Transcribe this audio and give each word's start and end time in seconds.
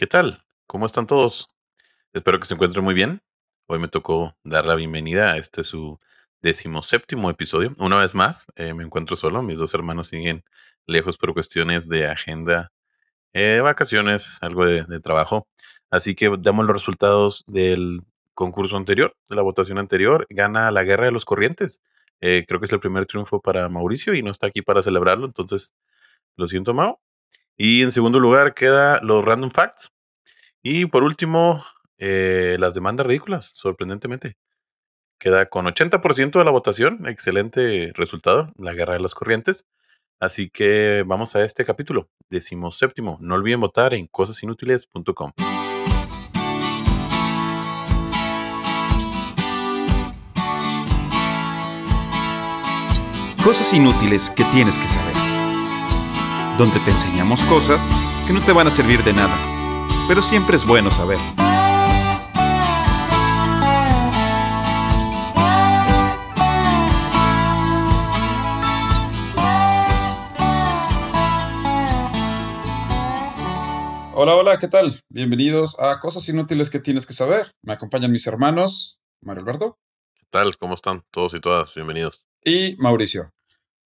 ¿Qué 0.00 0.06
tal? 0.06 0.42
¿Cómo 0.66 0.86
están 0.86 1.06
todos? 1.06 1.46
Espero 2.14 2.40
que 2.40 2.46
se 2.46 2.54
encuentren 2.54 2.82
muy 2.82 2.94
bien. 2.94 3.20
Hoy 3.66 3.78
me 3.78 3.86
tocó 3.86 4.34
dar 4.44 4.64
la 4.64 4.74
bienvenida 4.74 5.32
a 5.32 5.36
este 5.36 5.62
su 5.62 5.98
decimoséptimo 6.40 7.28
episodio. 7.28 7.74
Una 7.78 7.98
vez 7.98 8.14
más, 8.14 8.46
eh, 8.56 8.72
me 8.72 8.82
encuentro 8.82 9.14
solo. 9.14 9.42
Mis 9.42 9.58
dos 9.58 9.74
hermanos 9.74 10.08
siguen 10.08 10.42
lejos 10.86 11.18
por 11.18 11.34
cuestiones 11.34 11.86
de 11.86 12.06
agenda, 12.06 12.72
eh, 13.34 13.60
vacaciones, 13.62 14.38
algo 14.40 14.64
de, 14.64 15.00
trabajo. 15.00 15.46
Así 15.90 16.14
que 16.14 16.34
damos 16.38 16.64
los 16.64 16.74
resultados 16.74 17.44
del 17.46 18.00
concurso 18.32 18.78
anterior, 18.78 19.14
de 19.28 19.36
la 19.36 19.42
votación 19.42 19.76
anterior. 19.76 20.26
Gana 20.30 20.70
la 20.70 20.82
guerra 20.82 21.04
de 21.04 21.12
los 21.12 21.26
corrientes. 21.26 21.82
Eh, 22.22 22.46
creo 22.48 22.58
que 22.58 22.64
es 22.64 22.72
el 22.72 22.80
primer 22.80 23.04
triunfo 23.04 23.42
para 23.42 23.68
Mauricio 23.68 24.14
y 24.14 24.22
no 24.22 24.30
está 24.30 24.46
aquí 24.46 24.62
para 24.62 24.80
celebrarlo. 24.80 25.26
Entonces, 25.26 25.74
lo 26.36 26.46
siento, 26.46 26.72
Mau. 26.72 26.98
Y 27.62 27.82
en 27.82 27.90
segundo 27.90 28.20
lugar 28.20 28.54
queda 28.54 29.02
los 29.02 29.22
random 29.22 29.50
facts. 29.50 29.92
Y 30.62 30.86
por 30.86 31.02
último, 31.02 31.62
eh, 31.98 32.56
las 32.58 32.72
demandas 32.72 33.06
ridículas, 33.06 33.52
sorprendentemente. 33.54 34.38
Queda 35.18 35.44
con 35.50 35.66
80% 35.66 36.38
de 36.38 36.44
la 36.46 36.52
votación. 36.52 37.06
Excelente 37.06 37.92
resultado, 37.94 38.50
la 38.56 38.72
guerra 38.72 38.94
de 38.94 39.00
las 39.00 39.14
corrientes. 39.14 39.66
Así 40.18 40.48
que 40.48 41.04
vamos 41.06 41.36
a 41.36 41.44
este 41.44 41.66
capítulo, 41.66 42.08
decimos 42.30 42.78
séptimo. 42.78 43.18
No 43.20 43.34
olviden 43.34 43.60
votar 43.60 43.92
en 43.92 44.06
cosasinútiles.com. 44.06 45.32
Cosas 53.44 53.70
inútiles 53.74 54.30
que 54.30 54.44
tienes 54.44 54.78
que 54.78 54.88
saber. 54.88 54.99
Donde 56.60 56.78
te 56.80 56.90
enseñamos 56.90 57.42
cosas 57.44 57.90
que 58.26 58.34
no 58.34 58.44
te 58.44 58.52
van 58.52 58.66
a 58.66 58.70
servir 58.70 59.02
de 59.02 59.14
nada, 59.14 59.34
pero 60.06 60.20
siempre 60.20 60.56
es 60.56 60.66
bueno 60.66 60.90
saber. 60.90 61.16
Hola, 74.12 74.36
hola, 74.36 74.58
¿qué 74.58 74.68
tal? 74.68 75.02
Bienvenidos 75.08 75.80
a 75.80 75.98
Cosas 75.98 76.28
Inútiles 76.28 76.68
que 76.68 76.78
tienes 76.78 77.06
que 77.06 77.14
saber. 77.14 77.50
Me 77.62 77.72
acompañan 77.72 78.12
mis 78.12 78.26
hermanos, 78.26 79.00
Mario 79.22 79.44
Alberto 79.44 79.78
¿Qué 80.12 80.26
tal? 80.28 80.58
¿Cómo 80.58 80.74
están 80.74 81.06
todos 81.10 81.32
y 81.32 81.40
todas? 81.40 81.74
Bienvenidos. 81.74 82.26
y 82.44 82.76
Mauricio. 82.76 83.32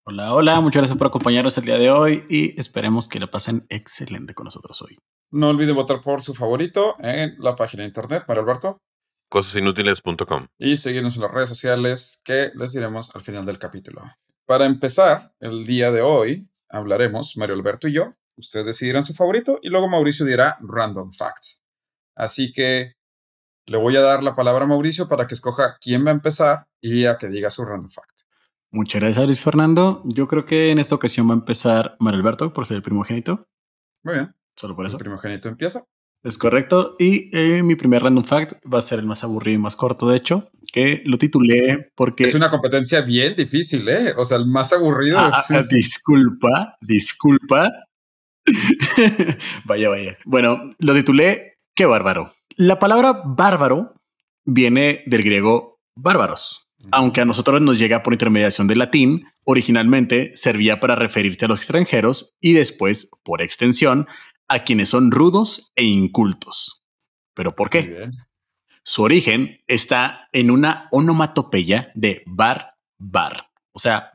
Hola, 0.06 0.34
hola, 0.34 0.60
muchas 0.60 0.80
gracias 0.80 0.98
por 0.98 1.06
acompañarnos 1.06 1.56
el 1.56 1.64
día 1.64 1.78
de 1.78 1.90
hoy 1.90 2.26
y 2.28 2.60
esperemos 2.60 3.08
que 3.08 3.18
la 3.18 3.26
pasen 3.26 3.64
excelente 3.70 4.34
con 4.34 4.44
nosotros 4.44 4.82
hoy. 4.82 4.98
No 5.30 5.48
olviden 5.48 5.74
votar 5.74 6.02
por 6.02 6.20
su 6.20 6.34
favorito 6.34 6.94
en 6.98 7.34
la 7.38 7.56
página 7.56 7.84
de 7.84 7.86
internet, 7.86 8.24
Mario 8.28 8.42
Alberto, 8.42 8.82
Cosasinútiles.com. 9.30 10.48
y 10.58 10.76
seguirnos 10.76 11.16
en 11.16 11.22
las 11.22 11.30
redes 11.30 11.48
sociales 11.48 12.20
que 12.22 12.52
les 12.54 12.74
diremos 12.74 13.16
al 13.16 13.22
final 13.22 13.46
del 13.46 13.58
capítulo. 13.58 14.02
Para 14.44 14.66
empezar, 14.66 15.32
el 15.40 15.64
día 15.64 15.90
de 15.90 16.02
hoy 16.02 16.50
hablaremos, 16.68 17.38
Mario 17.38 17.54
Alberto 17.54 17.88
y 17.88 17.94
yo, 17.94 18.12
ustedes 18.36 18.66
decidirán 18.66 19.04
su 19.04 19.14
favorito 19.14 19.58
y 19.62 19.70
luego 19.70 19.88
Mauricio 19.88 20.26
dirá 20.26 20.58
random 20.60 21.12
facts. 21.12 21.62
Así 22.14 22.52
que 22.52 22.92
le 23.64 23.78
voy 23.78 23.96
a 23.96 24.02
dar 24.02 24.22
la 24.22 24.34
palabra 24.34 24.64
a 24.64 24.68
Mauricio 24.68 25.08
para 25.08 25.26
que 25.26 25.34
escoja 25.34 25.78
quién 25.80 26.04
va 26.04 26.10
a 26.10 26.14
empezar 26.14 26.66
y 26.82 27.06
a 27.06 27.16
que 27.16 27.28
diga 27.28 27.48
su 27.48 27.64
random 27.64 27.88
fact. 27.88 28.13
Muchas 28.74 29.00
gracias, 29.00 29.24
Luis 29.26 29.40
Fernando. 29.40 30.02
Yo 30.04 30.26
creo 30.26 30.44
que 30.44 30.70
en 30.72 30.80
esta 30.80 30.96
ocasión 30.96 31.28
va 31.28 31.32
a 31.34 31.36
empezar 31.38 31.96
Mario 32.00 32.18
Alberto 32.18 32.52
por 32.52 32.66
ser 32.66 32.76
el 32.78 32.82
primogénito, 32.82 33.46
Muy 34.02 34.14
bien, 34.14 34.34
solo 34.56 34.74
por 34.74 34.84
el 34.84 34.88
eso. 34.88 34.98
primogénito 34.98 35.48
empieza. 35.48 35.84
Es 36.24 36.36
correcto. 36.38 36.96
Y 36.98 37.30
eh, 37.36 37.62
mi 37.62 37.76
primer 37.76 38.02
random 38.02 38.24
fact 38.24 38.54
va 38.66 38.78
a 38.78 38.82
ser 38.82 38.98
el 38.98 39.06
más 39.06 39.22
aburrido 39.22 39.58
y 39.60 39.62
más 39.62 39.76
corto, 39.76 40.08
de 40.08 40.16
hecho, 40.16 40.50
que 40.72 41.02
lo 41.04 41.18
titulé 41.18 41.92
porque... 41.94 42.24
Es 42.24 42.34
una 42.34 42.50
competencia 42.50 43.02
bien 43.02 43.36
difícil, 43.36 43.88
¿eh? 43.88 44.12
O 44.16 44.24
sea, 44.24 44.38
el 44.38 44.46
más 44.46 44.72
aburrido 44.72 45.18
Ah, 45.20 45.44
es... 45.48 45.56
ah, 45.56 45.62
disculpa, 45.70 46.76
disculpa. 46.80 47.70
vaya, 49.64 49.88
vaya. 49.88 50.18
Bueno, 50.24 50.70
lo 50.78 50.94
titulé 50.94 51.52
Qué 51.76 51.86
bárbaro. 51.86 52.32
La 52.56 52.78
palabra 52.78 53.22
bárbaro 53.24 53.94
viene 54.44 55.02
del 55.06 55.22
griego 55.22 55.80
bárbaros 55.96 56.68
aunque 56.90 57.20
a 57.20 57.24
nosotros 57.24 57.60
nos 57.60 57.78
llega 57.78 58.02
por 58.02 58.12
intermediación 58.12 58.66
del 58.66 58.78
latín, 58.78 59.26
originalmente 59.44 60.32
servía 60.34 60.80
para 60.80 60.94
referirse 60.94 61.44
a 61.44 61.48
los 61.48 61.58
extranjeros 61.58 62.34
y 62.40 62.52
después, 62.52 63.10
por 63.22 63.42
extensión, 63.42 64.06
a 64.48 64.60
quienes 64.60 64.90
son 64.90 65.10
rudos 65.10 65.72
e 65.76 65.84
incultos. 65.84 66.84
¿Pero 67.34 67.56
por 67.56 67.70
qué? 67.70 68.10
Su 68.82 69.02
origen 69.02 69.62
está 69.66 70.28
en 70.32 70.50
una 70.50 70.88
onomatopeya 70.90 71.90
de 71.94 72.22
bar 72.26 72.74
bar. 72.98 73.50
O 73.76 73.80
sea, 73.80 74.08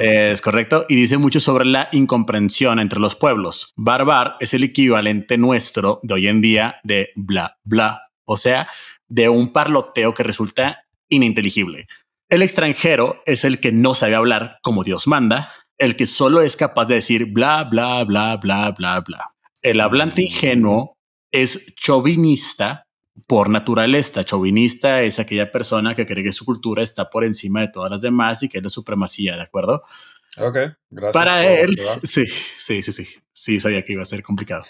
es 0.00 0.40
correcto 0.40 0.84
y 0.88 0.96
dice 0.96 1.18
mucho 1.18 1.38
sobre 1.38 1.64
la 1.64 1.88
incomprensión 1.92 2.80
entre 2.80 2.98
los 2.98 3.14
pueblos. 3.14 3.74
Barbar 3.76 4.34
es 4.40 4.54
el 4.54 4.64
equivalente 4.64 5.38
nuestro 5.38 6.00
de 6.02 6.14
hoy 6.14 6.26
en 6.26 6.40
día 6.40 6.80
de 6.82 7.10
bla 7.14 7.58
bla. 7.62 8.02
O 8.24 8.36
sea, 8.36 8.68
de 9.08 9.28
un 9.28 9.52
parloteo 9.52 10.14
que 10.14 10.22
resulta 10.22 10.84
ininteligible. 11.08 11.86
El 12.28 12.42
extranjero 12.42 13.22
es 13.26 13.44
el 13.44 13.60
que 13.60 13.72
no 13.72 13.94
sabe 13.94 14.16
hablar 14.16 14.58
como 14.62 14.82
Dios 14.82 15.06
manda, 15.06 15.52
el 15.78 15.96
que 15.96 16.06
solo 16.06 16.40
es 16.40 16.56
capaz 16.56 16.86
de 16.86 16.96
decir 16.96 17.26
bla 17.26 17.64
bla 17.64 18.02
bla 18.04 18.36
bla 18.36 18.72
bla 18.72 19.00
bla. 19.00 19.32
El 19.62 19.80
hablante 19.80 20.22
ingenuo 20.22 20.96
es 21.30 21.74
chauvinista 21.76 22.86
por 23.26 23.48
naturaleza. 23.48 24.24
Chauvinista 24.24 25.02
es 25.02 25.18
aquella 25.18 25.50
persona 25.50 25.94
que 25.94 26.06
cree 26.06 26.24
que 26.24 26.32
su 26.32 26.44
cultura 26.44 26.82
está 26.82 27.10
por 27.10 27.24
encima 27.24 27.60
de 27.60 27.68
todas 27.68 27.90
las 27.90 28.02
demás 28.02 28.42
y 28.42 28.48
que 28.48 28.58
es 28.58 28.64
la 28.64 28.70
supremacía, 28.70 29.36
¿de 29.36 29.42
acuerdo? 29.42 29.82
Ok, 30.38 30.58
gracias. 30.90 31.12
Para 31.12 31.50
él, 31.50 31.78
sí, 32.02 32.26
sí, 32.26 32.82
sí, 32.82 32.92
sí, 32.92 33.06
sí, 33.32 33.60
sabía 33.60 33.84
que 33.84 33.94
iba 33.94 34.02
a 34.02 34.06
ser 34.06 34.22
complicado. 34.22 34.64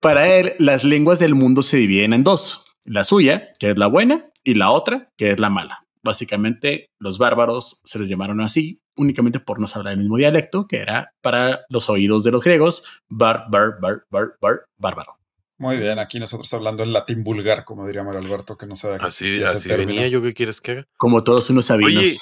Para 0.00 0.34
él, 0.36 0.54
las 0.58 0.84
lenguas 0.84 1.18
del 1.18 1.34
mundo 1.34 1.62
se 1.62 1.76
dividen 1.76 2.12
en 2.12 2.24
dos. 2.24 2.71
La 2.84 3.04
suya, 3.04 3.52
que 3.58 3.70
es 3.70 3.78
la 3.78 3.86
buena, 3.86 4.28
y 4.44 4.54
la 4.54 4.70
otra, 4.70 5.10
que 5.16 5.30
es 5.30 5.40
la 5.40 5.50
mala. 5.50 5.86
Básicamente, 6.02 6.90
los 6.98 7.18
bárbaros 7.18 7.80
se 7.84 7.98
les 7.98 8.08
llamaron 8.08 8.40
así 8.40 8.82
únicamente 8.96 9.40
por 9.40 9.58
no 9.58 9.66
hablar 9.74 9.94
el 9.94 10.00
mismo 10.00 10.16
dialecto, 10.16 10.66
que 10.66 10.78
era 10.78 11.14
para 11.20 11.64
los 11.68 11.88
oídos 11.88 12.24
de 12.24 12.30
los 12.30 12.42
griegos, 12.42 12.84
bar, 13.08 13.46
bar, 13.50 13.78
bar, 13.80 14.04
bar, 14.10 14.34
bar, 14.40 14.66
bárbaro. 14.76 15.18
Muy 15.58 15.76
bien, 15.76 15.98
aquí 15.98 16.18
nosotros 16.18 16.52
hablando 16.54 16.82
en 16.82 16.92
latín 16.92 17.22
vulgar, 17.22 17.64
como 17.64 17.86
diría 17.86 18.02
Mario 18.02 18.20
Alberto, 18.20 18.56
que 18.56 18.66
no 18.66 18.74
sabe 18.74 18.98
qué 18.98 19.06
Así, 19.06 19.36
ese 19.36 19.44
así 19.44 19.68
venía 19.68 20.08
yo. 20.08 20.20
¿Qué 20.20 20.34
quieres 20.34 20.60
que 20.60 20.72
haga? 20.72 20.88
Como 20.96 21.22
todos 21.22 21.48
unos 21.50 21.66
sabinos. 21.66 22.02
Oye, 22.02 22.16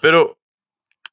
Pero 0.00 0.38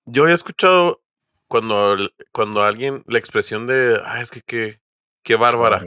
yo 0.05 0.23
había 0.23 0.35
escuchado 0.35 1.01
cuando, 1.47 1.97
cuando 2.31 2.61
alguien 2.61 3.03
la 3.07 3.17
expresión 3.17 3.65
de, 3.65 3.99
ah, 4.05 4.21
es 4.21 4.29
que 4.29 4.41
qué, 4.41 4.79
qué 5.23 5.35
bárbara. 5.35 5.83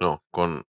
No, 0.00 0.24
con, 0.32 0.64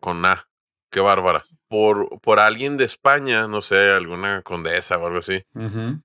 con 0.00 0.24
A. 0.24 0.46
Qué 0.92 0.98
bárbara. 1.00 1.40
Por, 1.68 2.20
por 2.20 2.40
alguien 2.40 2.76
de 2.76 2.84
España, 2.84 3.46
no 3.46 3.60
sé, 3.60 3.76
alguna 3.90 4.42
condesa 4.42 4.98
o 4.98 5.06
algo 5.06 5.20
así, 5.20 5.44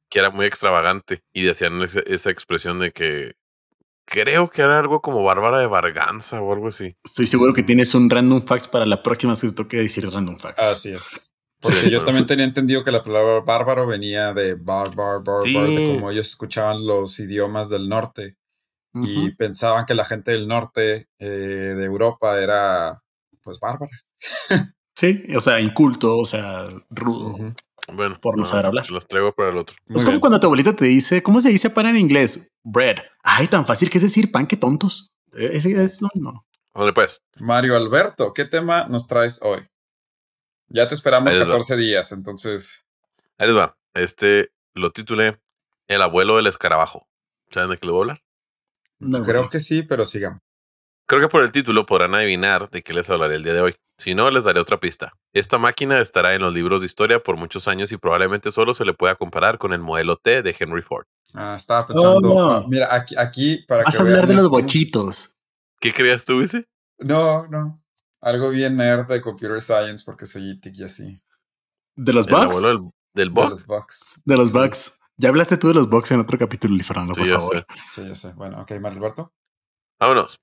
que 0.09 0.19
era 0.19 0.29
muy 0.29 0.45
extravagante 0.45 1.23
y 1.33 1.41
decían 1.43 1.81
ese- 1.81 2.03
esa 2.05 2.29
expresión 2.29 2.79
de 2.79 2.91
que 2.91 3.33
creo 4.07 4.49
que 4.51 4.61
era 4.61 4.77
algo 4.77 5.01
como 5.01 5.23
bárbara 5.23 5.57
de 5.59 5.65
Barganza 5.65 6.39
o 6.41 6.53
algo 6.53 6.67
así. 6.67 6.95
Estoy 7.03 7.25
seguro 7.25 7.53
que 7.55 7.63
tienes 7.63 7.95
un 7.95 8.07
random 8.09 8.45
fact 8.45 8.67
para 8.67 8.85
la 8.85 9.01
próxima 9.01 9.33
vez 9.33 9.41
que 9.41 9.47
te 9.49 9.53
toque 9.55 9.77
decir 9.77 10.07
random 10.07 10.37
facts. 10.37 10.59
Así 10.59 10.93
es. 10.93 11.31
Porque 11.59 11.77
Sí, 11.77 11.85
yo 11.89 11.99
bueno. 11.99 12.05
también 12.05 12.27
tenía 12.27 12.45
entendido 12.45 12.83
que 12.83 12.91
la 12.91 13.01
palabra 13.01 13.39
bárbaro 13.39 13.87
venía 13.87 14.33
de 14.33 14.53
bar, 14.53 14.93
bar, 14.93 15.23
bar, 15.23 15.41
Sí. 15.43 15.53
de 15.53 15.95
como 15.95 16.11
ellos 16.11 16.27
escuchaban 16.27 16.85
los 16.85 17.19
idiomas 17.19 17.69
del 17.71 17.89
norte 17.89 18.37
y 18.93 19.31
pensaban 19.31 19.85
que 19.87 19.95
la 19.95 20.05
gente 20.05 20.31
del 20.31 20.47
norte 20.47 21.07
eh, 21.17 21.25
de 21.25 21.83
Europa 21.85 22.39
era, 22.39 22.93
pues, 23.45 23.59
bárbara. 23.59 23.91
Sí, 24.93 25.25
o 25.35 25.41
sea, 25.41 25.59
inculto, 25.59 26.17
o 26.17 26.25
sea, 26.25 26.67
rudo. 26.89 27.53
Bueno, 27.93 28.19
Por 28.19 28.37
no 28.37 28.45
saber 28.45 28.65
hablar. 28.67 28.89
Los 28.89 29.07
traigo 29.07 29.33
para 29.33 29.49
el 29.49 29.57
otro. 29.57 29.75
Muy 29.87 29.97
es 29.97 30.03
como 30.03 30.13
bien. 30.13 30.21
cuando 30.21 30.39
tu 30.39 30.47
abuelita 30.47 30.75
te 30.75 30.85
dice, 30.85 31.21
¿cómo 31.21 31.39
se 31.39 31.49
dice 31.49 31.69
pan 31.69 31.85
en 31.85 31.97
inglés? 31.97 32.51
Bread. 32.63 32.97
Ay, 33.21 33.47
tan 33.47 33.65
fácil 33.65 33.89
que 33.89 33.97
es 33.99 34.03
decir 34.03 34.31
pan, 34.31 34.47
que 34.47 34.57
tontos. 34.57 35.11
Eh, 35.33 35.49
Ese 35.53 35.71
es 35.83 36.01
lo 36.01 36.09
mismo. 36.13 36.45
¿Dónde 36.73 36.93
pues? 36.93 37.21
Mario 37.35 37.75
Alberto, 37.75 38.33
¿qué 38.33 38.45
tema 38.45 38.87
nos 38.87 39.07
traes 39.07 39.41
hoy? 39.43 39.67
Ya 40.67 40.87
te 40.87 40.95
esperamos 40.95 41.29
Ahí 41.31 41.35
les 41.39 41.43
va. 41.47 41.51
14 41.51 41.77
días, 41.77 42.11
entonces. 42.11 42.85
Ahí 43.37 43.47
les 43.47 43.55
va. 43.55 43.77
Este 43.93 44.49
lo 44.73 44.91
titulé 44.91 45.39
El 45.87 46.01
abuelo 46.01 46.37
del 46.37 46.47
escarabajo. 46.47 47.07
¿Saben 47.51 47.69
de 47.69 47.77
qué 47.77 47.85
le 47.85 47.91
voy 47.91 47.99
a 47.99 48.01
hablar? 48.03 48.23
No, 48.97 49.21
creo 49.21 49.47
que 49.49 49.59
sí, 49.59 49.83
pero 49.83 50.05
sigamos. 50.05 50.41
Creo 51.07 51.21
que 51.21 51.27
por 51.27 51.43
el 51.43 51.51
título 51.51 51.85
podrán 51.85 52.15
adivinar 52.15 52.69
de 52.71 52.81
qué 52.81 52.93
les 52.93 53.09
hablaré 53.09 53.35
el 53.35 53.43
día 53.43 53.53
de 53.53 53.61
hoy. 53.61 53.75
Si 53.97 54.15
no, 54.15 54.29
les 54.31 54.43
daré 54.43 54.59
otra 54.59 54.79
pista. 54.79 55.13
Esta 55.33 55.57
máquina 55.57 55.99
estará 55.99 56.33
en 56.33 56.41
los 56.41 56.53
libros 56.53 56.81
de 56.81 56.87
historia 56.87 57.21
por 57.21 57.37
muchos 57.37 57.67
años 57.67 57.91
y 57.91 57.97
probablemente 57.97 58.51
solo 58.51 58.73
se 58.73 58.85
le 58.85 58.93
pueda 58.93 59.15
comparar 59.15 59.57
con 59.57 59.71
el 59.71 59.79
modelo 59.79 60.17
T 60.17 60.41
de 60.41 60.55
Henry 60.57 60.81
Ford. 60.81 61.05
Ah, 61.33 61.55
estaba 61.57 61.85
pensando. 61.87 62.33
Oh. 62.33 62.49
ah, 62.51 62.65
mira, 62.67 62.87
aquí, 62.93 63.15
aquí 63.17 63.63
para 63.67 63.83
Vas 63.83 63.95
que 63.95 64.01
a 64.01 64.05
hablar 64.05 64.27
de 64.27 64.33
los 64.33 64.49
bochitos. 64.49 65.37
¿Qué 65.79 65.93
creías 65.93 66.25
tú, 66.25 66.41
ese? 66.41 66.65
No, 66.99 67.47
no. 67.47 67.81
Algo 68.21 68.49
bien 68.49 68.75
nerd 68.75 69.05
de 69.07 69.21
computer 69.21 69.61
science 69.61 70.03
porque 70.05 70.25
soy 70.25 70.49
ITIC 70.51 70.75
y 70.79 70.83
así. 70.83 71.21
¿De 71.95 72.11
los 72.13 72.25
bugs? 72.27 72.43
abuelo 72.57 72.67
del, 73.13 73.27
del 73.29 73.33
De 73.33 73.49
los 73.49 73.67
bugs. 73.67 74.21
De 74.25 74.37
los 74.37 74.47
Sí, 74.49 74.57
bugs. 74.57 74.99
Ya 75.17 75.29
hablaste 75.29 75.57
tú 75.57 75.67
de 75.69 75.75
los 75.75 75.87
bugs 75.87 76.11
en 76.11 76.19
otro 76.19 76.37
capítulo, 76.37 76.77
Fernando, 76.83 77.13
Sí, 77.13 77.21
por 77.21 77.29
favor. 77.29 77.57
sé. 77.57 77.65
Sí, 77.91 78.07
ya 78.09 78.15
sé. 78.15 78.33
Bueno, 78.33 78.59
ok, 78.61 78.71
Mario 78.81 78.97
Alberto. 78.97 79.33
Vámonos. 79.99 80.35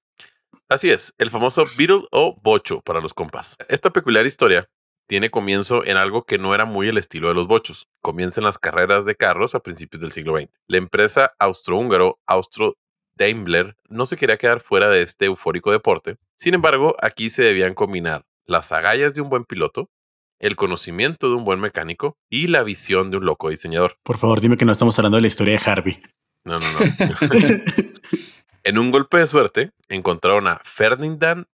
Así 0.69 0.91
es, 0.91 1.15
el 1.19 1.31
famoso 1.31 1.65
Beetle 1.77 2.05
o 2.11 2.39
bocho 2.43 2.81
para 2.81 3.01
los 3.01 3.15
compas. 3.15 3.57
Esta 3.69 3.91
peculiar 3.91 4.27
historia 4.27 4.69
tiene 5.07 5.31
comienzo 5.31 5.85
en 5.85 5.97
algo 5.97 6.25
que 6.25 6.39
no 6.39 6.55
era 6.55 6.65
muy 6.65 6.89
el 6.89 6.99
estilo 6.99 7.29
de 7.29 7.35
los 7.35 7.47
bochos. 7.47 7.89
Comienza 8.01 8.41
en 8.41 8.45
las 8.45 8.59
carreras 8.59 9.05
de 9.05 9.15
carros 9.15 9.55
a 9.55 9.61
principios 9.61 10.01
del 10.01 10.13
siglo 10.13 10.39
XX. 10.39 10.49
La 10.67 10.79
empresa 10.79 11.33
austrohúngaro 11.39 12.19
Austro 12.27 12.79
Daimler 13.17 13.77
no 13.89 14.07
se 14.07 14.17
quería 14.17 14.39
quedar 14.39 14.61
fuera 14.61 14.89
de 14.89 15.03
este 15.03 15.27
eufórico 15.27 15.71
deporte. 15.71 16.17
Sin 16.37 16.55
embargo, 16.55 16.97
aquí 17.03 17.31
se 17.31 17.43
debían 17.43 17.75
combinar 17.75 18.25
las 18.47 18.73
agallas 18.73 19.15
de 19.15 19.21
un 19.21 19.29
buen 19.29 19.45
piloto, 19.45 19.91
el 20.39 20.57
conocimiento 20.57 21.29
de 21.29 21.37
un 21.37 21.45
buen 21.45 21.61
mecánico 21.61 22.17
y 22.31 22.49
la 22.49 22.63
visión 22.63 23.11
de 23.11 23.19
un 23.19 23.27
loco 23.27 23.51
diseñador. 23.51 23.99
Por 24.03 24.19
favor, 24.19 24.41
dime 24.41 24.57
que 24.57 24.65
no 24.65 24.73
estamos 24.73 24.99
hablando 24.99 25.17
de 25.17 25.23
la 25.23 25.29
historia 25.29 25.59
de 25.59 25.71
Harvey. 25.71 26.03
No, 26.45 26.59
no, 26.59 26.67
no. 26.73 26.79
En 28.65 28.79
un 28.79 28.91
golpe 28.91 29.19
de 29.19 29.27
suerte, 29.27 29.73
encontraron 29.89 30.47
a 30.47 30.61
Ferdinand 30.65 31.47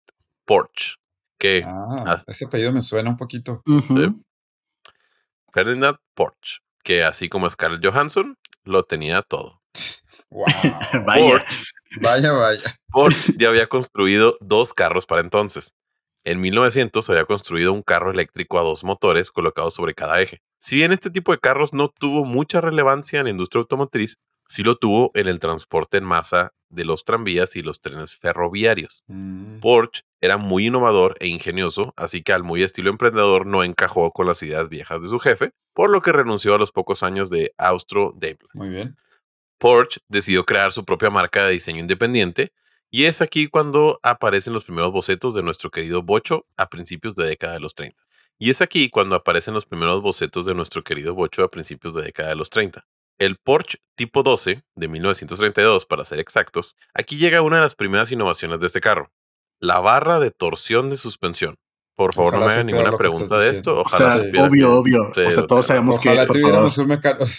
Porsche, 0.45 0.95
que 1.39 1.63
Ah, 1.65 2.23
ese 2.27 2.45
apellido 2.45 2.71
me 2.71 2.81
suena 2.81 3.09
un 3.09 3.17
poquito. 3.17 3.63
Ferdinand 5.53 5.97
Porsche, 6.13 6.59
que 6.83 7.03
así 7.03 7.29
como 7.29 7.49
Scarlett 7.49 7.85
Johansson, 7.85 8.37
lo 8.63 8.83
tenía 8.83 9.21
todo. 9.21 9.61
Wow. 10.29 10.45
Vaya. 11.05 11.29
Porsche, 11.29 11.73
vaya, 12.01 12.31
vaya. 12.33 12.75
Porsche 12.91 13.33
ya 13.39 13.49
había 13.49 13.67
construido 13.67 14.37
dos 14.41 14.73
carros 14.73 15.05
para 15.05 15.21
entonces. 15.21 15.73
En 16.25 16.41
1900 16.41 17.09
había 17.09 17.23
construido 17.23 17.71
un 17.71 17.83
carro 17.83 18.11
eléctrico 18.11 18.59
a 18.59 18.63
dos 18.63 18.83
motores 18.83 19.31
colocados 19.31 19.73
sobre 19.73 19.93
cada 19.93 20.19
eje. 20.19 20.41
Si 20.59 20.75
bien 20.75 20.91
este 20.91 21.09
tipo 21.09 21.31
de 21.31 21.39
carros 21.39 21.71
no 21.71 21.87
tuvo 21.87 22.25
mucha 22.25 22.59
relevancia 22.59 23.19
en 23.19 23.25
la 23.25 23.31
industria 23.31 23.61
automotriz, 23.61 24.17
sí 24.47 24.63
lo 24.63 24.75
tuvo 24.75 25.11
en 25.13 25.27
el 25.27 25.39
transporte 25.39 25.97
en 25.97 26.03
masa 26.03 26.53
de 26.69 26.85
los 26.85 27.03
tranvías 27.03 27.55
y 27.55 27.61
los 27.61 27.81
trenes 27.81 28.17
ferroviarios. 28.17 29.03
Mm, 29.07 29.59
Porsche 29.59 30.03
era 30.19 30.37
muy 30.37 30.67
innovador 30.67 31.15
e 31.19 31.27
ingenioso, 31.27 31.93
así 31.95 32.23
que 32.23 32.33
al 32.33 32.43
muy 32.43 32.63
estilo 32.63 32.89
emprendedor 32.89 33.45
no 33.45 33.63
encajó 33.63 34.11
con 34.11 34.27
las 34.27 34.41
ideas 34.43 34.67
viejas 34.69 35.01
de 35.01 35.09
su 35.09 35.19
jefe, 35.19 35.51
por 35.73 35.89
lo 35.89 36.01
que 36.01 36.11
renunció 36.11 36.55
a 36.55 36.57
los 36.57 36.71
pocos 36.71 37.03
años 37.03 37.29
de 37.29 37.53
Austro 37.57 38.13
Daimler. 38.17 38.49
muy 38.53 38.69
bien. 38.69 38.97
Porsche 39.59 40.01
decidió 40.07 40.45
crear 40.45 40.71
su 40.71 40.85
propia 40.85 41.09
marca 41.09 41.45
de 41.45 41.53
diseño 41.53 41.79
independiente 41.79 42.51
y 42.89 43.05
es 43.05 43.21
aquí 43.21 43.47
cuando 43.47 43.99
aparecen 44.03 44.53
los 44.53 44.63
primeros 44.63 44.91
bocetos 44.91 45.33
de 45.33 45.43
nuestro 45.43 45.71
querido 45.71 46.03
Bocho 46.03 46.45
a 46.55 46.69
principios 46.69 47.15
de 47.15 47.25
década 47.25 47.53
de 47.53 47.59
los 47.59 47.73
30. 47.73 48.01
Y 48.39 48.51
es 48.51 48.61
aquí 48.61 48.89
cuando 48.89 49.15
aparecen 49.15 49.53
los 49.53 49.65
primeros 49.65 50.01
bocetos 50.01 50.45
de 50.45 50.53
nuestro 50.53 50.83
querido 50.83 51.15
Bocho 51.15 51.43
a 51.43 51.49
principios 51.49 51.93
de 51.93 52.03
década 52.03 52.29
de 52.29 52.35
los 52.35 52.49
30. 52.49 52.85
El 53.19 53.37
Porsche 53.37 53.79
tipo 53.95 54.23
12 54.23 54.63
de 54.75 54.87
1932, 54.87 55.85
para 55.85 56.05
ser 56.05 56.19
exactos, 56.19 56.75
aquí 56.93 57.17
llega 57.17 57.41
una 57.41 57.57
de 57.57 57.63
las 57.63 57.75
primeras 57.75 58.11
innovaciones 58.11 58.59
de 58.59 58.67
este 58.67 58.79
carro, 58.79 59.11
la 59.59 59.79
barra 59.79 60.19
de 60.19 60.31
torsión 60.31 60.89
de 60.89 60.97
suspensión. 60.97 61.57
Por 61.95 62.13
favor, 62.13 62.35
Ojalá 62.35 62.45
no 62.45 62.47
me 62.47 62.53
hagan 62.53 62.67
ninguna 62.67 62.95
pregunta 62.95 63.39
de 63.39 63.49
esto. 63.49 63.81
O 63.81 63.89
sea, 63.89 64.17
obvio, 64.45 64.71
obvio. 64.71 65.11
Sí, 65.15 65.21
o 65.21 65.31
sea, 65.31 65.47
todos 65.47 65.65
sabemos 65.65 65.97
que 65.97 66.13
es, 66.13 66.25
por 66.27 66.39
favor. 66.39 66.71
un 66.77 66.87
mecánico. 66.87 67.25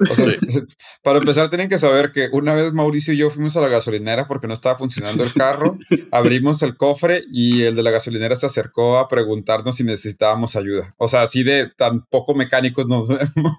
O 0.00 0.06
sea, 0.06 0.26
para 1.02 1.18
empezar, 1.18 1.48
tienen 1.48 1.68
que 1.68 1.78
saber 1.78 2.12
que 2.12 2.28
una 2.32 2.54
vez 2.54 2.72
Mauricio 2.72 3.12
y 3.12 3.18
yo 3.18 3.30
fuimos 3.30 3.56
a 3.56 3.60
la 3.60 3.68
gasolinera 3.68 4.26
porque 4.26 4.46
no 4.46 4.54
estaba 4.54 4.78
funcionando 4.78 5.22
el 5.22 5.32
carro. 5.32 5.78
abrimos 6.10 6.62
el 6.62 6.76
cofre 6.76 7.22
y 7.30 7.62
el 7.62 7.76
de 7.76 7.82
la 7.82 7.90
gasolinera 7.90 8.34
se 8.34 8.46
acercó 8.46 8.98
a 8.98 9.08
preguntarnos 9.08 9.76
si 9.76 9.84
necesitábamos 9.84 10.56
ayuda. 10.56 10.94
O 10.96 11.08
sea, 11.08 11.22
así 11.22 11.44
de 11.44 11.68
tan 11.68 12.04
poco 12.06 12.34
mecánicos 12.34 12.88
nos 12.88 13.08
vemos. 13.08 13.52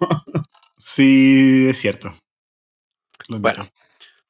Sí, 0.77 1.67
es 1.69 1.79
cierto. 1.79 2.13
Lo 3.27 3.39
Bueno. 3.39 3.65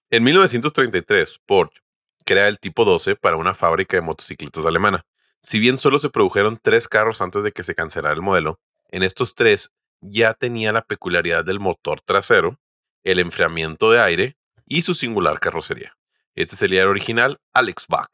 En 0.09 0.23
1933, 0.23 1.39
Porsche 1.45 1.81
crea 2.25 2.47
el 2.47 2.59
tipo 2.59 2.85
12 2.85 3.15
para 3.15 3.37
una 3.37 3.53
fábrica 3.53 3.97
de 3.97 4.01
motocicletas 4.01 4.65
alemana. 4.65 5.05
Si 5.41 5.59
bien 5.59 5.77
solo 5.77 5.99
se 5.99 6.09
produjeron 6.09 6.59
tres 6.61 6.87
carros 6.87 7.21
antes 7.21 7.43
de 7.43 7.51
que 7.51 7.63
se 7.63 7.75
cancelara 7.75 8.13
el 8.13 8.21
modelo, 8.21 8.59
en 8.89 9.03
estos 9.03 9.35
tres 9.35 9.71
ya 10.01 10.33
tenía 10.33 10.71
la 10.71 10.83
peculiaridad 10.85 11.43
del 11.43 11.59
motor 11.59 12.01
trasero, 12.01 12.59
el 13.03 13.19
enfriamiento 13.19 13.91
de 13.91 13.99
aire 13.99 14.37
y 14.65 14.83
su 14.83 14.93
singular 14.93 15.39
carrocería. 15.39 15.97
Este 16.35 16.55
sería 16.55 16.83
el 16.83 16.87
original 16.87 17.39
Alex 17.53 17.87
Bach, 17.87 18.09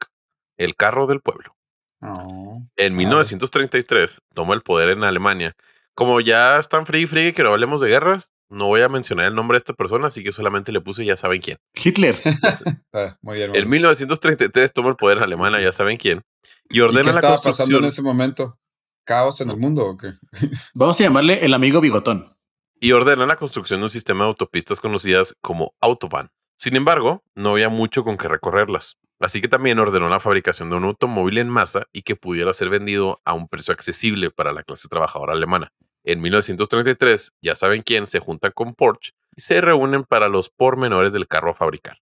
el 0.56 0.74
carro 0.74 1.06
del 1.06 1.20
pueblo. 1.20 1.56
No. 2.00 2.68
En 2.76 2.94
Ah, 2.94 2.96
1933 2.96 4.22
tomó 4.34 4.54
el 4.54 4.62
poder 4.62 4.88
en 4.90 5.04
Alemania. 5.04 5.54
Como 6.00 6.18
ya 6.22 6.56
están 6.58 6.86
free 6.86 7.06
free 7.06 7.34
que 7.34 7.42
no 7.42 7.50
hablemos 7.50 7.82
de 7.82 7.88
guerras, 7.90 8.30
no 8.48 8.68
voy 8.68 8.80
a 8.80 8.88
mencionar 8.88 9.26
el 9.26 9.34
nombre 9.34 9.56
de 9.56 9.58
esta 9.58 9.74
persona, 9.74 10.06
así 10.06 10.24
que 10.24 10.32
solamente 10.32 10.72
le 10.72 10.80
puse 10.80 11.04
ya 11.04 11.14
saben 11.14 11.42
quién. 11.42 11.58
Hitler. 11.74 12.16
Ah, 12.94 13.18
muy 13.20 13.36
bien. 13.36 13.50
En 13.50 13.68
Mauricio. 13.68 13.70
1933 13.70 14.72
toma 14.72 14.88
el 14.88 14.96
poder 14.96 15.18
en 15.18 15.24
Alemania, 15.24 15.60
ya 15.60 15.72
saben 15.72 15.98
quién, 15.98 16.22
y 16.70 16.78
¿Y 16.78 16.80
ordena 16.80 17.02
qué 17.02 17.12
la 17.12 17.14
estaba 17.16 17.38
pasando 17.38 17.76
en 17.76 17.84
ese 17.84 18.00
momento? 18.00 18.58
¿Caos 19.04 19.42
en 19.42 19.50
el 19.50 19.58
mundo 19.58 19.84
o 19.84 19.98
qué? 19.98 20.12
Vamos 20.74 20.98
a 20.98 21.04
llamarle 21.04 21.44
el 21.44 21.52
amigo 21.52 21.82
bigotón. 21.82 22.34
y 22.80 22.92
ordena 22.92 23.26
la 23.26 23.36
construcción 23.36 23.80
de 23.80 23.84
un 23.84 23.90
sistema 23.90 24.24
de 24.24 24.28
autopistas 24.28 24.80
conocidas 24.80 25.36
como 25.42 25.74
Autobahn. 25.82 26.30
Sin 26.56 26.76
embargo, 26.76 27.22
no 27.34 27.50
había 27.50 27.68
mucho 27.68 28.04
con 28.04 28.16
que 28.16 28.26
recorrerlas, 28.26 28.96
así 29.18 29.42
que 29.42 29.48
también 29.48 29.78
ordenó 29.78 30.08
la 30.08 30.18
fabricación 30.18 30.70
de 30.70 30.76
un 30.76 30.84
automóvil 30.84 31.36
en 31.36 31.50
masa 31.50 31.88
y 31.92 32.00
que 32.00 32.16
pudiera 32.16 32.54
ser 32.54 32.70
vendido 32.70 33.20
a 33.26 33.34
un 33.34 33.48
precio 33.48 33.74
accesible 33.74 34.30
para 34.30 34.52
la 34.54 34.62
clase 34.62 34.88
trabajadora 34.88 35.34
alemana. 35.34 35.74
En 36.04 36.20
1933, 36.20 37.32
ya 37.42 37.54
saben 37.54 37.82
quién, 37.82 38.06
se 38.06 38.20
juntan 38.20 38.52
con 38.54 38.74
Porsche 38.74 39.12
y 39.36 39.42
se 39.42 39.60
reúnen 39.60 40.04
para 40.04 40.28
los 40.28 40.48
pormenores 40.48 41.12
del 41.12 41.28
carro 41.28 41.50
a 41.50 41.54
fabricar. 41.54 41.98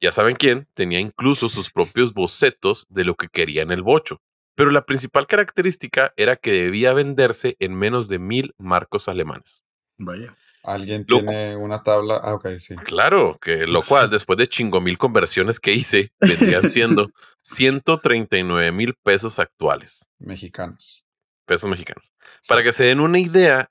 Ya 0.00 0.12
saben 0.12 0.36
quién, 0.36 0.68
tenía 0.74 1.00
incluso 1.00 1.48
sus 1.48 1.70
propios 1.70 2.14
bocetos 2.14 2.86
de 2.88 3.04
lo 3.04 3.16
que 3.16 3.28
quería 3.28 3.62
en 3.62 3.72
el 3.72 3.82
bocho. 3.82 4.20
Pero 4.54 4.70
la 4.70 4.86
principal 4.86 5.26
característica 5.26 6.12
era 6.16 6.36
que 6.36 6.52
debía 6.52 6.92
venderse 6.92 7.56
en 7.58 7.74
menos 7.74 8.08
de 8.08 8.18
mil 8.18 8.54
marcos 8.58 9.08
alemanes. 9.08 9.62
Vaya. 9.96 10.36
¿Alguien 10.62 11.06
tiene 11.06 11.56
una 11.56 11.82
tabla? 11.82 12.20
Ah, 12.22 12.34
ok, 12.34 12.48
sí. 12.58 12.76
Claro, 12.76 13.38
que 13.40 13.66
lo 13.66 13.80
cual 13.82 14.10
después 14.10 14.36
de 14.38 14.48
chingo 14.48 14.80
mil 14.80 14.98
conversiones 14.98 15.60
que 15.60 15.72
hice, 15.72 16.12
vendrían 16.20 16.68
siendo 16.68 17.10
139 17.42 18.72
mil 18.72 18.94
pesos 19.02 19.38
actuales, 19.38 20.08
Mexicanos. 20.18 21.07
Pesos 21.48 21.68
mexicanos. 21.68 22.12
Sí. 22.40 22.48
Para 22.48 22.62
que 22.62 22.72
se 22.72 22.84
den 22.84 23.00
una 23.00 23.18
idea, 23.18 23.68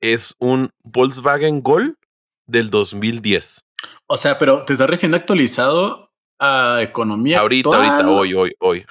es 0.00 0.34
un 0.40 0.70
Volkswagen 0.82 1.62
Gol 1.62 1.96
del 2.46 2.70
2010. 2.70 3.64
O 4.06 4.16
sea, 4.16 4.38
pero 4.38 4.64
te 4.64 4.72
estás 4.72 4.90
refiriendo 4.90 5.16
actualizado 5.16 6.10
a 6.40 6.80
economía. 6.82 7.40
Ahorita, 7.40 7.68
actual? 7.68 7.88
ahorita, 7.88 8.10
hoy, 8.10 8.34
hoy, 8.34 8.54
hoy. 8.58 8.86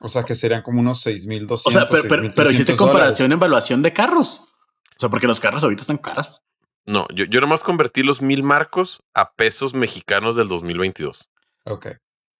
O 0.00 0.08
sea, 0.08 0.24
que 0.24 0.34
serían 0.34 0.62
como 0.62 0.80
unos 0.80 1.04
6.200, 1.04 1.62
O 1.64 1.70
sea, 1.70 1.88
pero, 1.88 2.02
pero, 2.08 2.28
pero 2.34 2.50
hiciste 2.50 2.74
6.300 2.74 2.76
comparación, 2.76 3.28
dólares. 3.30 3.38
evaluación 3.38 3.82
de 3.82 3.92
carros. 3.92 4.48
O 4.96 5.00
sea, 5.00 5.08
porque 5.08 5.26
los 5.26 5.40
carros 5.40 5.62
ahorita 5.62 5.82
están 5.82 5.98
caros. 5.98 6.42
No, 6.86 7.06
yo, 7.14 7.24
yo 7.26 7.40
nomás 7.40 7.62
convertí 7.62 8.02
los 8.02 8.22
mil 8.22 8.42
marcos 8.42 9.02
a 9.14 9.32
pesos 9.32 9.74
mexicanos 9.74 10.36
del 10.36 10.48
2022. 10.48 11.28
Ok. 11.64 11.88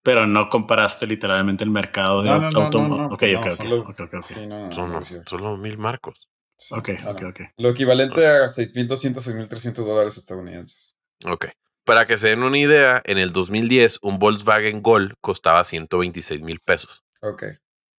Pero 0.02 0.26
no 0.26 0.48
comparaste 0.48 1.06
literalmente 1.06 1.64
el 1.64 1.70
mercado 1.70 2.22
de 2.22 2.30
No, 2.30 2.38
no, 2.38 2.50
no, 2.50 2.64
auto. 2.64 2.80
no, 2.80 2.88
no, 2.88 3.06
ok, 3.08 3.22
no, 3.32 3.40
ok, 3.40 3.46
ok, 3.46 3.56
solo- 3.56 3.80
ok, 3.80 3.90
ok, 4.00 4.00
ok. 4.14 4.22
Sí, 4.22 4.46
no, 4.46 4.66
no, 4.68 4.72
Son, 4.74 4.90
Mauricio. 4.90 5.22
solo 5.26 5.56
mil 5.56 5.78
marcos. 5.78 6.28
Sí, 6.56 6.74
Ok, 6.74 6.90
ok, 7.06 7.22
ok. 7.28 7.40
Lo 7.58 7.68
equivalente 7.70 8.26
a 8.26 8.48
6.200, 8.48 9.22
6.300 9.24 9.86
dólares 9.86 10.16
estadounidenses. 10.16 10.96
Ok. 11.24 11.46
Para 11.84 12.06
que 12.06 12.18
se 12.18 12.28
den 12.28 12.42
una 12.42 12.58
idea, 12.58 13.00
en 13.04 13.18
el 13.18 13.32
2010 13.32 13.98
un 14.02 14.18
Volkswagen 14.18 14.82
Gol 14.82 15.14
costaba 15.20 15.62
126 15.64 16.42
mil 16.42 16.58
pesos. 16.60 17.02
Ok. 17.22 17.44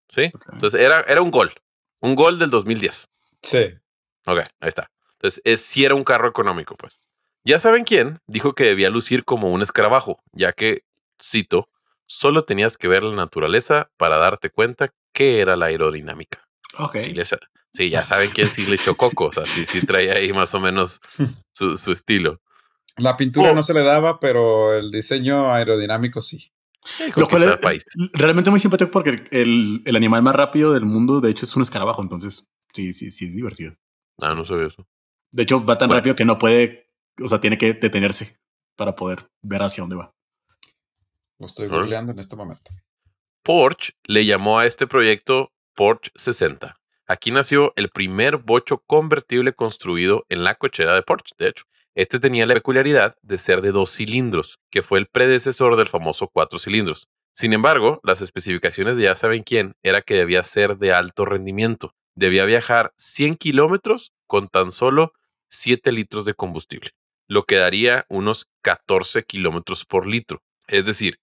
¿Sí? 0.09 0.31
Entonces 0.51 0.79
era, 0.81 1.01
era 1.01 1.21
un 1.21 1.31
Gol. 1.31 1.51
Un 2.01 2.15
Gol 2.15 2.37
del 2.39 2.49
2010. 2.49 3.07
Sí. 3.41 3.73
Ok, 4.25 4.39
ahí 4.59 4.69
está. 4.69 4.91
Entonces, 5.13 5.41
es, 5.43 5.61
sí 5.61 5.85
era 5.85 5.95
un 5.95 6.03
carro 6.03 6.27
económico, 6.27 6.75
pues. 6.75 6.93
Ya 7.43 7.59
saben 7.59 7.83
quién 7.83 8.19
dijo 8.27 8.53
que 8.53 8.65
debía 8.65 8.89
lucir 8.89 9.25
como 9.25 9.49
un 9.51 9.61
escarabajo, 9.61 10.21
ya 10.33 10.51
que, 10.53 10.83
cito, 11.21 11.67
solo 12.09 12.43
tenías 12.43 12.75
que 12.77 12.87
ver 12.87 13.03
la 13.03 13.15
naturaleza 13.15 13.91
para 13.97 14.17
darte 14.17 14.49
cuenta 14.49 14.91
qué 15.13 15.39
era 15.39 15.55
la 15.55 15.67
aerodinámica. 15.67 16.43
Ok. 16.77 16.97
Sí, 16.97 17.13
les- 17.13 17.35
sí, 17.71 17.89
ya 17.89 18.03
saben 18.03 18.31
quién 18.31 18.49
sí 18.49 18.65
le 18.65 18.75
echó 18.75 18.95
coco, 18.95 19.25
o 19.27 19.31
sea, 19.31 19.45
sí, 19.45 19.65
sí 19.67 19.85
traía 19.85 20.13
ahí 20.15 20.33
más 20.33 20.53
o 20.55 20.59
menos 20.59 20.99
su, 21.51 21.77
su 21.77 21.91
estilo. 21.91 22.41
La 22.97 23.15
pintura 23.15 23.51
Oh. 23.51 23.55
no 23.55 23.63
se 23.63 23.73
le 23.73 23.83
daba, 23.83 24.19
pero 24.19 24.73
el 24.73 24.91
diseño 24.91 25.51
aerodinámico 25.53 26.19
sí. 26.19 26.51
Lo 27.15 27.27
cual 27.27 27.43
es 27.43 27.57
país. 27.59 27.85
realmente 28.13 28.49
muy 28.49 28.59
simpático 28.59 28.89
porque 28.91 29.23
el, 29.31 29.81
el, 29.85 29.95
animal 29.95 30.21
más 30.23 30.35
rápido 30.35 30.73
del 30.73 30.85
mundo, 30.85 31.19
de 31.21 31.29
hecho, 31.29 31.45
es 31.45 31.55
un 31.55 31.61
escarabajo. 31.61 32.01
Entonces, 32.01 32.49
sí, 32.73 32.91
sí, 32.93 33.11
sí, 33.11 33.25
es 33.25 33.35
divertido. 33.35 33.75
Ah, 34.21 34.33
no 34.33 34.43
sabía 34.45 34.67
eso. 34.67 34.87
De 35.31 35.43
hecho, 35.43 35.63
va 35.63 35.77
tan 35.77 35.89
rápido 35.91 36.15
que 36.15 36.25
no 36.25 36.39
puede, 36.39 36.89
o 37.21 37.27
sea, 37.27 37.39
tiene 37.39 37.57
que 37.57 37.73
detenerse 37.73 38.37
para 38.75 38.95
poder 38.95 39.29
ver 39.41 39.61
hacia 39.61 39.81
dónde 39.83 39.97
va. 39.97 40.11
Lo 41.39 41.45
estoy 41.45 41.67
googleando 41.67 42.11
en 42.11 42.19
este 42.19 42.35
momento. 42.35 42.71
Porsche 43.43 43.93
le 44.03 44.25
llamó 44.25 44.59
a 44.59 44.65
este 44.65 44.85
proyecto 44.85 45.51
Porsche 45.73 46.11
60. 46.15 46.75
Aquí 47.07 47.31
nació 47.31 47.73
el 47.77 47.89
primer 47.89 48.37
bocho 48.37 48.83
convertible 48.85 49.53
construido 49.53 50.25
en 50.29 50.43
la 50.43 50.55
cochera 50.55 50.93
de 50.93 51.01
Porsche, 51.01 51.33
de 51.39 51.47
hecho. 51.47 51.63
Este 51.95 52.19
tenía 52.19 52.45
la 52.45 52.53
peculiaridad 52.53 53.15
de 53.21 53.37
ser 53.37 53.61
de 53.61 53.71
dos 53.71 53.91
cilindros, 53.95 54.59
que 54.69 54.83
fue 54.83 54.99
el 54.99 55.07
predecesor 55.07 55.75
del 55.75 55.87
famoso 55.87 56.27
cuatro 56.27 56.59
cilindros. 56.59 57.07
Sin 57.33 57.53
embargo, 57.53 58.01
las 58.03 58.21
especificaciones 58.21 58.97
de 58.97 59.03
ya 59.03 59.15
saben 59.15 59.43
quién 59.43 59.73
era 59.81 60.01
que 60.01 60.15
debía 60.15 60.43
ser 60.43 60.77
de 60.77 60.93
alto 60.93 61.25
rendimiento. 61.25 61.95
Debía 62.15 62.45
viajar 62.45 62.93
100 62.97 63.37
kilómetros 63.37 64.11
con 64.27 64.49
tan 64.49 64.73
solo 64.73 65.13
7 65.49 65.91
litros 65.93 66.25
de 66.25 66.33
combustible, 66.33 66.91
lo 67.27 67.45
que 67.45 67.55
daría 67.55 68.05
unos 68.09 68.49
14 68.61 69.23
kilómetros 69.23 69.85
por 69.85 70.05
litro. 70.05 70.43
Es 70.67 70.85
decir, 70.85 71.19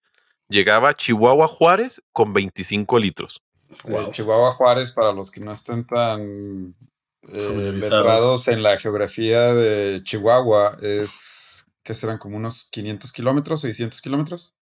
llegaba 0.49 0.89
a 0.89 0.93
Chihuahua 0.93 1.47
Juárez 1.47 2.01
con 2.11 2.33
25 2.33 2.99
litros. 2.99 3.41
Eh, 3.85 4.07
Chihuahua 4.11 4.51
Juárez, 4.51 4.91
para 4.91 5.11
los 5.11 5.31
que 5.31 5.41
no 5.41 5.51
estén 5.51 5.85
tan 5.85 6.75
eh, 7.33 7.79
en 8.47 8.63
la 8.63 8.77
geografía 8.77 9.53
de 9.53 10.01
Chihuahua, 10.03 10.77
es 10.81 11.65
que 11.83 11.93
serán 11.93 12.17
como 12.17 12.37
unos 12.37 12.69
500 12.71 13.11
kilómetros, 13.11 13.61
600 13.61 14.01
kilómetros, 14.01 14.55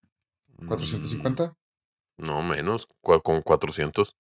450. 0.68 1.56
Mm, 2.18 2.26
no, 2.26 2.42
menos, 2.42 2.88
con 3.02 3.42
400. 3.42 4.16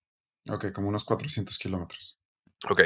Ok, 0.49 0.71
como 0.71 0.89
unos 0.89 1.03
400 1.03 1.57
kilómetros. 1.57 2.19
Ok. 2.69 2.81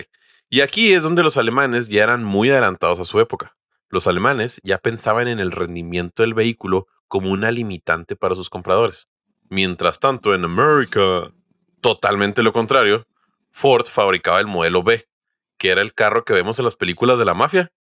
Y 0.49 0.61
aquí 0.61 0.93
es 0.93 1.03
donde 1.03 1.23
los 1.23 1.37
alemanes 1.37 1.89
ya 1.89 2.03
eran 2.03 2.23
muy 2.23 2.49
adelantados 2.49 2.99
a 2.99 3.05
su 3.05 3.19
época. 3.19 3.55
Los 3.89 4.07
alemanes 4.07 4.59
ya 4.63 4.77
pensaban 4.77 5.27
en 5.27 5.39
el 5.39 5.51
rendimiento 5.51 6.23
del 6.23 6.33
vehículo 6.33 6.87
como 7.09 7.31
una 7.31 7.51
limitante 7.51 8.15
para 8.15 8.35
sus 8.35 8.49
compradores. 8.49 9.09
Mientras 9.49 9.99
tanto, 9.99 10.33
en 10.33 10.45
América, 10.45 11.33
totalmente 11.81 12.43
lo 12.43 12.53
contrario, 12.53 13.05
Ford 13.51 13.87
fabricaba 13.87 14.39
el 14.39 14.47
modelo 14.47 14.83
B, 14.83 15.09
que 15.57 15.71
era 15.71 15.81
el 15.81 15.93
carro 15.93 16.23
que 16.23 16.33
vemos 16.33 16.59
en 16.59 16.65
las 16.65 16.77
películas 16.77 17.19
de 17.19 17.25
la 17.25 17.33
mafia. 17.33 17.71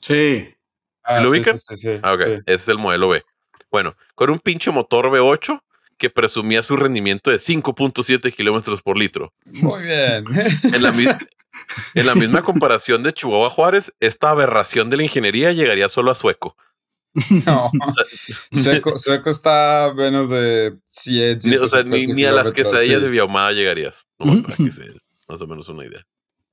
Sí. 0.00 0.54
Ah, 1.02 1.20
¿Lo 1.20 1.30
ubican? 1.30 1.58
Sí, 1.58 1.76
sí, 1.76 1.98
ah, 2.02 2.14
Ese 2.14 2.42
es 2.46 2.68
el 2.68 2.78
modelo 2.78 3.08
B. 3.08 3.22
Bueno, 3.70 3.96
con 4.14 4.30
un 4.30 4.38
pinche 4.38 4.70
motor 4.70 5.06
V8 5.06 5.60
que 5.98 6.08
presumía 6.08 6.62
su 6.62 6.76
rendimiento 6.76 7.30
de 7.30 7.36
5.7 7.36 8.34
kilómetros 8.34 8.82
por 8.82 8.96
litro. 8.96 9.34
Muy 9.44 9.82
bien. 9.82 10.24
en, 10.74 10.82
la, 10.82 11.18
en 11.94 12.06
la 12.06 12.14
misma 12.14 12.42
comparación 12.42 13.02
de 13.02 13.12
Chihuahua 13.12 13.50
Juárez, 13.50 13.92
esta 14.00 14.30
aberración 14.30 14.88
de 14.90 14.96
la 14.96 15.02
ingeniería 15.02 15.52
llegaría 15.52 15.88
solo 15.88 16.10
a 16.10 16.14
Sueco. 16.14 16.56
No, 17.46 17.70
sueco, 18.52 19.30
está 19.30 19.92
menos 19.96 20.28
de 20.28 20.78
100. 20.88 21.38
Ni, 21.44 21.56
o 21.56 21.68
sea, 21.68 21.82
ni, 21.82 22.24
a 22.24 22.32
las 22.32 22.52
quesadillas 22.52 23.02
de 23.02 23.08
Biahumada 23.08 23.52
llegarías. 23.52 24.06
para 24.18 24.56
que 24.56 24.70
se 24.72 24.92
más 25.28 25.42
o 25.42 25.46
menos 25.46 25.68
una 25.68 25.84
idea. 25.84 26.04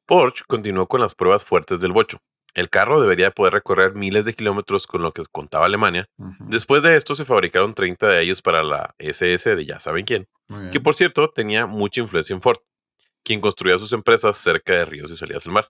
Porsche 0.06 0.44
continuó 0.48 0.88
con 0.88 1.02
las 1.02 1.16
pruebas 1.16 1.44
fuertes 1.44 1.82
del 1.82 1.92
bocho. 1.92 2.20
El 2.54 2.70
carro 2.70 3.00
debería 3.02 3.30
poder 3.32 3.54
recorrer 3.54 3.94
miles 3.94 4.26
de 4.26 4.34
kilómetros 4.34 4.88
con 4.88 5.04
lo 5.04 5.12
que 5.12 5.24
contaba 5.32 5.66
Alemania. 5.66 6.10
Después 6.40 6.82
de 6.82 6.96
esto 6.96 7.14
se 7.14 7.26
fabricaron 7.26 7.76
30 7.76 8.08
de 8.08 8.22
ellos 8.24 8.42
para 8.42 8.64
la 8.64 8.96
SS 8.98 9.56
de 9.56 9.66
ya 9.66 9.80
saben 9.80 10.06
quién, 10.06 10.28
que 10.72 10.80
por 10.80 10.96
cierto 10.96 11.30
tenía 11.30 11.68
mucha 11.68 12.02
influencia 12.02 12.34
en 12.34 12.42
Ford, 12.42 12.58
quien 13.24 13.42
construía 13.42 13.78
sus 13.78 13.94
empresas 13.94 14.38
cerca 14.38 14.74
de 14.74 14.86
ríos 14.86 15.12
y 15.12 15.18
salidas 15.18 15.44
del 15.44 15.54
mar. 15.54 15.68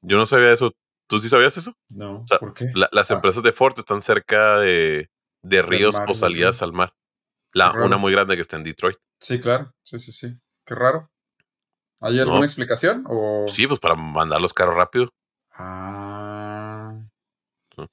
Yo 0.00 0.16
no 0.16 0.26
sabía 0.26 0.52
eso 0.52 0.72
¿Tú 1.08 1.18
sí 1.18 1.28
sabías 1.28 1.56
eso? 1.56 1.74
No. 1.88 2.24
¿Por 2.38 2.54
qué? 2.54 2.66
las 2.74 3.10
ah. 3.10 3.14
empresas 3.14 3.42
de 3.42 3.52
Ford 3.52 3.74
están 3.78 4.02
cerca 4.02 4.58
de, 4.58 5.08
ríos 5.42 5.96
o 6.06 6.14
salidas 6.14 6.62
al 6.62 6.72
mar. 6.72 6.94
La, 7.54 7.72
una 7.72 7.96
muy 7.96 8.12
grande 8.12 8.36
que 8.36 8.42
está 8.42 8.56
en 8.56 8.62
Detroit. 8.62 8.96
Sí, 9.18 9.40
claro. 9.40 9.72
Sí, 9.82 9.98
sí, 9.98 10.12
sí. 10.12 10.38
Qué 10.66 10.74
raro. 10.74 11.10
¿Hay 12.00 12.20
alguna 12.20 12.44
explicación? 12.44 13.04
O... 13.08 13.46
Sí, 13.48 13.66
pues 13.66 13.80
para 13.80 13.94
mandar 13.94 14.40
los 14.40 14.52
carros 14.52 14.76
rápido. 14.76 15.12
Ah. 15.52 16.94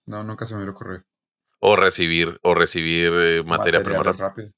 No, 0.06 0.24
nunca 0.24 0.46
se 0.46 0.58
me 0.58 0.70
ocurrió. 0.70 1.04
O 1.60 1.76
recibir, 1.76 2.38
o 2.44 2.54
recibir 2.54 3.12
eh, 3.14 3.44
materia 3.44 3.82
prima 3.82 4.04
rápido. 4.04 4.52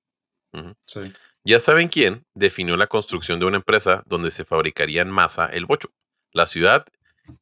Sí. 0.82 1.14
Ya 1.44 1.60
saben 1.60 1.88
quién 1.88 2.26
definió 2.34 2.76
la 2.76 2.88
construcción 2.88 3.40
de 3.40 3.46
una 3.46 3.58
empresa 3.58 4.04
donde 4.08 4.32
se 4.32 4.44
fabricaría 4.44 5.04
en 5.04 5.12
masa 5.12 5.46
el 5.46 5.66
bocho. 5.66 5.90
La 6.34 6.48
ciudad 6.48 6.86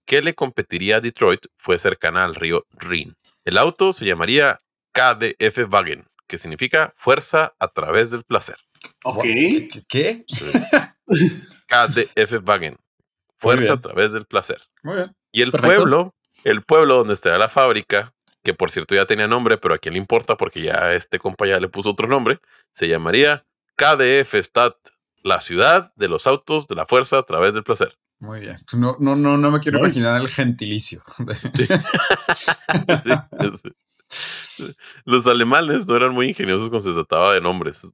que 0.06 0.22
le 0.22 0.34
competiría 0.34 0.98
a 0.98 1.02
Detroit 1.02 1.46
fue 1.58 1.80
cercana 1.80 2.24
al 2.24 2.36
río 2.36 2.66
Rin. 2.72 3.16
El 3.44 3.58
auto 3.58 3.94
se 3.94 4.06
llamaría 4.06 4.60
KDF 4.94 5.72
Wagen, 5.72 6.06
que 6.28 6.38
significa 6.38 6.94
fuerza 6.98 7.54
a 7.60 7.68
través 7.68 8.12
del 8.12 8.24
placer. 8.24 8.58
Ok. 9.04 9.24
¿Qué? 9.88 10.26
KDF 11.68 12.48
Wagen, 12.48 12.78
fuerza 13.38 13.74
a 13.74 13.82
través 13.82 14.12
del 14.14 14.26
placer. 14.26 14.62
Muy 14.84 14.96
bien. 14.96 15.16
Y 15.32 15.42
el 15.42 15.52
pueblo, 15.52 16.16
el 16.44 16.62
pueblo 16.64 16.98
donde 16.98 17.14
estaba 17.14 17.38
la 17.38 17.50
fábrica, 17.50 18.14
que 18.44 18.54
por 18.54 18.72
cierto 18.72 18.96
ya 18.96 19.06
tenía 19.06 19.28
nombre, 19.28 19.58
pero 19.58 19.74
a 19.74 19.78
quién 19.78 19.94
le 19.94 20.00
importa 20.00 20.38
porque 20.38 20.62
ya 20.62 20.94
este 20.94 21.20
compa 21.20 21.48
ya 21.48 21.60
le 21.60 21.68
puso 21.68 21.90
otro 21.90 22.08
nombre, 22.08 22.40
se 22.72 22.88
llamaría 22.88 23.42
KDF 23.76 24.36
Stadt, 24.36 24.76
la 25.24 25.40
ciudad 25.40 25.92
de 25.96 26.08
los 26.08 26.28
autos 26.28 26.68
de 26.68 26.76
la 26.76 26.86
fuerza 26.86 27.18
a 27.18 27.24
través 27.24 27.54
del 27.54 27.64
placer. 27.64 27.98
Muy 28.26 28.40
bien. 28.40 28.58
No, 28.74 28.98
no, 29.00 29.16
no, 29.16 29.38
no 29.38 29.52
me 29.52 29.60
quiero 29.60 29.78
imaginar 29.80 30.20
el 30.20 30.28
gentilicio. 30.28 31.02
Los 35.06 35.28
alemanes 35.28 35.88
no 35.88 35.96
eran 35.96 36.14
muy 36.14 36.30
ingeniosos 36.30 36.70
cuando 36.70 36.90
se 36.90 36.94
trataba 36.94 37.34
de 37.34 37.42
nombres, 37.42 37.94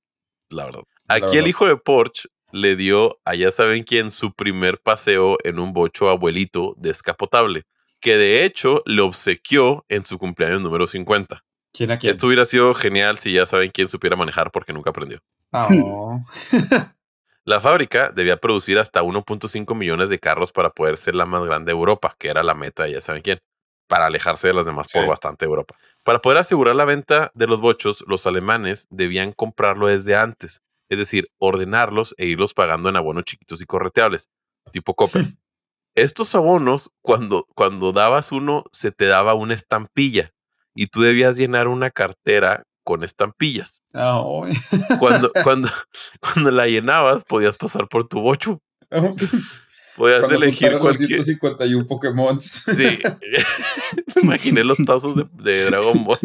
la 0.49 0.65
verdad. 0.65 0.83
Aquí 1.07 1.37
el 1.37 1.47
hijo 1.47 1.67
de 1.67 1.75
Porsche 1.77 2.29
le 2.51 2.75
dio 2.75 3.19
a 3.25 3.35
ya 3.35 3.51
saben 3.51 3.83
quién 3.83 4.11
su 4.11 4.33
primer 4.33 4.79
paseo 4.79 5.37
en 5.43 5.59
un 5.59 5.73
bocho 5.73 6.09
abuelito 6.09 6.75
descapotable, 6.77 7.65
que 7.99 8.17
de 8.17 8.45
hecho 8.45 8.83
le 8.85 9.01
obsequió 9.01 9.85
en 9.89 10.05
su 10.05 10.17
cumpleaños 10.17 10.61
número 10.61 10.87
50. 10.87 11.43
¿Quién 11.73 11.91
a 11.91 11.99
quién? 11.99 12.11
Esto 12.11 12.27
hubiera 12.27 12.45
sido 12.45 12.73
genial 12.73 13.17
si 13.17 13.33
ya 13.33 13.45
saben 13.45 13.71
quién 13.71 13.87
supiera 13.87 14.15
manejar 14.15 14.51
porque 14.51 14.73
nunca 14.73 14.91
aprendió. 14.91 15.21
Oh. 15.51 16.21
La 17.43 17.59
fábrica 17.59 18.11
debía 18.13 18.37
producir 18.37 18.77
hasta 18.77 19.01
1.5 19.01 19.75
millones 19.75 20.09
de 20.09 20.19
carros 20.19 20.51
para 20.51 20.69
poder 20.69 20.97
ser 20.97 21.15
la 21.15 21.25
más 21.25 21.43
grande 21.43 21.71
de 21.71 21.77
Europa, 21.77 22.15
que 22.19 22.29
era 22.29 22.43
la 22.43 22.53
meta 22.53 22.87
ya 22.87 23.01
saben 23.01 23.23
quién, 23.23 23.39
para 23.87 24.05
alejarse 24.05 24.47
de 24.47 24.53
las 24.53 24.67
demás 24.67 24.91
por 24.93 25.07
bastante 25.07 25.45
Europa. 25.45 25.75
Para 26.03 26.21
poder 26.21 26.37
asegurar 26.37 26.75
la 26.75 26.85
venta 26.85 27.31
de 27.33 27.47
los 27.47 27.59
bochos, 27.59 28.03
los 28.07 28.27
alemanes 28.27 28.87
debían 28.91 29.31
comprarlo 29.31 29.87
desde 29.87 30.15
antes, 30.15 30.61
es 30.89 30.99
decir, 30.99 31.31
ordenarlos 31.39 32.13
e 32.17 32.27
irlos 32.27 32.53
pagando 32.53 32.89
en 32.89 32.95
abonos 32.95 33.23
chiquitos 33.23 33.59
y 33.59 33.65
correteables, 33.65 34.29
tipo 34.71 34.93
Coppel. 34.93 35.25
Estos 35.95 36.35
abonos, 36.35 36.91
cuando, 37.01 37.47
cuando 37.55 37.91
dabas 37.91 38.31
uno, 38.31 38.65
se 38.71 38.91
te 38.91 39.05
daba 39.05 39.33
una 39.33 39.55
estampilla 39.55 40.31
y 40.73 40.87
tú 40.87 41.01
debías 41.01 41.37
llenar 41.37 41.67
una 41.67 41.89
cartera 41.89 42.63
con 42.83 43.03
estampillas. 43.03 43.83
Cuando, 44.99 45.31
cuando, 45.43 45.71
cuando 46.19 46.51
la 46.51 46.67
llenabas, 46.67 47.23
podías 47.23 47.57
pasar 47.57 47.87
por 47.87 48.07
tu 48.07 48.21
bocho. 48.21 48.61
Podías 49.95 50.31
elegir 50.31 50.79
cualquier. 50.79 51.23
151 51.23 51.85
Pokémon. 51.85 52.39
Sí. 52.39 52.99
imaginé 54.21 54.63
los 54.63 54.77
tazos 54.85 55.15
de, 55.15 55.65
Dragon 55.65 56.03
Ball. 56.03 56.19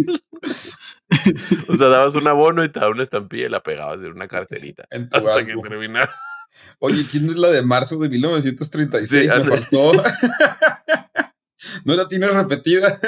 o 1.68 1.75
sea, 1.75 1.88
dabas 1.88 2.14
un 2.14 2.28
abono 2.28 2.64
y 2.64 2.68
te 2.68 2.80
daba 2.80 2.92
una 2.92 3.02
estampilla 3.02 3.46
y 3.46 3.50
la 3.50 3.62
pegabas 3.62 4.00
en 4.00 4.12
una 4.12 4.28
carterita. 4.28 4.84
hasta 5.12 5.44
que 5.44 5.56
terminara. 5.56 6.14
Oye, 6.78 7.04
¿quién 7.10 7.26
es 7.26 7.36
la 7.36 7.48
de 7.48 7.62
marzo 7.62 7.98
de 7.98 8.08
1936? 8.08 9.28
Me 9.28 9.44
faltó. 9.44 9.92
¿No 11.84 11.94
la 11.94 12.08
tienes 12.08 12.32
repetida? 12.32 12.98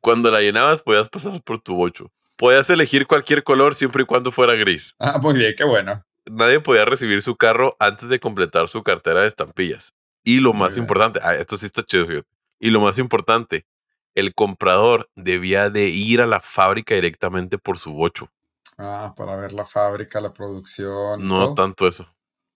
Cuando 0.00 0.30
la 0.30 0.40
llenabas, 0.40 0.82
podías 0.82 1.08
pasar 1.08 1.42
por 1.42 1.58
tu 1.58 1.74
bocho. 1.74 2.12
Podías 2.38 2.70
elegir 2.70 3.08
cualquier 3.08 3.42
color 3.42 3.74
siempre 3.74 4.04
y 4.04 4.06
cuando 4.06 4.30
fuera 4.30 4.54
gris. 4.54 4.94
Ah, 5.00 5.18
muy 5.20 5.34
bien, 5.34 5.54
qué 5.58 5.64
bueno. 5.64 6.04
Nadie 6.24 6.60
podía 6.60 6.84
recibir 6.84 7.20
su 7.20 7.34
carro 7.34 7.76
antes 7.80 8.08
de 8.08 8.20
completar 8.20 8.68
su 8.68 8.84
cartera 8.84 9.22
de 9.22 9.26
estampillas. 9.26 9.92
Y 10.22 10.38
lo 10.38 10.52
más 10.52 10.76
importante, 10.76 11.18
ah, 11.24 11.34
esto 11.34 11.56
sí 11.56 11.66
está 11.66 11.82
chido, 11.82 12.06
fíjate. 12.06 12.28
Y 12.60 12.70
lo 12.70 12.80
más 12.80 12.98
importante, 12.98 13.66
el 14.14 14.36
comprador 14.36 15.10
debía 15.16 15.68
de 15.68 15.88
ir 15.88 16.20
a 16.20 16.26
la 16.26 16.40
fábrica 16.40 16.94
directamente 16.94 17.58
por 17.58 17.76
su 17.76 17.92
bocho. 17.92 18.30
Ah, 18.78 19.14
para 19.16 19.34
ver 19.34 19.52
la 19.52 19.64
fábrica, 19.64 20.20
la 20.20 20.32
producción. 20.32 21.26
No 21.26 21.54
tanto 21.54 21.88
eso. 21.88 22.06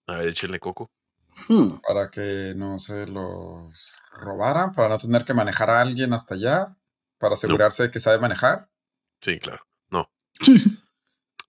A 0.07 0.15
ver, 0.15 0.29
échenle 0.29 0.61
coco. 0.61 0.91
Hmm. 1.49 1.81
Para 1.85 2.09
que 2.09 2.53
no 2.55 2.79
se 2.79 3.05
los 3.05 3.97
robaran, 4.13 4.71
para 4.71 4.87
no 4.87 4.97
tener 4.97 5.25
que 5.25 5.33
manejar 5.33 5.69
a 5.69 5.81
alguien 5.81 6.13
hasta 6.13 6.35
allá, 6.35 6.77
para 7.17 7.33
asegurarse 7.33 7.83
de 7.83 7.91
que 7.91 7.99
sabe 7.99 8.19
manejar. 8.19 8.69
Sí, 9.19 9.39
claro. 9.39 9.65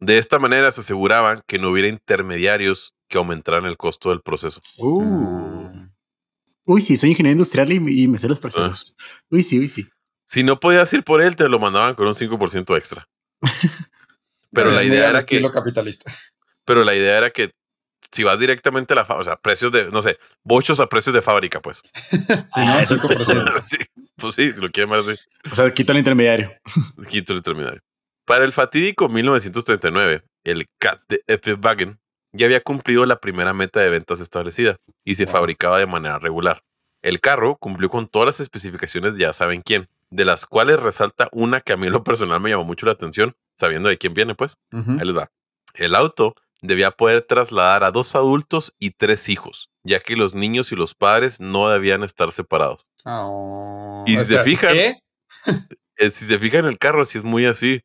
De 0.01 0.19
esta 0.19 0.39
manera 0.39 0.71
se 0.71 0.81
aseguraban 0.83 1.43
que 1.47 1.59
no 1.59 1.71
hubiera 1.71 1.89
intermediarios 1.89 2.95
que 3.09 3.17
aumentaran 3.19 3.65
el 3.65 3.77
costo 3.77 4.11
del 4.11 4.21
proceso. 4.21 4.61
Uh. 4.77 5.71
Uy, 6.67 6.83
sí, 6.83 6.97
soy 6.97 7.11
ingeniero 7.11 7.33
industrial 7.35 7.73
y, 7.73 8.05
y 8.05 8.09
me 8.09 8.19
sé 8.19 8.29
los 8.29 8.41
procesos. 8.41 8.97
Uy, 9.31 9.43
sí, 9.43 9.59
uy, 9.59 9.69
sí. 9.69 9.87
Si 10.27 10.43
no 10.43 10.59
podías 10.59 10.93
ir 10.93 11.05
por 11.05 11.23
él, 11.23 11.37
te 11.37 11.49
lo 11.49 11.59
mandaban 11.59 11.95
con 11.95 12.07
un 12.07 12.15
5% 12.15 12.77
extra. 12.77 13.07
Pero 14.53 14.71
la 14.71 14.83
idea 14.83 15.11
era 15.11 15.23
que 15.23 15.43
capitalista. 15.51 16.13
Pero 16.65 16.85
la 16.85 16.95
idea 16.95 17.19
era 17.19 17.31
que 17.31 17.53
si 18.13 18.23
vas 18.23 18.39
directamente 18.39 18.93
a 18.93 18.97
la 18.97 19.05
fábrica, 19.05 19.21
o 19.21 19.25
sea, 19.35 19.37
precios 19.41 19.73
de, 19.73 19.91
no 19.91 20.01
sé, 20.03 20.19
bochos 20.43 20.81
a 20.81 20.89
precios 20.89 21.15
de 21.15 21.23
fábrica, 21.23 21.61
pues. 21.61 21.83
Sí, 21.95 22.21
Ah, 22.57 22.65
no, 22.65 22.79
eso 22.79 22.97
5%. 22.97 23.61
sí, 23.63 23.77
pues 24.17 24.35
sí, 24.35 24.53
si 24.53 24.61
lo 24.61 24.71
quieren 24.71 24.91
más 24.91 25.07
así, 25.07 25.21
O 25.51 25.55
sea, 25.55 25.73
quita 25.73 25.93
el 25.93 25.99
intermediario. 25.99 26.53
quito 27.09 27.33
el 27.33 27.39
intermediario. 27.39 27.81
Para 28.25 28.45
el 28.45 28.53
fatídico 28.53 29.09
1939, 29.09 30.23
el 30.45 30.67
CAT 30.79 30.99
de 31.09 31.23
F. 31.27 31.55
Wagen 31.55 31.99
ya 32.33 32.47
había 32.47 32.61
cumplido 32.63 33.05
la 33.07 33.21
primera 33.21 33.53
meta 33.53 33.81
de 33.81 33.91
ventas 33.91 34.21
establecida 34.21 34.77
y 35.05 35.15
se 35.17 35.25
Wow. 35.27 35.33
fabricaba 35.33 35.79
de 35.79 35.87
manera 35.87 36.19
regular. 36.19 36.63
El 37.03 37.21
carro 37.21 37.57
cumplió 37.57 37.91
con 37.91 38.09
todas 38.09 38.27
las 38.27 38.41
especificaciones 38.41 39.15
de 39.15 39.21
ya 39.21 39.33
saben 39.33 39.61
quién, 39.63 39.89
de 40.11 40.25
las 40.25 40.47
cuales 40.47 40.81
resalta 40.81 41.29
una 41.33 41.61
que 41.61 41.75
a 41.75 41.77
mí 41.77 41.87
en 41.87 41.93
lo 41.93 42.03
personal 42.03 42.41
me 42.41 42.51
llamó 42.51 42.65
mucho 42.65 42.87
la 42.87 42.93
atención, 42.93 43.37
sabiendo 43.59 43.89
de 43.91 43.99
quién 43.99 44.15
viene, 44.15 44.35
pues. 44.35 44.57
Ujú. 44.73 44.93
Ahí 44.93 45.07
les 45.07 45.17
va. 45.17 45.31
El 45.75 45.95
auto 45.95 46.35
debía 46.63 46.93
poder 46.93 47.23
trasladar 47.23 47.85
a 47.85 47.91
dos 47.91 48.15
adultos 48.15 48.73
y 48.79 48.93
tres 48.93 49.29
hijos, 49.29 49.71
ya 49.83 50.01
que 50.01 50.17
los 50.17 50.35
niños 50.35 50.73
y 50.73 50.77
los 50.77 50.95
padres 50.95 51.41
no 51.41 51.69
debían 51.69 52.03
estar 52.03 52.33
separados. 52.33 52.91
Oh, 53.05 54.05
Y 54.07 54.17
si 54.17 54.25
se 54.25 54.39
fijan- 54.43 54.73
¿Qué? 54.73 54.95
Eh, 55.99 56.11
si 56.11 56.25
se 56.25 56.39
fijan 56.39 56.61
en 56.65 56.71
el 56.71 56.79
carro, 56.79 57.05
sí 57.05 57.19
es 57.19 57.25
muy 57.25 57.45
así. 57.45 57.83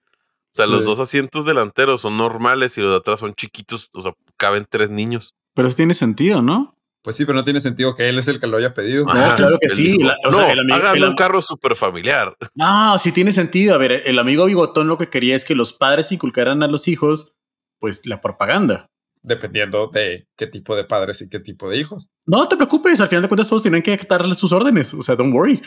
O 0.51 0.55
sea, 0.55 0.65
los 0.67 0.83
dos 0.83 0.99
asientos 0.99 1.45
delanteros 1.45 2.01
son 2.01 2.17
normales 2.17 2.77
y 2.77 2.81
los 2.81 2.89
de 2.91 2.97
atrás 2.97 3.19
son 3.19 3.33
chiquitos, 3.35 3.89
o 3.93 4.01
sea, 4.01 4.13
caben 4.37 4.65
tres 4.69 4.89
niños. 4.89 5.35
Pero 5.53 5.67
eso 5.67 5.77
tiene 5.77 5.93
sentido, 5.93 6.41
¿no? 6.41 6.75
Pues 7.01 7.15
sí, 7.15 7.25
pero 7.25 7.37
no 7.37 7.43
tiene 7.45 7.61
sentido 7.61 7.95
que 7.95 8.09
él 8.09 8.19
es 8.19 8.27
el 8.27 8.39
que 8.41 8.47
lo 8.47 8.57
haya 8.57 8.73
pedido. 8.73 9.05
No, 9.05 9.13
claro 9.35 9.57
que 9.61 9.69
sí, 9.69 9.97
la- 9.99 10.17
o 10.25 10.31
no, 10.31 10.37
sea, 10.37 10.51
el 10.51 10.59
amigo- 10.59 10.75
hagan 10.75 10.97
el 10.97 11.03
un 11.05 11.15
carro 11.15 11.39
súper 11.41 11.75
familiar. 11.75 12.35
No, 12.55 12.97
sí 12.99 13.11
tiene 13.13 13.31
sentido. 13.31 13.73
A 13.73 13.77
ver, 13.77 14.01
el 14.05 14.19
amigo 14.19 14.45
bigotón 14.45 14.87
lo 14.87 14.97
que 14.97 15.07
quería 15.09 15.35
es 15.35 15.45
que 15.45 15.55
los 15.55 15.71
padres 15.71 16.11
inculcaran 16.11 16.61
a 16.61 16.67
los 16.67 16.87
hijos, 16.89 17.35
pues, 17.79 18.05
la 18.05 18.19
propaganda. 18.19 18.87
Dependiendo 19.21 19.87
de 19.87 20.27
qué 20.35 20.47
tipo 20.47 20.75
de 20.75 20.83
padres 20.83 21.21
y 21.21 21.29
qué 21.29 21.39
tipo 21.39 21.69
de 21.69 21.77
hijos. 21.77 22.09
No 22.25 22.47
te 22.47 22.55
preocupes, 22.57 22.99
al 22.99 23.07
final 23.07 23.21
de 23.21 23.27
cuentas 23.29 23.47
todos 23.49 23.61
tienen 23.61 23.81
que 23.83 23.95
darle 24.09 24.33
sus 24.35 24.51
órdenes. 24.51 24.93
O 24.93 25.01
sea, 25.03 25.15
don't 25.15 25.33
worry. 25.33 25.61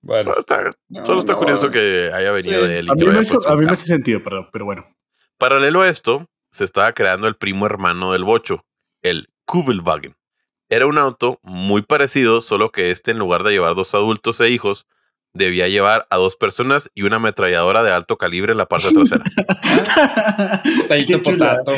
Bueno, 0.00 0.32
No, 0.32 0.38
está- 0.40 0.70
no, 0.88 1.04
solo 1.06 1.20
está 1.20 1.32
no. 1.32 1.38
curioso 1.38 1.70
que 1.70 2.10
haya 2.14 2.30
venido 2.32 2.62
Sí. 2.62 2.68
de 2.68 2.78
él. 2.78 2.86
y 2.86 2.90
A 2.90 2.94
mí, 2.94 3.04
me, 3.06 3.12
puesto 3.14 3.48
a 3.48 3.56
mí 3.56 3.64
me 3.64 3.72
hace 3.72 3.86
sentido, 3.86 4.22
perdón, 4.22 4.48
pero 4.52 4.64
bueno. 4.64 4.84
Paralelo 5.38 5.82
a 5.82 5.88
esto, 5.88 6.26
se 6.50 6.64
estaba 6.64 6.92
creando 6.92 7.26
el 7.28 7.36
primo 7.36 7.66
hermano 7.66 8.12
del 8.12 8.24
bocho, 8.24 8.64
el 9.02 9.28
Kubelwagen. 9.44 10.16
Era 10.70 10.86
un 10.86 10.98
auto 10.98 11.38
muy 11.42 11.82
parecido, 11.82 12.40
solo 12.42 12.70
que 12.70 12.90
este 12.90 13.10
en 13.10 13.18
lugar 13.18 13.42
de 13.42 13.52
llevar 13.52 13.74
dos 13.74 13.94
adultos 13.94 14.40
e 14.40 14.50
hijos, 14.50 14.86
debía 15.34 15.68
llevar 15.68 16.06
a 16.10 16.16
dos 16.16 16.36
personas 16.36 16.90
y 16.94 17.02
una 17.02 17.16
ametralladora 17.16 17.82
de 17.82 17.90
alto 17.92 18.16
calibre 18.18 18.52
en 18.52 18.58
la 18.58 18.66
parte 18.66 18.92
trasera. 18.92 19.24
Taito 20.88 21.22
potato, 21.22 21.72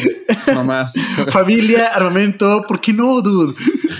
nomás. 0.54 0.94
Familia, 1.28 1.88
armamento, 1.94 2.64
¿por 2.66 2.80
qué 2.80 2.92
no, 2.92 3.20
dude? 3.20 3.54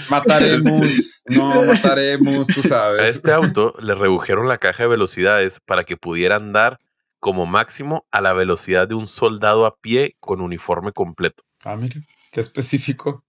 Mataremos, 0.09 1.23
no 1.27 1.65
mataremos, 1.65 2.47
tú 2.49 2.61
A 2.65 2.69
sabes. 2.69 3.15
este 3.17 3.33
auto 3.33 3.75
le 3.81 3.95
redujeron 3.95 4.49
la 4.49 4.59
caja 4.59 4.85
de 4.85 4.89
velocidades 4.89 5.61
para 5.65 5.85
que 5.85 5.97
pudiera 5.97 6.37
andar 6.37 6.79
como 7.19 7.47
máximo 7.47 8.07
a 8.11 8.21
la 8.21 8.33
velocidad 8.33 8.89
de 8.89 8.95
un 8.95 9.07
soldado 9.07 9.67
a 9.67 9.77
pie 9.77 10.17
con 10.21 10.41
uniforme 10.41 10.93
completo. 10.93 11.43
Ah, 11.65 11.77
mira, 11.77 11.97
qué 12.33 12.41
específico. 12.41 13.25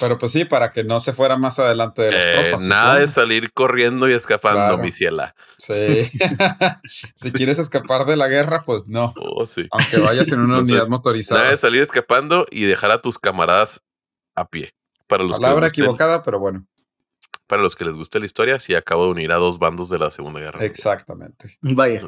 Pero 0.00 0.18
pues 0.18 0.32
sí, 0.32 0.44
para 0.44 0.72
que 0.72 0.82
no 0.82 0.98
se 0.98 1.12
fuera 1.12 1.36
más 1.36 1.60
adelante 1.60 2.02
de 2.02 2.10
las 2.10 2.26
Eh, 2.26 2.32
tropas. 2.42 2.66
nada 2.66 2.96
de 2.98 3.06
salir 3.06 3.52
corriendo 3.52 4.08
y 4.08 4.14
escapando, 4.14 4.58
Claro. 4.58 4.78
mi 4.78 4.90
ciela. 4.90 5.36
Sí. 5.58 6.10
si 6.88 7.06
Sí. 7.14 7.32
quieres 7.32 7.60
escapar 7.60 8.04
de 8.04 8.16
la 8.16 8.26
guerra, 8.26 8.62
pues 8.64 8.88
no. 8.88 9.14
Oh, 9.16 9.46
sí. 9.46 9.68
Aunque 9.70 9.98
vayas 9.98 10.26
en 10.32 10.40
una 10.40 10.54
Entonces, 10.54 10.72
unidad 10.72 10.86
Nada 10.88 10.90
motorizada. 10.90 11.50
de 11.50 11.56
salir 11.56 11.82
escapando 11.82 12.46
y 12.50 12.64
dejar 12.64 12.90
a 12.90 13.00
tus 13.00 13.16
camaradas 13.16 13.80
a 14.34 14.48
pie. 14.48 14.74
Para 15.06 15.24
los, 15.24 15.38
Palabra 15.38 15.68
equivocada, 15.68 16.22
pero 16.22 16.38
bueno, 16.38 16.66
para 17.46 17.62
los 17.62 17.76
que 17.76 17.84
les 17.84 17.96
guste 17.96 18.18
la 18.18 18.26
historia, 18.26 18.58
sí 18.58 18.74
acabo 18.74 19.04
de 19.04 19.10
unir 19.10 19.32
a 19.32 19.36
dos 19.36 19.58
bandos 19.58 19.88
de 19.88 19.98
la 19.98 20.10
Segunda 20.10 20.40
Guerra. 20.40 20.58
Mundial. 20.58 20.70
exactamente. 20.70 21.56
Vaya. 21.60 22.02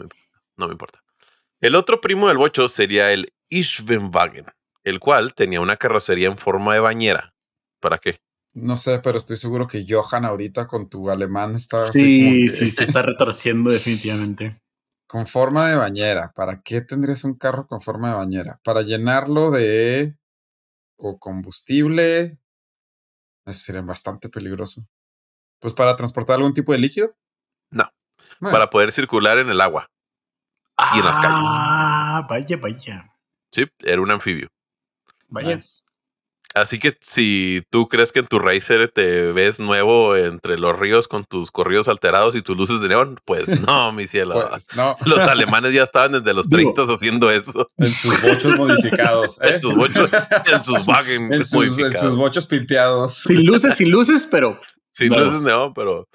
No 0.57 0.67
me 0.67 0.73
importa. 0.73 1.03
El 1.61 1.75
otro 1.75 2.01
primo 2.01 2.29
del 2.29 2.39
bocho 2.39 2.69
sería 2.69 3.13
el 3.13 3.33
Ischwenwagen, 3.49 4.47
el 4.85 5.01
cual 5.01 5.35
tenía 5.35 5.61
una 5.61 5.77
carrocería 5.77 6.29
en 6.29 6.39
forma 6.39 6.75
de 6.75 6.81
bañera. 6.81 7.35
¿Para 7.81 7.99
qué? 7.99 8.21
No 8.55 8.75
sé, 8.75 8.99
pero 9.01 9.19
estoy 9.19 9.37
seguro 9.37 9.69
que 9.69 9.85
Johan 9.89 10.25
ahorita 10.25 10.67
con 10.67 10.89
tu 10.89 11.11
alemán 11.11 11.55
está 11.55 11.77
así 11.77 11.93
Sí, 12.01 12.25
como 12.25 12.33
que 12.33 12.49
sí, 12.49 12.71
se 12.71 12.85
está 12.85 13.03
retorciendo 13.03 13.71
definitivamente. 13.71 14.61
con 15.07 15.27
forma 15.27 15.69
de 15.69 15.77
bañera. 15.77 16.33
¿Para 16.35 16.61
qué 16.63 16.81
tendrías 16.81 17.25
un 17.25 17.35
carro 17.35 17.67
con 17.67 17.81
forma 17.81 18.11
de 18.11 18.17
bañera? 18.17 18.61
Para 18.65 18.83
llenarlo 18.83 19.51
de 19.53 20.17
o 20.97 21.19
combustible. 21.19 22.39
Eso 23.49 23.61
sería 23.61 23.83
bastante 23.83 24.29
peligroso. 24.29 24.87
Pues 25.61 25.75
para 25.75 25.97
transportar 25.97 26.37
algún 26.37 26.55
tipo 26.55 26.73
de 26.73 26.79
líquido. 26.79 27.17
No. 27.71 27.91
Bueno, 28.41 28.53
Para 28.53 28.71
poder 28.71 28.93
circular 28.93 29.39
en 29.39 29.51
el 29.51 29.61
agua. 29.61 29.91
Y 30.95 30.99
en 30.99 31.05
las 31.05 31.19
calles. 31.19 31.39
Ah, 31.43 32.27
vaya, 32.29 32.57
vaya. 32.57 33.13
Sí, 33.51 33.67
era 33.81 34.01
un 34.01 34.11
anfibio. 34.11 34.49
Vaya. 35.29 35.57
nice. 35.57 35.83
Así 36.55 36.79
que 36.79 36.97
si 37.01 37.63
tú 37.71 37.89
crees 37.89 38.11
que 38.11 38.21
en 38.21 38.27
tu 38.27 38.39
Racer 38.39 38.89
te 38.89 39.33
ves 39.33 39.61
nuevo 39.61 40.17
entre 40.17 40.59
los 40.59 40.77
ríos 40.79 41.07
con 41.07 41.25
tus 41.25 41.51
corridos 41.51 41.89
alterados 41.89 42.35
y 42.35 42.43
tus 42.43 42.57
luces 42.57 42.81
de 42.81 42.89
neón, 42.89 43.19
pues 43.25 43.61
no, 43.67 43.93
mi 43.93 44.07
cielo. 44.09 44.35
Pues 44.35 44.69
no, 44.77 44.97
Los 45.05 45.21
alemanes 45.21 45.73
ya 45.73 45.83
estaban 45.85 46.13
desde 46.13 46.35
los 46.35 46.49
Digo- 46.49 46.73
30 46.75 46.95
haciendo 46.95 47.31
eso. 47.31 47.69
en 47.77 47.91
sus 47.93 48.21
bochos 48.23 48.57
modificados. 48.57 49.41
¿eh? 49.43 49.55
En 49.55 49.61
sus 49.61 49.75
bochos, 49.75 50.11
en 50.47 50.61
sus 50.65 50.87
wagon 50.87 51.33
en, 51.33 51.45
sus, 51.45 51.53
en 51.53 51.59
modificados. 51.77 52.01
sus 52.01 52.17
bochos 52.17 52.47
pimpeados. 52.47 53.15
Sin 53.15 53.45
luces, 53.47 53.75
sin 53.77 53.91
luces, 53.91 54.27
pero 54.31 54.59
Sin 54.91 55.11
Vamos. 55.11 55.27
luces 55.29 55.45
de 55.45 55.51
neón, 55.51 55.75
pero 55.75 56.09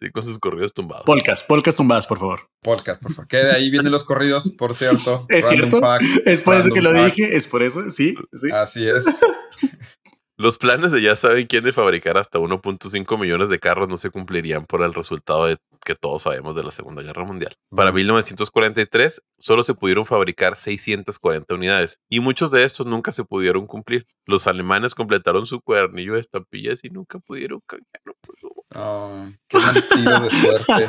sí 0.00 0.10
con 0.10 0.22
sus 0.22 0.38
corridos 0.38 0.72
tumbados. 0.72 1.04
polcas, 1.04 1.42
polcas 1.44 1.76
tumbadas, 1.76 2.06
por 2.06 2.18
favor. 2.18 2.48
Podcast, 2.62 3.02
por 3.02 3.12
favor. 3.12 3.28
Que 3.28 3.36
de 3.38 3.52
ahí 3.52 3.70
vienen 3.70 3.92
los 3.92 4.04
corridos, 4.04 4.50
por 4.56 4.74
cierto. 4.74 5.26
¿Es 5.28 5.44
Random 5.44 5.70
cierto? 5.70 5.80
fact, 5.80 6.04
Es 6.26 6.40
por 6.40 6.56
eso 6.56 6.70
que 6.70 6.82
lo 6.82 6.92
dije, 6.92 7.36
es 7.36 7.46
por 7.46 7.62
eso, 7.62 7.90
sí, 7.90 8.14
sí. 8.32 8.50
Así 8.52 8.86
es. 8.88 9.20
Los 10.40 10.56
planes 10.56 10.90
de 10.90 11.02
ya 11.02 11.16
saben 11.16 11.46
quién 11.46 11.64
de 11.64 11.74
fabricar 11.74 12.16
hasta 12.16 12.38
1.5 12.38 13.20
millones 13.20 13.50
de 13.50 13.58
carros 13.58 13.90
no 13.90 13.98
se 13.98 14.08
cumplirían 14.08 14.64
por 14.64 14.82
el 14.82 14.94
resultado 14.94 15.44
de 15.44 15.58
que 15.84 15.94
todos 15.94 16.22
sabemos 16.22 16.56
de 16.56 16.62
la 16.62 16.70
Segunda 16.70 17.02
Guerra 17.02 17.26
Mundial. 17.26 17.58
Para 17.68 17.92
Mm. 17.92 17.96
1943 17.96 19.20
solo 19.38 19.64
se 19.64 19.74
pudieron 19.74 20.06
fabricar 20.06 20.56
640 20.56 21.54
unidades 21.54 21.98
y 22.08 22.20
muchos 22.20 22.50
de 22.52 22.64
estos 22.64 22.86
nunca 22.86 23.12
se 23.12 23.22
pudieron 23.22 23.66
cumplir. 23.66 24.06
Los 24.24 24.46
alemanes 24.46 24.94
completaron 24.94 25.44
su 25.44 25.60
cuadernillo 25.60 26.14
de 26.14 26.20
estampillas 26.20 26.82
y 26.84 26.88
nunca 26.88 27.18
pudieron 27.18 27.60
cambiarlo. 27.66 28.14
por 28.22 28.36
favor. 28.38 28.64
Oh, 28.76 29.28
qué 29.46 29.58
de 29.58 30.30
suerte. 30.30 30.86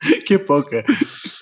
Qué 0.26 0.40
poca. 0.40 0.82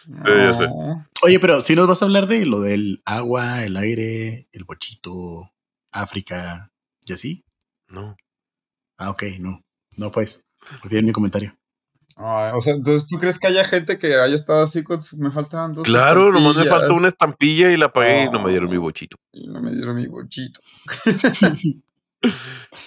No. 0.06 1.06
Oye, 1.22 1.40
pero 1.40 1.62
si 1.62 1.74
nos 1.74 1.88
vas 1.88 2.02
a 2.02 2.04
hablar 2.04 2.26
de 2.26 2.44
lo 2.44 2.60
del 2.60 3.00
agua, 3.06 3.64
el 3.64 3.78
aire, 3.78 4.48
el 4.52 4.64
bochito, 4.64 5.50
África 5.92 6.70
y 7.04 7.12
así. 7.12 7.44
No. 7.88 8.16
Ah, 8.98 9.10
ok, 9.10 9.24
no. 9.40 9.60
No, 9.96 10.10
pues. 10.10 10.44
Olviden 10.84 11.06
mi 11.06 11.12
comentario. 11.12 11.54
Ay, 12.16 12.52
o 12.54 12.60
sea, 12.60 12.74
entonces 12.74 13.06
tú 13.06 13.18
crees 13.18 13.38
que 13.38 13.46
haya 13.48 13.64
gente 13.64 13.98
que 13.98 14.14
haya 14.14 14.34
estado 14.34 14.62
así 14.62 14.84
con 14.84 15.02
su... 15.02 15.18
Me 15.18 15.30
faltaban 15.30 15.74
dos. 15.74 15.84
Claro, 15.84 16.30
nomás 16.30 16.56
me 16.56 16.64
falta 16.64 16.92
una 16.92 17.08
estampilla 17.08 17.70
y 17.70 17.76
la 17.76 17.92
pagué 17.92 18.24
y 18.24 18.30
no 18.30 18.40
me 18.40 18.50
dieron 18.50 18.70
mi 18.70 18.76
bochito. 18.76 19.16
Y 19.32 19.46
no 19.48 19.60
me 19.60 19.72
dieron 19.72 19.96
mi 19.96 20.06
bochito. 20.06 20.60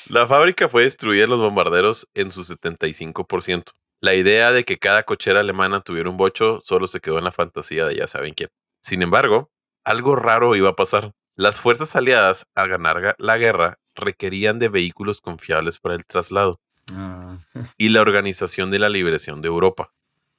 La 0.08 0.28
fábrica 0.28 0.70
fue 0.70 0.84
destruida 0.84 1.26
en 1.26 1.30
los 1.30 1.39
bombarderos 1.39 2.08
en 2.13 2.32
su 2.32 2.44
75%. 2.44 3.63
La 4.02 4.13
idea 4.15 4.52
de 4.52 4.63
que 4.63 4.78
cada 4.78 5.04
cochera 5.04 5.41
alemana 5.41 5.82
tuviera 5.82 6.10
un 6.10 6.18
bocho 6.18 6.62
solo 6.63 6.88
se 6.88 7.00
quedó 7.00 7.18
en 7.18 7.26
la 7.26 7.32
fantasía 7.32 7.86
de 7.86 7.96
ya 7.96 8.08
saben 8.08 8.34
quién. 8.34 8.50
Sin 8.82 9.02
embargo, 9.02 9.52
algo 9.84 10.15
raro 10.15 10.56
iba 10.56 10.70
a 10.70 10.76
pasar. 10.76 11.12
Las 11.36 11.60
fuerzas 11.60 11.95
aliadas 11.95 12.48
a 12.56 12.65
ganar 12.67 13.02
ga- 13.02 13.15
la 13.17 13.38
guerra 13.38 13.80
requerían 13.95 14.60
de 14.60 14.69
vehículos 14.69 15.21
confiables 15.21 15.80
para 15.80 15.95
el 15.95 16.06
traslado 16.06 16.60
Ah, 16.93 17.38
y 17.78 17.89
la 17.89 18.02
organización 18.02 18.71
de 18.71 18.80
la 18.80 18.89
liberación 18.89 19.41
de 19.41 19.48
Europa. 19.48 19.91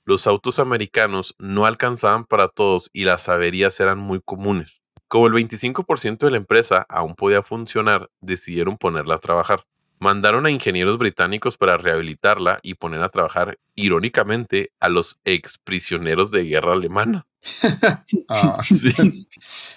Los 0.04 0.26
autos 0.26 0.58
americanos 0.58 1.34
no 1.38 1.66
alcanzaban 1.66 2.24
para 2.24 2.48
todos 2.48 2.88
y 2.92 3.04
las 3.04 3.28
averías 3.28 3.78
eran 3.80 3.98
muy 3.98 4.20
comunes. 4.24 4.82
Como 5.08 5.26
el 5.26 5.32
25% 5.34 6.18
de 6.26 6.30
la 6.30 6.36
empresa 6.36 6.86
aún 6.88 7.14
podía 7.14 7.42
funcionar, 7.42 8.08
decidieron 8.20 8.76
ponerla 8.76 9.16
a 9.16 9.18
trabajar. 9.18 9.64
Mandaron 9.98 10.46
a 10.46 10.50
ingenieros 10.50 10.98
británicos 10.98 11.56
para 11.56 11.76
rehabilitarla 11.76 12.58
y 12.62 12.74
poner 12.74 13.02
a 13.02 13.08
trabajar, 13.08 13.58
irónicamente, 13.74 14.72
a 14.80 14.88
los 14.88 15.18
ex 15.24 15.58
prisioneros 15.58 16.30
de 16.30 16.44
guerra 16.44 16.72
alemana. 16.72 17.26
Ah, 18.28 18.60
Sí. 18.68 18.92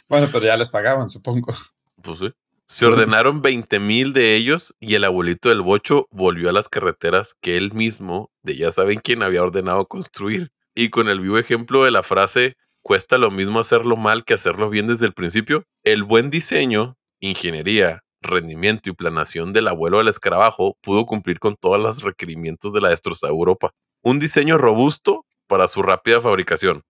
Bueno, 0.10 0.28
pero 0.32 0.46
ya 0.46 0.58
les 0.58 0.70
pagaban, 0.70 1.08
supongo. 1.08 1.54
Pues 2.02 2.20
sí. 2.20 2.34
Se 2.66 2.86
ordenaron 2.86 3.42
20 3.42 3.80
mil 3.80 4.14
de 4.14 4.36
ellos 4.36 4.76
y 4.80 4.94
el 4.94 5.04
abuelito 5.04 5.50
del 5.50 5.64
bocho 5.64 6.08
volvió 6.12 6.50
a 6.50 6.54
las 6.54 6.70
carreteras 6.70 7.34
que 7.34 7.58
él 7.58 7.74
mismo, 7.74 8.32
de 8.44 8.58
ya 8.58 8.72
saben 8.72 9.00
quién, 9.04 9.24
había 9.24 9.42
ordenado 9.42 9.88
construir. 9.88 10.52
Y 10.76 10.90
con 10.90 11.10
el 11.10 11.20
vivo 11.20 11.40
ejemplo 11.40 11.84
de 11.84 11.90
la 11.90 12.04
frase, 12.04 12.58
cuesta 12.84 13.18
lo 13.18 13.32
mismo 13.32 13.60
hacerlo 13.60 13.98
mal 13.98 14.24
que 14.24 14.36
hacerlo 14.36 14.70
bien 14.70 14.86
desde 14.86 15.08
el 15.08 15.14
principio, 15.14 15.66
el 15.84 16.04
buen 16.04 16.30
diseño, 16.30 16.96
ingeniería, 17.20 18.04
rendimiento 18.22 18.90
y 18.90 18.94
planación 18.94 19.54
del 19.54 19.68
abuelo 19.68 20.00
del 20.00 20.08
escarabajo 20.08 20.78
pudo 20.82 21.06
cumplir 21.06 21.40
con 21.40 21.56
todos 21.56 21.80
los 21.80 22.02
requerimientos 22.04 22.74
de 22.74 22.82
la 22.82 22.90
destrozada 22.90 23.32
Europa. 23.32 23.72
Un 24.02 24.20
diseño 24.20 24.58
robusto 24.58 25.26
para 25.48 25.68
su 25.68 25.82
rápida 25.82 26.22
fabricación. 26.22 26.84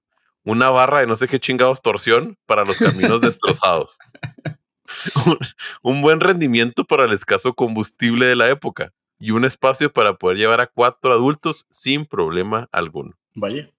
Una 0.43 0.69
barra 0.69 1.01
de 1.01 1.07
no 1.07 1.15
sé 1.15 1.27
qué 1.27 1.39
chingados 1.39 1.81
torsión 1.81 2.37
para 2.45 2.65
los 2.65 2.77
caminos 2.77 3.21
destrozados 3.21 3.97
un, 5.25 5.37
un 5.81 6.01
buen 6.01 6.19
rendimiento 6.19 6.85
para 6.85 7.05
el 7.05 7.13
escaso 7.13 7.53
combustible 7.53 8.25
de 8.25 8.35
la 8.35 8.49
época 8.49 8.93
y 9.19 9.31
un 9.31 9.45
espacio 9.45 9.91
para 9.91 10.15
poder 10.15 10.37
llevar 10.37 10.61
a 10.61 10.67
cuatro 10.67 11.11
adultos 11.11 11.65
sin 11.69 12.05
problema 12.05 12.69
alguno. 12.71 13.17
Vaya. 13.35 13.69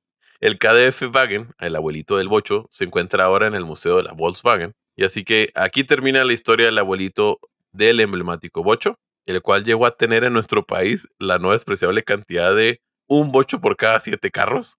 El 0.40 0.58
KDF 0.58 1.14
Wagen, 1.14 1.52
el 1.58 1.76
abuelito 1.76 2.16
del 2.16 2.28
bocho, 2.28 2.66
se 2.70 2.84
encuentra 2.84 3.24
ahora 3.24 3.46
en 3.46 3.54
el 3.54 3.64
Museo 3.64 3.98
de 3.98 4.04
la 4.04 4.12
Volkswagen. 4.12 4.74
Y 5.00 5.04
así 5.04 5.24
que 5.24 5.50
aquí 5.54 5.82
termina 5.82 6.24
la 6.24 6.34
historia 6.34 6.66
del 6.66 6.76
abuelito 6.76 7.40
del 7.72 8.00
emblemático 8.00 8.62
bocho, 8.62 8.98
el 9.24 9.40
cual 9.40 9.64
llegó 9.64 9.86
a 9.86 9.96
tener 9.96 10.24
en 10.24 10.34
nuestro 10.34 10.66
país 10.66 11.08
la 11.18 11.38
no 11.38 11.52
despreciable 11.52 12.04
cantidad 12.04 12.54
de 12.54 12.82
un 13.06 13.32
bocho 13.32 13.62
por 13.62 13.78
cada 13.78 13.98
siete 13.98 14.30
carros. 14.30 14.76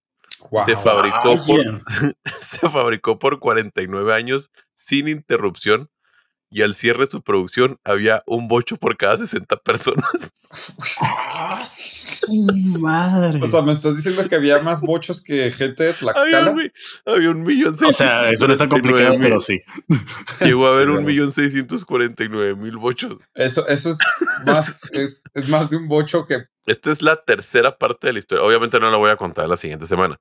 Wow. 0.51 0.63
Se 0.65 0.77
fabricó 0.77 1.43
por, 1.43 1.81
se 2.39 2.69
fabricó 2.69 3.17
por 3.17 3.39
49 3.39 4.13
años 4.13 4.51
sin 4.75 5.07
interrupción 5.07 5.89
y 6.51 6.61
al 6.61 6.75
cierre 6.75 7.05
de 7.05 7.11
su 7.11 7.23
producción 7.23 7.79
había 7.83 8.21
un 8.27 8.47
bocho 8.47 8.77
por 8.77 8.97
cada 8.97 9.17
60 9.17 9.57
personas. 9.57 10.33
Su 12.21 12.79
madre. 12.79 13.39
O 13.41 13.47
sea, 13.47 13.61
me 13.61 13.71
estás 13.71 13.95
diciendo 13.95 14.27
que 14.27 14.35
había 14.35 14.59
más 14.59 14.81
bochos 14.81 15.23
que 15.23 15.51
gente 15.51 15.83
de 15.83 15.89
Había 15.89 15.97
Tlaxcala. 15.97 16.51
un, 16.51 16.71
había 17.05 17.29
un 17.31 17.43
millón 17.43 17.77
O 17.83 17.91
sea, 17.93 18.29
eso 18.29 18.47
no 18.47 18.53
es 18.53 18.59
tan 18.59 18.69
complicado, 18.69 19.15
pero 19.19 19.39
sí. 19.39 19.59
Llegó 20.41 20.67
a 20.67 20.73
haber 20.73 20.87
Sí, 20.87 20.91
un 20.91 21.03
millón 21.05 21.31
seiscientos 21.31 21.85
cuarenta 21.85 22.23
y 22.23 22.29
nueve 22.29 22.55
mil 22.55 22.77
bochos. 22.77 23.17
Eso, 23.33 23.67
eso 23.67 23.91
es 23.91 23.97
más, 24.45 24.89
es, 24.91 25.21
es 25.33 25.47
más 25.49 25.69
de 25.69 25.77
un 25.77 25.87
bocho 25.87 26.25
que. 26.25 26.43
Esta 26.65 26.91
es 26.91 27.01
la 27.01 27.15
tercera 27.23 27.77
parte 27.77 28.07
de 28.07 28.13
la 28.13 28.19
historia. 28.19 28.43
Obviamente 28.43 28.79
no 28.79 28.91
la 28.91 28.97
voy 28.97 29.09
a 29.09 29.15
contar 29.15 29.49
la 29.49 29.57
siguiente 29.57 29.87
semana, 29.87 30.19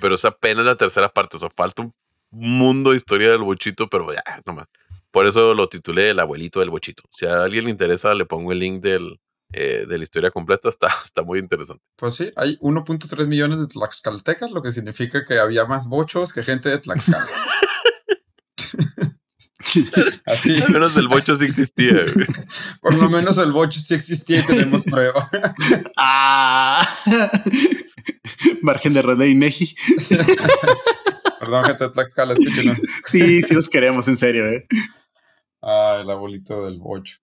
pero 0.00 0.14
es 0.14 0.24
apenas 0.24 0.64
la 0.64 0.76
tercera 0.76 1.08
parte. 1.10 1.36
O 1.36 1.40
sea, 1.40 1.50
falta 1.54 1.82
un 1.82 1.94
mundo 2.30 2.90
de 2.90 2.96
historia 2.96 3.30
del 3.30 3.42
bochito, 3.42 3.88
pero 3.88 4.12
ya, 4.12 4.22
nomás. 4.46 4.66
Por 5.10 5.26
eso 5.26 5.54
lo 5.54 5.68
titulé 5.68 6.10
El 6.10 6.18
abuelito 6.18 6.58
del 6.58 6.70
bochito. 6.70 7.04
Si 7.10 7.24
a 7.24 7.44
alguien 7.44 7.64
le 7.66 7.70
interesa, 7.70 8.14
le 8.14 8.24
pongo 8.26 8.50
el 8.50 8.58
link 8.58 8.82
del, 8.82 9.20
eh, 9.52 9.84
de 9.88 9.98
la 9.98 10.04
historia 10.04 10.30
completa. 10.30 10.68
Está, 10.68 10.88
está 11.04 11.22
muy 11.22 11.38
interesante. 11.38 11.84
Pues 11.96 12.14
sí, 12.14 12.30
hay 12.36 12.56
1.3 12.58 13.26
millones 13.26 13.60
de 13.60 13.66
tlaxcaltecas, 13.66 14.50
lo 14.50 14.62
que 14.62 14.70
significa 14.70 15.24
que 15.24 15.38
había 15.38 15.64
más 15.66 15.88
bochos 15.88 16.32
que 16.32 16.42
gente 16.42 16.68
de 16.68 16.78
Tlaxcala. 16.78 17.26
Así, 20.26 20.62
Al 20.62 20.72
menos 20.72 20.96
el 20.96 21.08
bocho 21.08 21.34
sí 21.34 21.44
existía. 21.44 21.92
güey. 21.92 22.26
por 22.80 22.94
lo 22.94 23.10
menos 23.10 23.38
el 23.38 23.50
bocho 23.52 23.80
sí 23.80 23.94
existía 23.94 24.40
y 24.40 24.46
tenemos 24.46 24.84
prueba. 24.84 25.28
Ah. 25.96 26.86
Margen 28.62 28.92
de 28.94 29.02
red 29.02 29.16
de 29.18 29.28
Inegi. 29.30 29.74
Perdón, 31.40 31.64
gente 31.64 31.84
de 31.84 31.90
Tlaxcala, 31.90 32.34
escúchenos. 32.34 32.78
Sí, 33.06 33.42
sí 33.42 33.54
los 33.54 33.68
queremos, 33.68 34.06
en 34.08 34.16
serio, 34.16 34.46
eh. 34.46 34.66
Ah, 35.62 35.98
el 36.02 36.10
abuelito 36.10 36.64
del 36.66 36.78
bocho. 36.78 37.18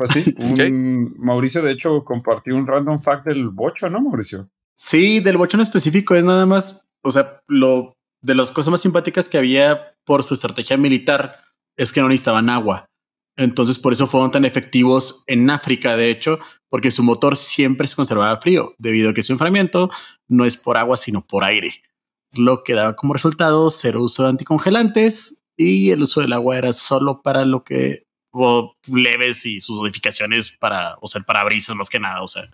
Pues 0.00 0.12
sí, 0.12 0.34
un- 0.38 1.14
Mauricio 1.18 1.60
de 1.60 1.72
hecho 1.72 2.02
compartió 2.06 2.56
un 2.56 2.66
random 2.66 3.02
fact 3.02 3.26
del 3.26 3.50
bocho, 3.50 3.90
¿no, 3.90 4.00
Mauricio? 4.00 4.48
Sí, 4.74 5.20
del 5.20 5.36
bocho 5.36 5.58
en 5.58 5.60
específico 5.60 6.14
es 6.14 6.24
nada 6.24 6.46
más, 6.46 6.86
o 7.04 7.10
sea, 7.10 7.42
lo 7.48 7.92
de 8.22 8.34
las 8.34 8.50
cosas 8.50 8.70
más 8.70 8.80
simpáticas 8.80 9.28
que 9.28 9.36
había 9.36 9.94
por 10.06 10.22
su 10.24 10.32
estrategia 10.32 10.78
militar 10.78 11.36
es 11.76 11.92
que 11.92 12.00
no 12.00 12.08
necesitaban 12.08 12.48
agua. 12.48 12.86
Entonces, 13.36 13.76
por 13.76 13.92
eso 13.92 14.06
fueron 14.06 14.30
tan 14.30 14.46
efectivos 14.46 15.22
en 15.26 15.50
África, 15.50 15.96
de 15.96 16.10
hecho, 16.10 16.38
porque 16.70 16.90
su 16.90 17.02
motor 17.02 17.36
siempre 17.36 17.86
se 17.86 17.94
conservaba 17.96 18.40
frío, 18.40 18.74
debido 18.78 19.10
a 19.10 19.12
que 19.14 19.20
su 19.22 19.32
enfriamiento 19.34 19.90
no 20.28 20.46
es 20.46 20.56
por 20.56 20.78
agua, 20.78 20.96
sino 20.96 21.20
por 21.26 21.44
aire. 21.44 21.72
Lo 22.32 22.62
que 22.62 22.72
daba 22.72 22.96
como 22.96 23.12
resultado 23.12 23.68
cero 23.68 24.02
uso 24.02 24.22
de 24.22 24.30
anticongelantes 24.30 25.42
y 25.58 25.90
el 25.90 26.00
uso 26.02 26.22
del 26.22 26.32
agua 26.32 26.56
era 26.56 26.72
solo 26.72 27.20
para 27.20 27.44
lo 27.44 27.64
que 27.64 28.04
leves 28.86 29.44
y 29.46 29.60
sus 29.60 29.78
modificaciones 29.78 30.52
para, 30.52 30.96
o 31.00 31.06
sea, 31.08 31.18
el 31.20 31.24
parabrisas 31.24 31.74
más 31.76 31.88
que 31.88 31.98
nada. 32.00 32.22
O 32.22 32.28
sea, 32.28 32.44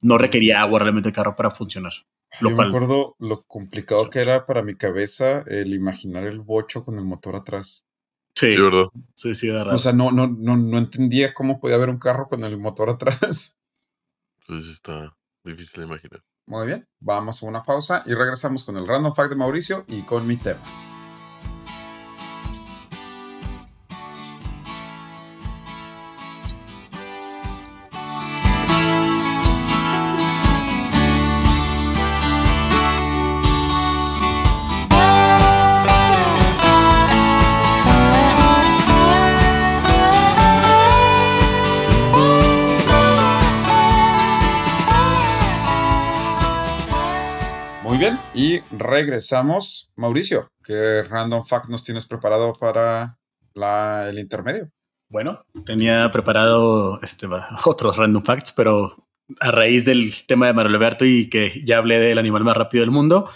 no 0.00 0.18
requería 0.18 0.60
agua 0.62 0.80
realmente 0.80 1.08
el 1.10 1.14
carro 1.14 1.34
para 1.36 1.50
funcionar. 1.50 1.92
Lo 2.40 2.50
Yo 2.50 2.56
cual- 2.56 2.70
me 2.70 2.76
acuerdo 2.76 3.16
lo 3.18 3.42
complicado 3.42 4.08
que 4.10 4.20
era 4.20 4.46
para 4.46 4.62
mi 4.62 4.74
cabeza 4.74 5.44
el 5.46 5.74
imaginar 5.74 6.24
el 6.24 6.40
bocho 6.40 6.84
con 6.84 6.96
el 6.98 7.04
motor 7.04 7.36
atrás. 7.36 7.84
Sí, 8.34 8.54
Sí, 8.54 8.60
¿verdad? 8.62 8.84
sí, 9.14 9.34
sí, 9.34 9.50
de. 9.50 9.74
O 9.74 9.78
sea, 9.78 9.92
no, 9.92 10.10
no, 10.10 10.26
no, 10.26 10.56
no 10.56 10.78
entendía 10.78 11.34
cómo 11.34 11.60
podía 11.60 11.76
haber 11.76 11.90
un 11.90 11.98
carro 11.98 12.26
con 12.26 12.42
el 12.44 12.56
motor 12.58 12.88
atrás. 12.90 13.58
Pues 14.46 14.66
está 14.66 15.14
difícil 15.44 15.80
de 15.82 15.86
imaginar. 15.86 16.24
Muy 16.46 16.66
bien, 16.66 16.88
vamos 17.00 17.42
a 17.42 17.46
una 17.46 17.62
pausa 17.62 18.02
y 18.06 18.14
regresamos 18.14 18.64
con 18.64 18.76
el 18.76 18.86
random 18.88 19.14
fact 19.14 19.30
de 19.30 19.36
Mauricio 19.36 19.84
y 19.86 20.02
con 20.02 20.26
mi 20.26 20.36
tema. 20.36 20.60
Regresamos. 48.82 49.92
Mauricio, 49.96 50.48
¿qué 50.64 51.02
random 51.02 51.44
fact 51.44 51.68
nos 51.68 51.84
tienes 51.84 52.06
preparado 52.06 52.54
para 52.54 53.18
la, 53.54 54.08
el 54.08 54.18
intermedio? 54.18 54.70
Bueno, 55.08 55.44
tenía 55.64 56.10
preparado 56.10 57.00
este, 57.02 57.28
otros 57.64 57.96
random 57.96 58.22
facts, 58.22 58.52
pero 58.52 59.08
a 59.40 59.50
raíz 59.50 59.84
del 59.84 60.10
tema 60.26 60.46
de 60.46 60.52
Mario 60.52 60.74
Alberto 60.74 61.04
y 61.04 61.28
que 61.28 61.62
ya 61.64 61.78
hablé 61.78 62.00
del 62.00 62.18
animal 62.18 62.44
más 62.44 62.56
rápido 62.56 62.82
del 62.82 62.90
mundo, 62.90 63.30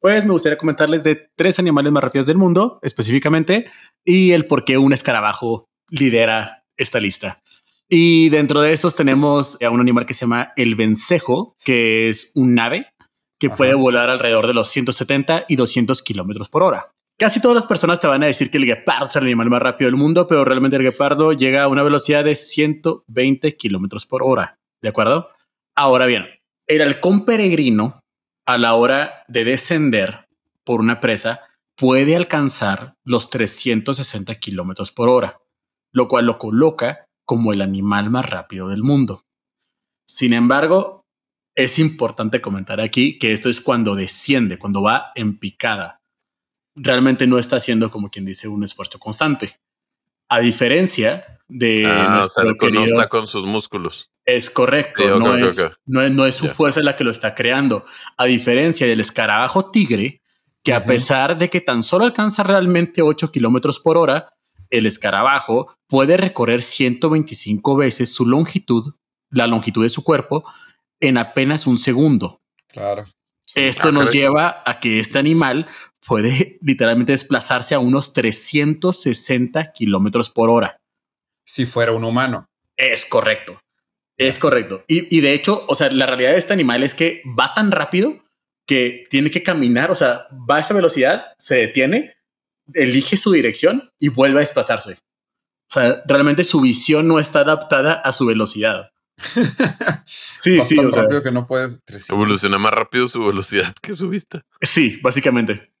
pues 0.00 0.24
me 0.24 0.32
gustaría 0.32 0.58
comentarles 0.58 1.04
de 1.04 1.30
tres 1.36 1.58
animales 1.58 1.92
más 1.92 2.02
rápidos 2.02 2.26
del 2.26 2.36
mundo 2.36 2.78
específicamente 2.82 3.70
y 4.04 4.32
el 4.32 4.46
por 4.46 4.64
qué 4.64 4.78
un 4.78 4.92
escarabajo 4.92 5.70
lidera 5.90 6.64
esta 6.76 7.00
lista. 7.00 7.42
Y 7.88 8.30
dentro 8.30 8.62
de 8.62 8.72
estos 8.72 8.96
tenemos 8.96 9.58
a 9.62 9.70
un 9.70 9.80
animal 9.80 10.06
que 10.06 10.14
se 10.14 10.22
llama 10.22 10.52
el 10.56 10.74
vencejo, 10.74 11.56
que 11.62 12.08
es 12.08 12.32
un 12.34 12.58
ave 12.58 12.86
que 13.42 13.48
Ajá. 13.48 13.56
puede 13.56 13.74
volar 13.74 14.08
alrededor 14.08 14.46
de 14.46 14.54
los 14.54 14.68
170 14.68 15.46
y 15.48 15.56
200 15.56 16.00
kilómetros 16.02 16.48
por 16.48 16.62
hora. 16.62 16.94
Casi 17.18 17.40
todas 17.40 17.56
las 17.56 17.66
personas 17.66 17.98
te 17.98 18.06
van 18.06 18.22
a 18.22 18.26
decir 18.26 18.52
que 18.52 18.58
el 18.58 18.66
guepardo 18.66 19.06
es 19.06 19.16
el 19.16 19.24
animal 19.24 19.50
más 19.50 19.60
rápido 19.60 19.90
del 19.90 19.98
mundo, 19.98 20.28
pero 20.28 20.44
realmente 20.44 20.76
el 20.76 20.84
guepardo 20.84 21.32
llega 21.32 21.64
a 21.64 21.68
una 21.68 21.82
velocidad 21.82 22.22
de 22.22 22.36
120 22.36 23.56
kilómetros 23.56 24.06
por 24.06 24.22
hora. 24.22 24.60
¿De 24.80 24.90
acuerdo? 24.90 25.30
Ahora 25.74 26.06
bien, 26.06 26.24
el 26.68 26.82
halcón 26.82 27.24
peregrino, 27.24 28.04
a 28.46 28.58
la 28.58 28.74
hora 28.74 29.24
de 29.26 29.42
descender 29.42 30.28
por 30.62 30.78
una 30.78 31.00
presa, 31.00 31.40
puede 31.74 32.14
alcanzar 32.14 32.94
los 33.02 33.28
360 33.28 34.36
kilómetros 34.36 34.92
por 34.92 35.08
hora, 35.08 35.40
lo 35.90 36.06
cual 36.06 36.26
lo 36.26 36.38
coloca 36.38 37.06
como 37.24 37.52
el 37.52 37.60
animal 37.60 38.08
más 38.08 38.30
rápido 38.30 38.68
del 38.68 38.84
mundo. 38.84 39.24
Sin 40.06 40.32
embargo, 40.32 41.01
es 41.54 41.78
importante 41.78 42.40
comentar 42.40 42.80
aquí 42.80 43.18
que 43.18 43.32
esto 43.32 43.48
es 43.48 43.60
cuando 43.60 43.94
desciende, 43.94 44.58
cuando 44.58 44.82
va 44.82 45.12
en 45.14 45.38
picada. 45.38 46.00
Realmente 46.74 47.26
no 47.26 47.38
está 47.38 47.56
haciendo 47.56 47.90
como 47.90 48.08
quien 48.08 48.24
dice 48.24 48.48
un 48.48 48.64
esfuerzo 48.64 48.98
constante. 48.98 49.60
A 50.28 50.40
diferencia 50.40 51.38
de 51.48 51.84
ah, 51.86 52.22
o 52.24 52.28
sea, 52.28 52.44
nuestro 52.44 52.44
no 52.44 52.56
querido- 52.56 52.84
está 52.84 53.08
con 53.08 53.26
sus 53.26 53.44
músculos. 53.44 54.10
es 54.24 54.48
correcto, 54.48 55.02
Sí, 55.02 55.08
no, 55.08 55.36
es, 55.36 55.56
no 55.84 56.00
es 56.00 56.10
no 56.10 56.24
es 56.24 56.34
su 56.34 56.48
fuerza 56.48 56.80
la 56.80 56.96
que 56.96 57.04
lo 57.04 57.10
está 57.10 57.34
creando. 57.34 57.84
A 58.16 58.24
diferencia 58.24 58.86
del 58.86 59.00
escarabajo 59.00 59.70
tigre, 59.70 60.22
que 60.62 60.72
a 60.72 60.86
pesar 60.86 61.36
de 61.36 61.50
que 61.50 61.60
tan 61.60 61.82
solo 61.82 62.04
alcanza 62.06 62.42
realmente 62.44 63.02
8 63.02 63.30
kilómetros 63.30 63.80
por 63.80 63.98
hora, 63.98 64.32
el 64.70 64.86
escarabajo 64.86 65.74
puede 65.86 66.16
recorrer 66.16 66.62
125 66.62 67.76
veces 67.76 68.14
su 68.14 68.24
longitud, 68.26 68.94
la 69.28 69.46
longitud 69.46 69.82
de 69.82 69.90
su 69.90 70.02
cuerpo, 70.02 70.44
en 71.02 71.18
apenas 71.18 71.66
un 71.66 71.76
segundo. 71.76 72.40
Claro. 72.68 73.04
Esto 73.54 73.88
Ah, 73.88 73.92
nos 73.92 74.10
lleva 74.10 74.62
a 74.64 74.80
que 74.80 74.98
este 74.98 75.18
animal 75.18 75.68
puede 76.06 76.58
literalmente 76.62 77.12
desplazarse 77.12 77.74
a 77.74 77.78
unos 77.78 78.14
360 78.14 79.72
kilómetros 79.72 80.30
por 80.30 80.48
hora. 80.48 80.78
Si 81.44 81.66
fuera 81.66 81.92
un 81.92 82.04
humano. 82.04 82.46
Es 82.76 83.04
correcto. 83.04 83.60
Es 84.16 84.38
correcto. 84.38 84.84
Y, 84.88 85.14
y 85.14 85.20
de 85.20 85.34
hecho, 85.34 85.64
o 85.68 85.74
sea, 85.74 85.90
la 85.90 86.06
realidad 86.06 86.30
de 86.32 86.38
este 86.38 86.52
animal 86.52 86.82
es 86.82 86.94
que 86.94 87.22
va 87.38 87.52
tan 87.54 87.70
rápido 87.70 88.22
que 88.66 89.04
tiene 89.10 89.30
que 89.30 89.42
caminar, 89.42 89.90
o 89.90 89.94
sea, 89.94 90.26
va 90.48 90.56
a 90.56 90.60
esa 90.60 90.74
velocidad, 90.74 91.32
se 91.38 91.56
detiene, 91.56 92.14
elige 92.72 93.16
su 93.16 93.32
dirección 93.32 93.90
y 93.98 94.08
vuelve 94.08 94.38
a 94.38 94.40
desplazarse. 94.40 94.98
O 95.70 95.74
sea, 95.74 96.02
realmente 96.06 96.44
su 96.44 96.60
visión 96.60 97.08
no 97.08 97.18
está 97.18 97.40
adaptada 97.40 97.94
a 97.94 98.12
su 98.12 98.26
velocidad. 98.26 98.91
Sí, 100.04 100.58
Vas 100.58 100.68
sí, 100.68 100.76
tan 100.76 100.86
o 100.86 100.90
sea, 100.90 101.02
rápido 101.02 101.22
que 101.22 101.30
no 101.30 101.46
puedes. 101.46 101.82
300. 101.84 102.10
Evoluciona 102.10 102.58
más 102.58 102.74
rápido 102.74 103.06
su 103.08 103.20
velocidad 103.24 103.72
que 103.80 103.94
su 103.94 104.08
vista. 104.08 104.44
sí, 104.60 104.98
básicamente. 105.02 105.72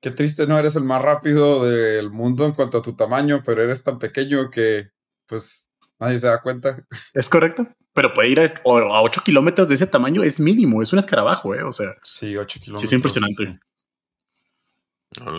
Qué 0.00 0.10
triste, 0.10 0.46
no 0.48 0.58
eres 0.58 0.74
el 0.74 0.82
más 0.82 1.00
rápido 1.00 1.64
del 1.64 2.10
mundo 2.10 2.44
en 2.46 2.52
cuanto 2.52 2.78
a 2.78 2.82
tu 2.82 2.94
tamaño, 2.96 3.40
pero 3.44 3.62
eres 3.62 3.84
tan 3.84 4.00
pequeño 4.00 4.50
que, 4.50 4.90
pues, 5.26 5.68
nadie 6.00 6.18
se 6.18 6.26
da 6.26 6.40
cuenta. 6.42 6.84
Es 7.14 7.28
correcto. 7.28 7.68
Pero 7.92 8.12
puede 8.12 8.30
ir 8.30 8.40
a, 8.40 8.46
a 8.46 9.02
8 9.02 9.22
kilómetros 9.24 9.68
de 9.68 9.74
ese 9.76 9.86
tamaño, 9.86 10.22
es 10.24 10.40
mínimo, 10.40 10.82
es 10.82 10.92
un 10.92 10.98
escarabajo, 10.98 11.54
¿eh? 11.54 11.62
O 11.62 11.70
sea, 11.72 11.88
Sí, 12.02 12.36
8 12.36 12.58
kilómetros. 12.60 12.80
sí 12.80 12.86
es 12.86 12.92
impresionante. 12.92 13.60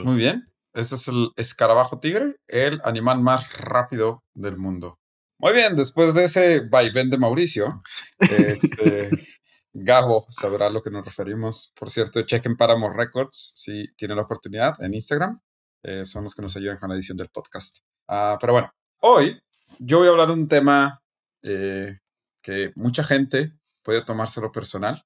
Muy 0.03 0.17
bien. 0.17 0.47
Ese 0.73 0.95
es 0.95 1.07
el 1.07 1.31
escarabajo 1.35 1.99
tigre, 1.99 2.37
el 2.47 2.79
animal 2.83 3.19
más 3.21 3.51
rápido 3.57 4.23
del 4.33 4.57
mundo. 4.57 4.99
Muy 5.43 5.51
bien, 5.51 5.75
después 5.75 6.13
de 6.13 6.23
ese 6.23 6.61
vaivén 6.69 7.09
de 7.09 7.17
Mauricio, 7.17 7.83
este, 8.17 9.09
Gabo 9.73 10.25
sabrá 10.29 10.67
a 10.67 10.69
lo 10.69 10.81
que 10.81 10.89
nos 10.89 11.03
referimos. 11.03 11.73
Por 11.77 11.89
cierto, 11.89 12.21
chequen 12.21 12.55
Paramore 12.55 12.95
Records 12.95 13.51
si 13.53 13.89
tienen 13.97 14.15
la 14.15 14.23
oportunidad 14.23 14.81
en 14.81 14.93
Instagram. 14.93 15.41
Eh, 15.83 16.05
son 16.05 16.23
los 16.23 16.33
que 16.33 16.41
nos 16.43 16.55
ayudan 16.55 16.77
con 16.77 16.87
la 16.89 16.95
edición 16.95 17.17
del 17.17 17.27
podcast. 17.27 17.79
Ah, 18.07 18.37
pero 18.39 18.53
bueno, 18.53 18.73
hoy 19.01 19.37
yo 19.79 19.97
voy 19.99 20.07
a 20.07 20.11
hablar 20.11 20.29
de 20.29 20.33
un 20.35 20.47
tema 20.47 21.03
eh, 21.41 21.97
que 22.41 22.71
mucha 22.77 23.03
gente 23.03 23.51
puede 23.81 24.01
tomárselo 24.05 24.49
personal. 24.49 25.05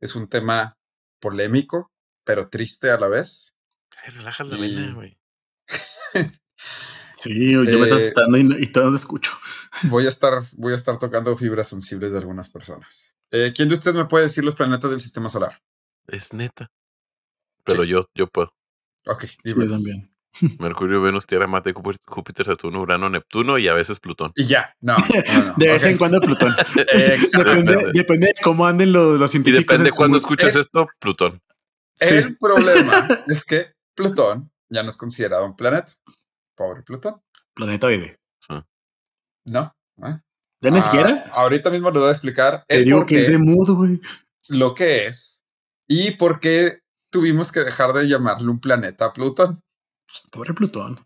Es 0.00 0.14
un 0.14 0.30
tema 0.30 0.78
polémico, 1.20 1.92
pero 2.24 2.48
triste 2.48 2.90
a 2.90 2.96
la 2.98 3.08
vez. 3.08 3.54
Ay, 4.02 4.14
relaja 4.14 4.44
la 4.44 4.56
Y- 4.56 4.60
vena, 4.76 4.94
güey. 4.94 5.18
Sí, 7.12 7.50
yo 7.52 7.62
me 7.64 7.64
estás 7.82 7.90
Eh, 7.90 7.94
asustando 8.04 8.38
y, 8.38 8.44
no- 8.44 8.56
y 8.56 8.68
todos 8.68 8.94
escucho. 8.94 9.32
Voy 9.84 10.06
a 10.06 10.08
estar, 10.08 10.34
voy 10.56 10.72
a 10.72 10.76
estar 10.76 10.98
tocando 10.98 11.36
fibras 11.36 11.68
sensibles 11.68 12.12
de 12.12 12.18
algunas 12.18 12.48
personas. 12.48 13.16
Eh, 13.30 13.52
¿Quién 13.54 13.68
de 13.68 13.74
ustedes 13.74 13.96
me 13.96 14.04
puede 14.06 14.24
decir 14.24 14.44
los 14.44 14.54
planetas 14.54 14.90
del 14.90 15.00
sistema 15.00 15.28
solar? 15.28 15.60
Es 16.06 16.32
neta. 16.32 16.70
Pero 17.64 17.84
yo, 17.84 18.02
yo 18.14 18.26
puedo. 18.28 18.52
Ok, 19.06 19.24
Sí, 19.24 19.54
también. 19.54 20.10
Mercurio, 20.58 21.00
Venus, 21.02 21.26
Tierra, 21.26 21.46
Marte, 21.46 21.72
Júpiter, 22.06 22.46
Saturno, 22.46 22.80
Urano, 22.82 23.08
Neptuno 23.10 23.58
y 23.58 23.66
a 23.68 23.74
veces 23.74 23.98
Plutón. 24.00 24.32
Y 24.36 24.46
ya, 24.46 24.74
no. 24.80 24.96
no, 24.96 25.44
no, 25.44 25.54
De 25.56 25.68
vez 25.68 25.84
en 25.84 25.98
cuando 25.98 26.20
Plutón. 26.20 26.54
Depende, 26.74 27.28
Depende. 27.32 27.90
depende 27.92 28.26
de 28.28 28.34
cómo 28.42 28.66
anden 28.66 28.92
los, 28.92 29.18
los 29.18 29.30
Y 29.30 29.32
científicos. 29.32 29.66
depende 29.66 29.88
en 29.88 29.92
su- 29.94 29.96
cuando 29.98 30.18
escuches 30.18 30.54
Eh, 30.54 30.60
esto, 30.60 30.86
Plutón. 31.00 31.42
Sí. 31.94 32.14
El 32.14 32.36
problema 32.38 33.08
es 33.26 33.44
que 33.44 33.72
Plutón 33.94 34.50
ya 34.68 34.82
no 34.82 34.90
es 34.90 34.96
considerado 34.96 35.44
un 35.44 35.56
planeta. 35.56 35.92
Pobre 36.54 36.82
Plutón. 36.82 37.20
Planetoide. 37.54 38.18
No. 39.50 39.74
¿eh? 40.04 40.18
¿Ya 40.60 40.70
ni 40.70 40.78
Ah, 40.78 40.82
siquiera? 40.82 41.30
Ahorita 41.34 41.70
mismo 41.70 41.90
les 41.90 42.00
voy 42.00 42.08
a 42.08 42.12
explicar 42.12 42.64
Te 42.68 42.82
digo 42.84 43.06
que 43.06 43.20
es 43.20 43.28
de 43.30 43.38
mood, 43.38 43.70
güey. 43.70 44.00
lo 44.48 44.74
que 44.74 45.06
es 45.06 45.44
y 45.88 46.12
por 46.12 46.40
qué 46.40 46.80
tuvimos 47.10 47.50
que 47.52 47.60
dejar 47.60 47.92
de 47.92 48.08
llamarle 48.08 48.48
un 48.50 48.60
planeta 48.60 49.06
a 49.06 49.12
Plutón. 49.12 49.62
Pobre 50.30 50.52
Plutón. 50.54 50.98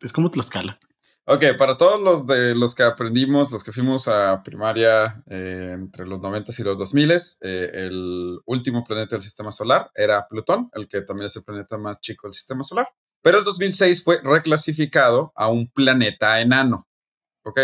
Es 0.00 0.12
como 0.12 0.30
Tlaxcala. 0.30 0.78
Ok, 1.24 1.44
para 1.56 1.76
todos 1.76 2.00
los 2.00 2.26
de 2.26 2.54
los 2.56 2.74
que 2.74 2.82
aprendimos, 2.82 3.52
los 3.52 3.62
que 3.62 3.72
fuimos 3.72 4.08
a 4.08 4.42
primaria 4.42 5.22
eh, 5.30 5.70
entre 5.74 6.04
los 6.06 6.20
90 6.20 6.52
y 6.58 6.62
los 6.64 6.78
2000, 6.78 7.10
eh, 7.12 7.70
el 7.74 8.40
último 8.44 8.82
planeta 8.82 9.14
del 9.16 9.22
sistema 9.22 9.50
solar 9.52 9.90
era 9.94 10.26
Plutón, 10.28 10.68
el 10.72 10.88
que 10.88 11.02
también 11.02 11.26
es 11.26 11.36
el 11.36 11.44
planeta 11.44 11.78
más 11.78 12.00
chico 12.00 12.26
del 12.26 12.34
sistema 12.34 12.62
solar. 12.64 12.88
Pero 13.22 13.38
el 13.38 13.44
2006 13.44 14.02
fue 14.02 14.20
reclasificado 14.22 15.32
a 15.36 15.48
un 15.48 15.70
planeta 15.70 16.40
enano, 16.40 16.88
¿ok? 17.44 17.60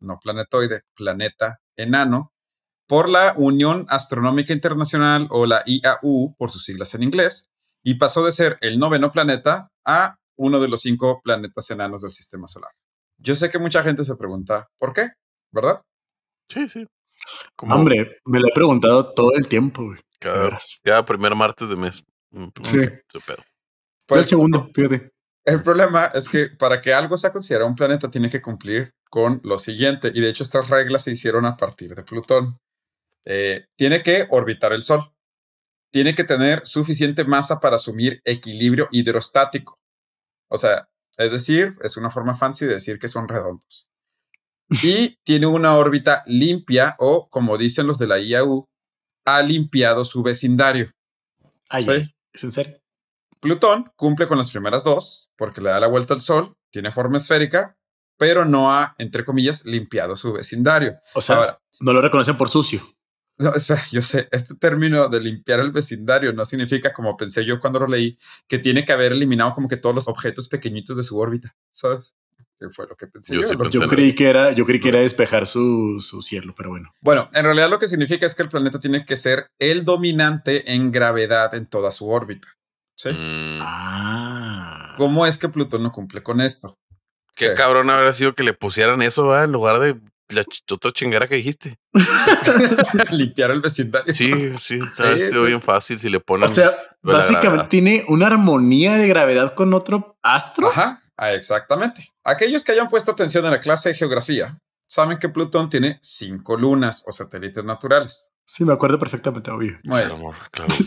No 0.00 0.18
planetoide, 0.22 0.82
planeta 0.94 1.60
enano, 1.76 2.32
por 2.86 3.08
la 3.08 3.34
Unión 3.36 3.86
Astronómica 3.88 4.52
Internacional 4.52 5.26
o 5.30 5.46
la 5.46 5.62
IAU, 5.66 6.34
por 6.38 6.50
sus 6.50 6.64
siglas 6.64 6.94
en 6.94 7.02
inglés, 7.02 7.50
y 7.82 7.94
pasó 7.94 8.24
de 8.24 8.32
ser 8.32 8.56
el 8.60 8.78
noveno 8.78 9.10
planeta 9.12 9.68
a 9.84 10.16
uno 10.36 10.60
de 10.60 10.68
los 10.68 10.80
cinco 10.82 11.20
planetas 11.22 11.70
enanos 11.70 12.02
del 12.02 12.10
sistema 12.12 12.46
solar. 12.48 12.70
Yo 13.18 13.34
sé 13.34 13.50
que 13.50 13.58
mucha 13.58 13.82
gente 13.82 14.04
se 14.04 14.16
pregunta, 14.16 14.68
¿por 14.78 14.92
qué? 14.92 15.08
¿Verdad? 15.52 15.82
Sí, 16.48 16.68
sí. 16.68 16.86
Hombre, 17.58 18.18
me 18.24 18.38
lo 18.40 18.48
he 18.48 18.52
preguntado 18.52 19.12
todo 19.12 19.32
el 19.34 19.48
tiempo, 19.48 19.84
güey. 19.84 19.98
cada, 20.20 20.58
cada 20.84 21.04
primer 21.04 21.34
martes 21.34 21.68
de 21.68 21.76
mes. 21.76 22.02
Mm, 22.30 22.48
pues, 22.48 22.68
Sí. 22.68 22.78
su 23.12 23.20
pedo. 23.20 23.36
Yo 23.38 23.44
Pues 24.06 24.20
el 24.22 24.26
segundo, 24.28 24.70
fíjate. 24.74 25.10
el 25.44 25.62
problema 25.62 26.06
es 26.06 26.28
que 26.28 26.48
para 26.48 26.80
que 26.80 26.92
algo 26.94 27.16
sea 27.16 27.32
considerado 27.32 27.68
un 27.68 27.76
planeta 27.76 28.10
tiene 28.10 28.30
que 28.30 28.40
cumplir 28.42 28.92
con 29.10 29.40
lo 29.44 29.58
siguiente, 29.58 30.10
y 30.14 30.20
de 30.20 30.28
hecho 30.28 30.42
estas 30.42 30.68
reglas 30.68 31.04
se 31.04 31.12
hicieron 31.12 31.46
a 31.46 31.56
partir 31.56 31.94
de 31.94 32.02
Plutón. 32.02 32.58
Eh, 33.24 33.64
tiene 33.76 34.02
que 34.02 34.26
orbitar 34.30 34.72
el 34.72 34.82
Sol. 34.82 35.12
Tiene 35.90 36.14
que 36.14 36.24
tener 36.24 36.66
suficiente 36.66 37.24
masa 37.24 37.60
para 37.60 37.76
asumir 37.76 38.20
equilibrio 38.24 38.88
hidrostático. 38.90 39.78
O 40.50 40.58
sea, 40.58 40.88
es 41.16 41.32
decir, 41.32 41.76
es 41.82 41.96
una 41.96 42.10
forma 42.10 42.34
fancy 42.34 42.66
de 42.66 42.74
decir 42.74 42.98
que 42.98 43.08
son 43.08 43.28
redondos. 43.28 43.90
Y 44.82 45.16
tiene 45.24 45.46
una 45.46 45.76
órbita 45.76 46.22
limpia 46.26 46.94
o, 46.98 47.28
como 47.28 47.56
dicen 47.56 47.86
los 47.86 47.98
de 47.98 48.06
la 48.06 48.18
IAU, 48.18 48.66
ha 49.24 49.42
limpiado 49.42 50.04
su 50.04 50.22
vecindario. 50.22 50.92
Ay, 51.68 51.84
Sí. 51.84 52.14
¿Es 52.32 52.44
en 52.44 52.52
serio? 52.52 52.78
Plutón 53.40 53.90
cumple 53.96 54.28
con 54.28 54.38
las 54.38 54.50
primeras 54.50 54.84
dos 54.84 55.30
porque 55.36 55.60
le 55.60 55.70
da 55.70 55.80
la 55.80 55.86
vuelta 55.86 56.14
al 56.14 56.20
Sol, 56.20 56.54
tiene 56.70 56.90
forma 56.90 57.16
esférica, 57.16 57.77
pero 58.18 58.44
no 58.44 58.70
ha, 58.70 58.94
entre 58.98 59.24
comillas, 59.24 59.64
limpiado 59.64 60.14
su 60.16 60.32
vecindario. 60.34 60.96
O 61.14 61.20
sea, 61.22 61.36
Ahora, 61.36 61.60
no 61.80 61.92
lo 61.94 62.00
reconocen 62.02 62.36
por 62.36 62.50
sucio. 62.50 62.80
no, 63.38 63.54
espera, 63.54 63.80
yo 63.90 64.02
sé, 64.02 64.28
este 64.32 64.54
término 64.56 65.08
de 65.08 65.20
limpiar 65.20 65.60
el 65.60 65.70
vecindario 65.72 66.32
no 66.32 66.44
significa, 66.44 66.92
como 66.92 67.16
pensé 67.16 67.44
yo 67.44 67.58
cuando 67.60 67.78
lo 67.80 67.86
leí, 67.86 68.18
que 68.48 68.58
tiene 68.58 68.84
que 68.84 68.92
haber 68.92 69.12
eliminado 69.12 69.52
como 69.52 69.68
que 69.68 69.76
todos 69.76 69.94
los 69.94 70.08
objetos 70.08 70.48
pequeñitos 70.48 70.96
de 70.96 71.04
su 71.04 71.16
órbita, 71.18 71.54
¿sabes? 71.72 72.16
Que 72.60 72.68
fue 72.70 72.88
lo 72.88 72.96
que 72.96 73.06
pensé 73.06 73.36
Yo 73.36 73.42
yo. 73.42 73.48
sí 73.48 73.56
pensé 73.56 73.78
creí 73.94 74.14
que 74.16 74.28
era, 74.28 74.50
yo 74.50 74.66
creí 74.66 74.80
que 74.80 74.88
era 74.88 74.98
despejar 74.98 75.46
su, 75.46 76.00
su 76.04 76.20
cielo, 76.22 76.52
pero 76.56 76.70
bueno. 76.70 76.92
Bueno, 77.00 77.28
en 77.32 77.44
realidad 77.44 77.70
lo 77.70 77.78
que 77.78 77.86
significa 77.86 78.26
es 78.26 78.34
que 78.34 78.42
el 78.42 78.48
planeta 78.48 78.80
tiene 78.80 79.04
que 79.04 79.16
ser 79.16 79.46
el 79.60 79.84
dominante 79.84 80.72
en 80.74 80.90
gravedad 80.90 81.54
en 81.54 81.66
toda 81.66 81.92
su 81.92 82.08
órbita. 82.10 82.48
¿Sí? 82.96 83.10
Mm, 83.10 83.60
Ah. 83.62 84.94
¿Cómo 84.96 85.24
es 85.24 85.38
que 85.38 85.48
Plutón 85.48 85.84
no 85.84 85.92
cumple 85.92 86.20
con 86.24 86.40
esto? 86.40 86.76
Qué 87.38 87.54
cabrón 87.54 87.88
habrá 87.90 88.12
sido 88.12 88.34
que 88.34 88.42
le 88.42 88.52
pusieran 88.54 89.00
eso 89.02 89.26
¿va? 89.26 89.44
en 89.44 89.52
lugar 89.52 89.78
de 89.78 89.96
la 90.30 90.42
ch- 90.44 90.62
otra 90.72 90.90
chingara 90.92 91.26
que 91.28 91.36
dijiste. 91.36 91.78
Limpiar 93.10 93.50
el 93.50 93.60
vecindario. 93.60 94.12
Sí, 94.14 94.30
sí, 94.58 94.78
está 94.82 95.14
Sí, 95.16 95.22
bien 95.46 95.58
sí. 95.58 95.64
fácil 95.64 95.98
si 95.98 96.08
le 96.10 96.18
O 96.18 96.22
ponen. 96.24 96.52
sea, 96.52 96.68
de 96.70 97.12
la 97.12 97.18
básicamente 97.18 97.66
tiene 97.68 98.04
una 98.08 98.26
armonía 98.26 98.96
de 98.96 99.08
gravedad 99.08 99.54
con 99.54 99.72
otro 99.74 100.18
astro. 100.22 100.68
Ajá, 100.68 101.00
ah, 101.16 101.32
exactamente. 101.32 102.08
Aquellos 102.24 102.62
que 102.64 102.72
hayan 102.72 102.88
puesto 102.88 103.12
atención 103.12 103.44
en 103.46 103.52
la 103.52 103.60
clase 103.60 103.88
de 103.90 103.94
geografía 103.94 104.58
saben 104.86 105.18
que 105.18 105.28
Plutón 105.28 105.68
tiene 105.70 105.98
cinco 106.02 106.56
lunas 106.56 107.04
o 107.06 107.12
satélites 107.12 107.64
naturales. 107.64 108.30
Sí, 108.46 108.64
me 108.64 108.72
acuerdo 108.72 108.98
perfectamente, 108.98 109.50
obvio. 109.50 109.78
Bien. 109.84 110.10
amor, 110.10 110.34
claro. 110.50 110.74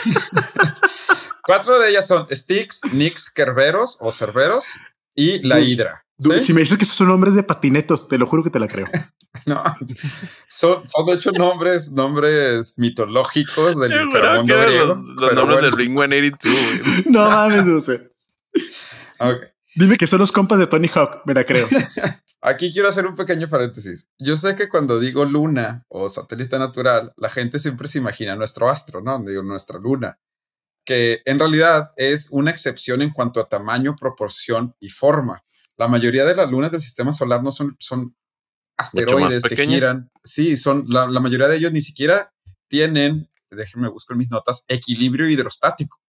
Cuatro 1.42 1.78
de 1.78 1.90
ellas 1.90 2.06
son 2.06 2.26
Styx, 2.30 2.92
Nix, 2.92 3.30
Kerberos 3.30 3.98
o 4.00 4.12
Cerberos 4.12 4.66
y 5.20 5.42
la 5.42 5.56
Du- 5.58 5.62
Hidra. 5.64 6.04
Si 6.18 6.52
me 6.52 6.60
dices 6.60 6.76
que 6.76 6.84
esos 6.84 6.96
son 6.96 7.08
nombres 7.08 7.34
de 7.34 7.42
patinetos, 7.42 8.06
te 8.08 8.18
lo 8.18 8.26
juro 8.26 8.44
que 8.44 8.50
te 8.50 8.58
la 8.60 8.66
creo. 8.68 8.86
No, 9.46 9.62
son, 10.48 10.88
son 10.88 11.06
de 11.06 11.12
hecho 11.12 11.30
nombres, 11.30 11.92
nombres 11.92 12.74
mitológicos 12.78 13.78
del 13.78 13.92
inframundo 14.02 14.60
griego. 14.60 14.86
los, 14.86 14.98
nombres 15.06 15.46
bueno, 15.46 15.56
de 15.62 15.70
Ring 15.70 15.96
182, 15.96 16.82
güey. 16.84 17.04
No 17.10 17.30
mames, 17.30 17.64
Dulce. 17.64 18.10
ok. 19.20 19.46
Dime 19.76 19.96
que 19.96 20.08
son 20.08 20.18
los 20.18 20.32
compas 20.32 20.58
de 20.58 20.66
Tony 20.66 20.90
Hawk, 20.92 21.22
me 21.26 21.34
la 21.34 21.44
creo. 21.44 21.64
Aquí 22.42 22.72
quiero 22.72 22.88
hacer 22.88 23.06
un 23.06 23.14
pequeño 23.14 23.46
paréntesis. 23.48 24.08
Yo 24.18 24.36
sé 24.36 24.56
que 24.56 24.68
cuando 24.68 24.98
digo 24.98 25.24
luna 25.24 25.84
o 25.88 26.08
satélite 26.08 26.58
natural, 26.58 27.12
la 27.16 27.28
gente 27.28 27.60
siempre 27.60 27.86
se 27.86 27.98
imagina 27.98 28.34
nuestro 28.34 28.68
astro, 28.68 29.00
¿no? 29.00 29.22
Digo, 29.22 29.44
nuestra 29.44 29.78
luna, 29.78 30.18
que 30.90 31.22
en 31.24 31.38
realidad 31.38 31.92
es 31.96 32.30
una 32.32 32.50
excepción 32.50 33.00
en 33.00 33.12
cuanto 33.12 33.38
a 33.38 33.48
tamaño, 33.48 33.94
proporción 33.94 34.74
y 34.80 34.88
forma. 34.88 35.44
La 35.76 35.86
mayoría 35.86 36.24
de 36.24 36.34
las 36.34 36.50
lunas 36.50 36.72
del 36.72 36.80
sistema 36.80 37.12
solar 37.12 37.44
no 37.44 37.52
son, 37.52 37.76
son 37.78 38.16
asteroides 38.76 39.44
que 39.44 39.68
giran. 39.68 40.10
Sí, 40.24 40.56
son 40.56 40.86
la, 40.88 41.06
la, 41.06 41.20
mayoría 41.20 41.46
de 41.46 41.58
ellos 41.58 41.70
ni 41.70 41.80
siquiera 41.80 42.34
tienen, 42.66 43.30
déjenme 43.52 43.88
buscar 43.88 44.16
mis 44.16 44.32
notas, 44.32 44.64
equilibrio 44.66 45.28
hidrostático. 45.28 46.00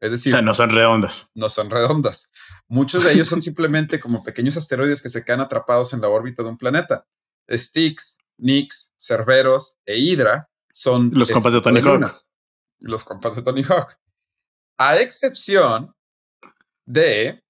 Es 0.00 0.10
decir, 0.10 0.34
o 0.34 0.36
sea, 0.36 0.42
no 0.42 0.52
son 0.52 0.68
redondas. 0.68 1.30
No 1.34 1.48
son 1.48 1.70
redondas. 1.70 2.30
Muchos 2.68 3.04
de 3.04 3.14
ellos 3.14 3.28
son 3.28 3.40
simplemente 3.48 3.98
como 4.00 4.22
pequeños 4.22 4.58
asteroides 4.58 5.00
que 5.00 5.08
se 5.08 5.24
quedan 5.24 5.40
atrapados 5.40 5.94
en 5.94 6.02
la 6.02 6.10
órbita 6.10 6.42
de 6.42 6.50
un 6.50 6.58
planeta. 6.58 7.06
Styx, 7.50 8.18
Nix, 8.36 8.92
Cerberos 8.98 9.78
e 9.86 9.96
Hydra 9.96 10.50
son 10.74 11.10
los 11.14 11.30
compas 11.30 11.54
de 11.54 11.62
Tony 11.62 11.80
Hawk. 11.80 12.06
Los 12.80 13.02
compas 13.02 13.34
de 13.34 13.40
Tony 13.40 13.62
Hawk. 13.62 13.98
A 14.78 14.96
excepción 14.96 15.94
de, 16.84 17.42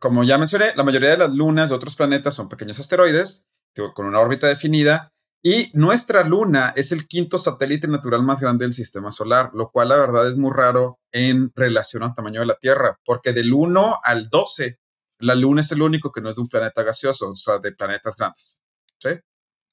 como 0.00 0.24
ya 0.24 0.38
mencioné, 0.38 0.74
la 0.74 0.84
mayoría 0.84 1.10
de 1.10 1.18
las 1.18 1.30
lunas 1.30 1.68
de 1.68 1.74
otros 1.74 1.96
planetas 1.96 2.34
son 2.34 2.48
pequeños 2.48 2.78
asteroides 2.78 3.48
con 3.94 4.06
una 4.06 4.20
órbita 4.20 4.46
definida 4.46 5.12
y 5.46 5.70
nuestra 5.74 6.24
luna 6.24 6.72
es 6.74 6.90
el 6.90 7.06
quinto 7.06 7.36
satélite 7.36 7.86
natural 7.86 8.22
más 8.22 8.40
grande 8.40 8.64
del 8.64 8.72
sistema 8.72 9.10
solar, 9.10 9.50
lo 9.52 9.70
cual 9.70 9.90
la 9.90 9.96
verdad 9.96 10.26
es 10.26 10.36
muy 10.36 10.50
raro 10.50 11.00
en 11.12 11.52
relación 11.54 12.02
al 12.02 12.14
tamaño 12.14 12.40
de 12.40 12.46
la 12.46 12.54
Tierra, 12.54 12.98
porque 13.04 13.34
del 13.34 13.52
1 13.52 13.98
al 14.02 14.30
12, 14.30 14.78
la 15.18 15.34
luna 15.34 15.60
es 15.60 15.70
el 15.72 15.82
único 15.82 16.10
que 16.10 16.22
no 16.22 16.30
es 16.30 16.36
de 16.36 16.40
un 16.40 16.48
planeta 16.48 16.82
gaseoso, 16.82 17.32
o 17.32 17.36
sea, 17.36 17.58
de 17.58 17.72
planetas 17.72 18.16
grandes. 18.16 18.64
¿Sí? 18.98 19.10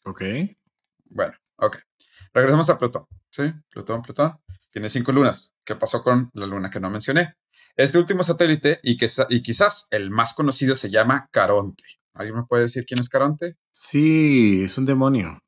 Ok. 0.04 0.22
Bueno, 1.06 1.34
ok. 1.56 1.78
Regresamos 2.34 2.70
a 2.70 2.78
Plutón. 2.78 3.08
¿Sí? 3.30 3.54
Plutón, 3.70 4.02
Plutón. 4.02 4.38
Tiene 4.70 4.90
cinco 4.90 5.12
lunas. 5.12 5.56
¿Qué 5.66 5.76
pasó 5.76 6.04
con 6.04 6.30
la 6.34 6.46
luna 6.46 6.70
que 6.70 6.80
no 6.80 6.90
mencioné? 6.90 7.36
Este 7.76 7.98
último 7.98 8.24
satélite, 8.24 8.80
y, 8.84 8.98
que, 8.98 9.10
y 9.30 9.42
quizás 9.42 9.88
el 9.92 10.12
más 10.12 10.34
conocido, 10.34 10.76
se 10.76 10.90
llama 10.90 11.30
Caronte. 11.32 11.84
¿Alguien 12.14 12.36
me 12.36 12.44
puede 12.44 12.64
decir 12.64 12.86
quién 12.86 13.00
es 13.00 13.10
Caronte? 13.10 13.58
Sí, 13.72 14.64
es 14.64 14.78
un 14.78 14.86
demonio. 14.86 15.40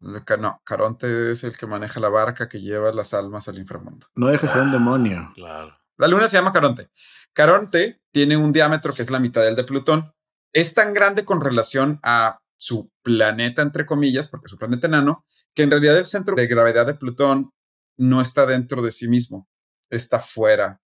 No, 0.00 0.60
Caronte 0.64 1.32
es 1.32 1.44
el 1.44 1.56
que 1.56 1.66
maneja 1.66 2.00
la 2.00 2.08
barca 2.08 2.48
que 2.48 2.60
lleva 2.60 2.92
las 2.92 3.14
almas 3.14 3.48
al 3.48 3.58
inframundo. 3.58 4.06
No 4.14 4.28
deja 4.28 4.46
de 4.46 4.52
ser 4.52 4.62
un 4.62 4.72
demonio. 4.72 5.32
Claro. 5.34 5.76
La 5.96 6.06
luna 6.06 6.28
se 6.28 6.36
llama 6.36 6.52
Caronte. 6.52 6.90
Caronte 7.32 8.00
tiene 8.12 8.36
un 8.36 8.52
diámetro 8.52 8.92
que 8.92 9.02
es 9.02 9.10
la 9.10 9.18
mitad 9.18 9.42
del 9.42 9.56
de 9.56 9.64
Plutón. 9.64 10.12
Es 10.52 10.74
tan 10.74 10.94
grande 10.94 11.24
con 11.24 11.40
relación 11.40 11.98
a 12.02 12.40
su 12.56 12.90
planeta, 13.02 13.62
entre 13.62 13.86
comillas, 13.86 14.28
porque 14.28 14.46
es 14.46 14.52
un 14.52 14.58
planeta 14.58 14.86
enano, 14.86 15.24
que 15.54 15.62
en 15.62 15.70
realidad 15.70 15.96
el 15.96 16.04
centro 16.04 16.34
de 16.36 16.46
gravedad 16.46 16.86
de 16.86 16.94
Plutón 16.94 17.52
no 17.98 18.20
está 18.20 18.46
dentro 18.46 18.80
de 18.80 18.90
sí 18.90 19.08
mismo, 19.08 19.48
está 19.90 20.20
fuera. 20.20 20.80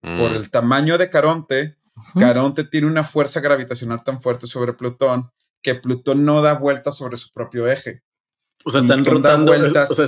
Por 0.00 0.30
mm. 0.30 0.36
el 0.36 0.50
tamaño 0.50 0.96
de 0.96 1.10
Caronte, 1.10 1.76
Caronte 2.18 2.64
tiene 2.64 2.86
una 2.86 3.04
fuerza 3.04 3.40
gravitacional 3.40 4.02
tan 4.04 4.20
fuerte 4.20 4.46
sobre 4.46 4.72
Plutón 4.72 5.30
que 5.60 5.74
Plutón 5.74 6.24
no 6.24 6.40
da 6.40 6.54
vueltas 6.54 6.96
sobre 6.96 7.16
su 7.16 7.32
propio 7.32 7.66
eje. 7.68 8.02
O 8.64 8.70
sea, 8.70 8.80
están 8.80 9.04
rotando. 9.04 9.52
Vueltas, 9.52 9.98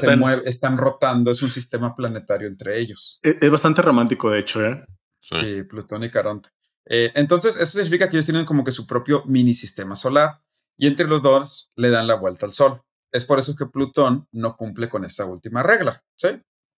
están, 0.44 0.76
rotando, 0.76 1.30
es 1.30 1.42
un 1.42 1.50
sistema 1.50 1.94
planetario 1.94 2.48
entre 2.48 2.78
ellos. 2.78 3.20
Es, 3.22 3.50
bastante 3.50 3.82
romántico, 3.82 4.30
de 4.30 4.40
hecho, 4.40 4.64
¿eh? 4.64 4.84
Sí, 5.20 5.62
Plutón 5.64 6.04
y 6.04 6.10
Caronte. 6.10 6.50
Eh, 6.86 7.12
entonces, 7.14 7.56
eso 7.56 7.78
significa 7.78 8.08
que 8.08 8.16
ellos 8.16 8.26
tienen 8.26 8.44
como 8.44 8.64
que 8.64 8.72
su 8.72 8.86
propio 8.86 9.22
mini 9.26 9.54
sistema 9.54 9.94
solar 9.94 10.40
y 10.76 10.86
entre 10.86 11.06
los 11.06 11.22
dos 11.22 11.72
le 11.76 11.90
dan 11.90 12.06
la 12.06 12.14
vuelta 12.14 12.46
al 12.46 12.52
Sol. 12.52 12.82
Es 13.12 13.24
por 13.24 13.38
eso 13.38 13.54
que 13.56 13.66
Plutón 13.66 14.26
no 14.32 14.56
cumple 14.56 14.88
con 14.88 15.04
esta 15.04 15.24
última 15.24 15.62
regla, 15.62 16.00
¿sí? 16.16 16.28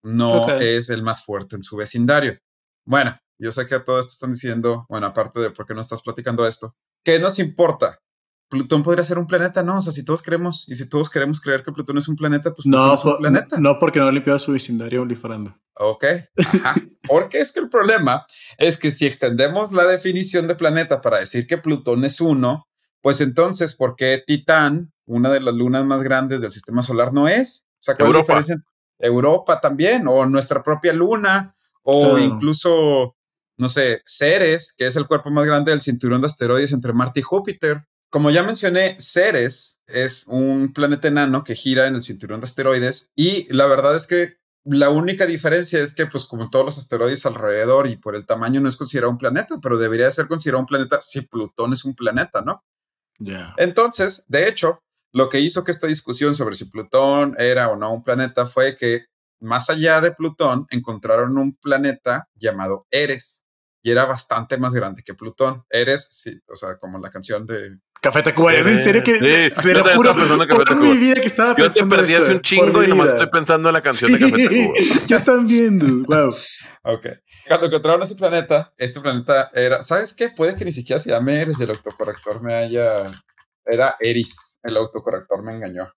No 0.03 0.49
es 0.51 0.91
el 0.91 1.03
más 1.03 1.25
fuerte 1.25 1.57
en 1.57 1.63
su 1.63 1.77
vecindario. 1.77 2.39
Bueno, 2.85 3.17
yo 3.39 3.53
sé 3.53 3.67
que 3.67 3.77
a 3.77 3.85
todo 3.85 3.99
esto 4.01 4.13
están 4.13 4.33
diciendo, 4.33 4.87
bueno, 4.89 5.07
aparte 5.07 5.41
de 5.41 5.51
por 5.51 5.67
qué 5.67 5.75
no 5.75 5.81
estás 5.81 6.03
platicando 6.03 6.47
esto, 6.47 6.75
¿qué 7.05 7.19
nos 7.19 7.39
importa? 7.39 7.99
Plutón 8.49 8.83
podría 8.83 9.03
ser 9.03 9.19
un 9.19 9.27
planeta, 9.27 9.63
¿no? 9.63 9.79
O 9.79 9.83
sea, 9.83 9.93
si 9.93 10.05
todos 10.05 10.21
creemos 10.21 10.69
y 10.69 10.75
si 10.75 10.87
todos 10.87 11.09
queremos 11.09 11.41
creer 11.41 11.63
que 11.63 11.73
Plutón 11.73 11.97
es 11.97 12.07
un 12.07 12.17
planeta, 12.17 12.53
pues 12.53 12.67
no, 12.67 12.95
es 12.95 13.05
un 13.05 13.17
planeta. 13.17 13.57
No, 13.59 13.79
porque 13.79 13.99
no 13.99 14.07
ha 14.07 14.13
limpiado 14.13 14.39
su 14.39 14.53
vecindario 14.53 15.07
lifarando. 15.07 15.59
Ok. 15.77 16.05
porque 17.09 17.39
es 17.39 17.53
que 17.53 17.61
el 17.61 17.71
problema 17.71 18.27
es 18.59 18.77
que 18.77 18.91
si 18.91 19.07
extendemos 19.07 19.73
la 19.73 19.87
definición 19.87 20.49
de 20.49 20.55
planeta 20.55 21.01
para 21.01 21.19
decir 21.19 21.47
que 21.47 21.57
Plutón 21.57 22.05
es 22.05 22.21
uno, 22.21 22.69
pues 23.01 23.21
entonces, 23.23 23.75
¿por 23.75 23.97
qué 23.97 24.23
Titán, 24.25 24.92
una 25.07 25.31
de 25.31 25.41
las 25.41 25.55
lunas 25.55 25.85
más 25.85 26.03
grandes 26.03 26.41
del 26.41 26.51
sistema 26.51 26.83
solar, 26.83 27.13
no 27.13 27.29
es? 27.29 27.67
O 27.75 27.83
sea, 27.83 27.97
¿cuál 27.97 28.09
Europa. 28.09 28.41
Europa 28.99 29.61
también, 29.61 30.07
o 30.07 30.25
nuestra 30.27 30.63
propia 30.63 30.93
luna, 30.93 31.55
o 31.83 32.19
incluso, 32.19 33.17
no 33.59 33.69
sé, 33.69 34.03
Ceres, 34.07 34.75
que 34.77 34.87
es 34.87 34.97
el 34.97 35.07
cuerpo 35.07 35.31
más 35.31 35.45
grande 35.45 35.73
del 35.73 35.81
cinturón 35.81 36.21
de 36.21 36.29
asteroides 36.29 36.73
entre 36.73 36.93
Marte 36.93 37.21
y 37.21 37.25
Júpiter. 37.25 37.85
Como 38.11 38.31
ya 38.31 38.43
mencioné, 38.43 38.97
Ceres 39.01 39.81
es 39.87 40.27
un 40.29 40.73
planeta 40.73 41.09
enano 41.09 41.43
que 41.45 41.57
gira 41.57 41.87
en 41.87 41.97
el 41.97 42.03
cinturón 42.03 42.41
de 42.41 42.45
asteroides 42.45 43.11
y 43.17 43.53
la 43.53 43.67
verdad 43.67 43.97
es 43.97 44.07
que 44.07 44.37
la 44.65 44.91
única 44.91 45.27
diferencia 45.27 45.81
es 45.81 45.93
que, 45.93 46.07
pues 46.07 46.25
como 46.25 46.49
todos 46.49 46.65
los 46.65 46.79
asteroides 46.79 47.27
alrededor 47.27 47.89
y 47.89 47.97
por 47.97 48.15
el 48.15 48.27
tamaño 48.27 48.61
no 48.61 48.69
es 48.69 48.77
considerado 48.77 49.11
un 49.11 49.19
planeta, 49.19 49.59
pero 49.61 49.77
debería 49.77 50.11
ser 50.13 50.29
considerado 50.29 50.61
un 50.61 50.67
planeta 50.67 51.01
si 51.01 51.23
Plutón 51.23 51.73
es 51.73 51.85
un 51.85 51.95
planeta, 51.95 52.43
¿no? 52.43 52.65
Ya. 53.19 53.55
Entonces, 53.57 54.25
de 54.29 54.49
hecho, 54.49 54.83
lo 55.13 55.29
que 55.29 55.41
hizo 55.41 55.65
que 55.65 55.73
esta 55.73 55.87
discusión 55.87 56.35
sobre 56.35 56.55
si 56.55 56.65
Plutón 56.67 57.35
era 57.39 57.69
o 57.69 57.77
no 57.77 57.93
un 57.93 58.03
planeta 58.03 58.47
fue 58.47 58.77
que 58.77 59.07
más 59.41 59.69
allá 59.71 60.01
de 60.01 60.13
Plutón 60.13 60.67
encontraron 60.71 61.37
un 61.37 61.55
planeta 61.57 62.29
llamado 62.35 62.87
Eres 62.91 63.45
y 63.83 63.91
era 63.91 64.07
bastante 64.07 64.57
más 64.59 64.73
grande 64.73 65.03
que 65.03 65.15
Plutón. 65.15 65.65
Eres, 65.69 66.07
sí, 66.11 66.41
o 66.47 66.57
sea, 66.57 66.77
como 66.79 66.99
la 66.99 67.11
canción 67.11 67.47
de 67.47 67.79
Café 68.01 68.23
Tacuba, 68.23 68.53
¿es 68.53 68.67
en 68.67 68.83
serio 68.83 69.05
que 69.05 69.17
sí, 69.17 69.63
te 69.63 69.75
lo 69.75 69.85
juro 69.95 70.13
por 70.17 70.77
mi 70.77 70.97
vida 70.97 71.21
que 71.21 71.29
estaba 71.29 71.55
Yo 71.57 71.71
te 71.71 71.87
perdí 71.87 72.15
hace 72.15 72.33
un 72.33 72.41
chingo 72.41 72.83
y 72.83 72.89
nomás 72.89 73.11
estoy 73.11 73.29
pensando 73.29 73.69
en 73.69 73.75
la 73.75 73.81
canción 73.81 74.11
de 74.11 74.19
Café 74.19 74.49
Tacuba. 74.49 74.75
Yo 75.09 75.23
también, 75.23 75.79
dude. 75.79 76.05
Wow. 76.09 76.35
ok. 76.83 77.07
Cuando 77.47 77.67
encontraron 77.67 78.03
ese 78.03 78.17
planeta, 78.17 78.73
este 78.77 79.01
planeta 79.01 79.51
era, 79.55 79.85
¿sabes 79.85 80.15
qué? 80.17 80.31
Puede 80.31 80.57
que 80.57 80.65
ni 80.65 80.73
siquiera 80.73 80.99
se 80.99 81.11
llame 81.11 81.43
Eris, 81.43 81.61
el 81.61 81.71
autocorrector 81.71 82.43
me 82.43 82.55
haya 82.55 83.13
era 83.65 83.97
Eris, 84.01 84.59
el 84.63 84.77
autocorrector 84.77 85.43
me 85.43 85.55
engañó. 85.55 85.93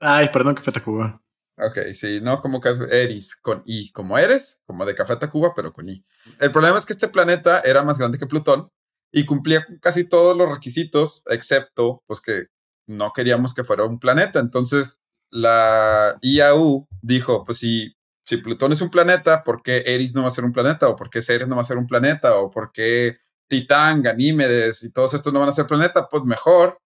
Ay, 0.00 0.28
perdón, 0.32 0.54
Café 0.54 0.72
Tacuba. 0.72 1.22
Ok, 1.58 1.78
sí, 1.94 2.20
no 2.22 2.40
como 2.40 2.60
Eris 2.90 3.36
con 3.36 3.62
I, 3.66 3.92
como 3.92 4.18
eres, 4.18 4.62
como 4.66 4.86
de 4.86 4.94
Café 4.94 5.16
Tacuba, 5.16 5.52
pero 5.54 5.72
con 5.72 5.88
I. 5.88 6.02
El 6.40 6.50
problema 6.50 6.78
es 6.78 6.86
que 6.86 6.92
este 6.92 7.08
planeta 7.08 7.60
era 7.60 7.82
más 7.84 7.98
grande 7.98 8.18
que 8.18 8.26
Plutón 8.26 8.68
y 9.12 9.26
cumplía 9.26 9.66
casi 9.80 10.04
todos 10.04 10.36
los 10.36 10.50
requisitos, 10.50 11.22
excepto 11.26 12.02
pues 12.06 12.20
que 12.20 12.46
no 12.86 13.12
queríamos 13.12 13.54
que 13.54 13.64
fuera 13.64 13.84
un 13.84 13.98
planeta. 13.98 14.40
Entonces 14.40 14.98
la 15.30 16.16
IAU 16.22 16.88
dijo, 17.02 17.44
pues 17.44 17.58
si, 17.58 17.94
si 18.24 18.38
Plutón 18.38 18.72
es 18.72 18.80
un 18.80 18.90
planeta, 18.90 19.44
¿por 19.44 19.62
qué 19.62 19.82
Eris 19.86 20.14
no 20.14 20.22
va 20.22 20.28
a 20.28 20.32
ser 20.32 20.44
un 20.44 20.52
planeta? 20.52 20.88
¿O 20.88 20.96
por 20.96 21.10
qué 21.10 21.22
Ceres 21.22 21.48
no 21.48 21.56
va 21.56 21.62
a 21.62 21.64
ser 21.64 21.78
un 21.78 21.86
planeta? 21.86 22.36
¿O 22.36 22.50
por 22.50 22.72
qué 22.72 23.18
Titán, 23.48 24.02
Ganímedes 24.02 24.82
y 24.84 24.92
todos 24.92 25.14
estos 25.14 25.32
no 25.32 25.40
van 25.40 25.50
a 25.50 25.52
ser 25.52 25.66
planeta? 25.66 26.08
Pues 26.10 26.24
mejor 26.24 26.78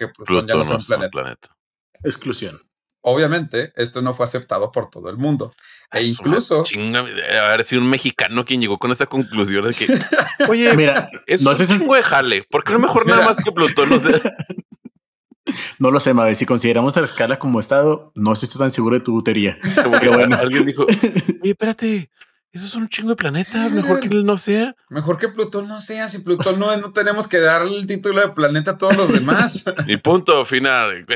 que 0.00 0.08
Plutón, 0.08 0.46
ya 0.46 0.54
no 0.54 0.64
sea 0.64 0.76
un 0.76 1.10
planeta. 1.10 1.56
Exclusión. 2.02 2.58
Obviamente, 3.02 3.72
esto 3.76 4.02
no 4.02 4.14
fue 4.14 4.24
aceptado 4.24 4.72
por 4.72 4.90
todo 4.90 5.08
el 5.08 5.16
mundo. 5.16 5.54
E 5.92 6.02
incluso. 6.02 6.62
Chinga, 6.64 7.00
haber 7.00 7.64
sido 7.64 7.80
un 7.80 7.88
mexicano 7.88 8.44
quien 8.44 8.60
llegó 8.60 8.78
con 8.78 8.92
esa 8.92 9.06
conclusión 9.06 9.64
de 9.64 9.74
que, 9.74 9.86
oye, 10.48 10.74
mira, 10.74 11.10
es 11.26 11.40
no 11.40 11.50
un 11.50 11.56
chingo 11.56 11.94
de 11.94 12.02
jale. 12.02 12.44
¿Por 12.50 12.64
qué 12.64 12.72
no 12.74 12.80
mejor 12.80 13.06
nada 13.06 13.24
más 13.24 13.42
que 13.42 13.52
Plutón? 13.52 13.88
No, 13.88 14.00
sé. 14.00 14.20
no 15.78 15.90
lo 15.90 16.00
sé, 16.00 16.12
Mabe. 16.12 16.34
Si 16.34 16.44
consideramos 16.44 16.94
la 16.96 17.06
escala 17.06 17.38
como 17.38 17.60
estado, 17.60 18.12
no 18.14 18.32
estoy 18.32 18.48
tan 18.58 18.70
seguro 18.70 18.98
de 18.98 19.04
tu 19.04 19.12
butería. 19.12 19.58
Como 19.82 19.98
que 19.98 20.08
bueno, 20.08 20.36
alguien 20.36 20.66
dijo, 20.66 20.84
oye, 20.84 21.50
espérate, 21.50 22.10
esos 22.52 22.70
son 22.70 22.82
un 22.82 22.88
chingo 22.88 23.10
de 23.10 23.16
planetas. 23.16 23.70
Mejor 23.70 24.00
que 24.00 24.08
él 24.08 24.24
no 24.24 24.36
sea. 24.36 24.74
Mejor 24.88 25.18
que 25.18 25.28
Plutón 25.28 25.68
no 25.68 25.80
sea. 25.80 26.08
Si 26.08 26.18
Plutón 26.18 26.58
no 26.58 26.72
es, 26.72 26.80
no 26.80 26.92
tenemos 26.92 27.28
que 27.28 27.40
darle 27.40 27.76
el 27.76 27.86
título 27.86 28.20
de 28.20 28.30
planeta 28.30 28.72
a 28.72 28.78
todos 28.78 28.96
los 28.96 29.12
demás. 29.12 29.64
y 29.86 29.96
punto 29.96 30.44
final 30.44 31.06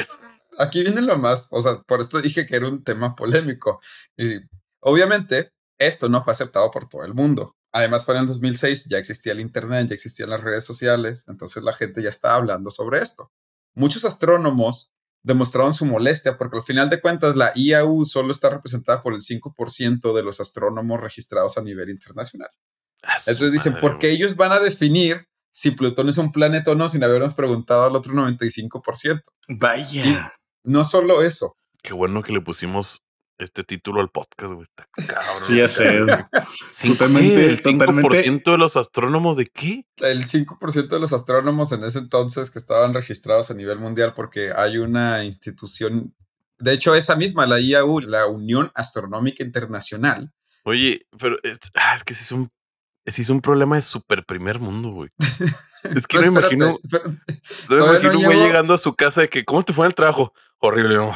aquí 0.58 0.82
viene 0.82 1.02
lo 1.02 1.18
más, 1.18 1.48
o 1.52 1.60
sea, 1.60 1.80
por 1.82 2.00
esto 2.00 2.20
dije 2.20 2.46
que 2.46 2.56
era 2.56 2.68
un 2.68 2.82
tema 2.82 3.14
polémico. 3.14 3.80
Y 4.16 4.38
obviamente, 4.80 5.52
esto 5.78 6.08
no 6.08 6.22
fue 6.22 6.32
aceptado 6.32 6.70
por 6.70 6.88
todo 6.88 7.04
el 7.04 7.14
mundo. 7.14 7.56
Además, 7.72 8.04
fue 8.04 8.14
en 8.14 8.22
el 8.22 8.26
2006, 8.28 8.88
ya 8.88 8.98
existía 8.98 9.32
el 9.32 9.40
Internet, 9.40 9.88
ya 9.88 9.94
existían 9.94 10.30
las 10.30 10.42
redes 10.42 10.64
sociales, 10.64 11.26
entonces 11.28 11.62
la 11.62 11.72
gente 11.72 12.02
ya 12.02 12.10
estaba 12.10 12.36
hablando 12.36 12.70
sobre 12.70 13.00
esto. 13.00 13.32
Muchos 13.74 14.04
astrónomos 14.04 14.92
demostraron 15.24 15.72
su 15.72 15.86
molestia 15.86 16.36
porque 16.36 16.58
al 16.58 16.62
final 16.62 16.90
de 16.90 17.00
cuentas 17.00 17.34
la 17.34 17.50
IAU 17.56 18.04
solo 18.04 18.30
está 18.30 18.50
representada 18.50 19.02
por 19.02 19.14
el 19.14 19.20
5% 19.20 20.14
de 20.14 20.22
los 20.22 20.38
astrónomos 20.38 21.00
registrados 21.00 21.58
a 21.58 21.62
nivel 21.62 21.88
internacional. 21.88 22.50
Entonces 23.26 23.52
dicen, 23.52 23.80
¿por 23.80 23.98
qué 23.98 24.10
ellos 24.10 24.36
van 24.36 24.52
a 24.52 24.60
definir 24.60 25.26
si 25.50 25.72
Plutón 25.72 26.08
es 26.08 26.18
un 26.18 26.30
planeta 26.30 26.72
o 26.72 26.74
no 26.74 26.88
sin 26.88 27.02
habernos 27.02 27.34
preguntado 27.34 27.84
al 27.84 27.96
otro 27.96 28.12
95%? 28.12 29.22
Vaya. 29.48 30.32
No 30.62 30.84
solo 30.84 31.22
eso. 31.22 31.56
Qué 31.82 31.92
bueno 31.92 32.22
que 32.22 32.32
le 32.32 32.40
pusimos 32.40 33.02
este 33.38 33.64
título 33.64 34.00
al 34.00 34.10
podcast, 34.10 34.52
güey. 34.52 34.66
Está 34.96 35.14
cabrón. 35.14 35.42
Sí, 35.46 35.56
ya 35.56 35.68
sé. 35.68 36.00
Cinco- 36.68 36.94
Totalmente. 36.98 37.46
¿El 37.46 37.60
5% 37.60 37.78
totalmente. 37.78 38.50
de 38.50 38.58
los 38.58 38.76
astrónomos 38.76 39.36
de 39.36 39.46
qué? 39.46 39.86
El 39.98 40.24
5% 40.24 40.88
de 40.88 41.00
los 41.00 41.12
astrónomos 41.12 41.72
en 41.72 41.82
ese 41.84 41.98
entonces 41.98 42.50
que 42.50 42.58
estaban 42.58 42.94
registrados 42.94 43.50
a 43.50 43.54
nivel 43.54 43.78
mundial 43.78 44.12
porque 44.14 44.50
hay 44.54 44.78
una 44.78 45.24
institución, 45.24 46.14
de 46.58 46.72
hecho 46.72 46.94
esa 46.94 47.16
misma, 47.16 47.46
la 47.46 47.58
IAU, 47.60 48.00
la 48.00 48.26
Unión 48.26 48.70
Astronómica 48.74 49.42
Internacional, 49.44 50.32
Oye, 50.66 51.06
pero 51.18 51.36
es, 51.42 51.58
ah, 51.74 51.94
es 51.94 52.04
que 52.04 52.14
sí 52.14 52.22
es 52.24 52.32
un, 52.32 52.50
sí 53.04 53.20
es 53.20 53.28
un 53.28 53.42
problema 53.42 53.76
de 53.76 53.82
super 53.82 54.24
primer 54.24 54.58
mundo, 54.60 54.90
güey. 54.92 55.10
Es 55.94 56.06
que 56.06 56.16
no 56.16 56.32
me 56.32 56.40
espérate, 56.40 56.54
imagino, 56.54 56.78
espérate. 56.82 57.10
no 57.68 57.76
me 57.86 57.98
imagino 57.98 58.20
güey 58.22 58.38
llegando 58.38 58.72
a 58.72 58.78
su 58.78 58.94
casa 58.94 59.20
de 59.20 59.28
que, 59.28 59.44
¿cómo 59.44 59.62
te 59.62 59.74
fue 59.74 59.84
en 59.84 59.88
el 59.90 59.94
trabajo? 59.94 60.32
Horrible. 60.60 60.94
no. 60.96 61.14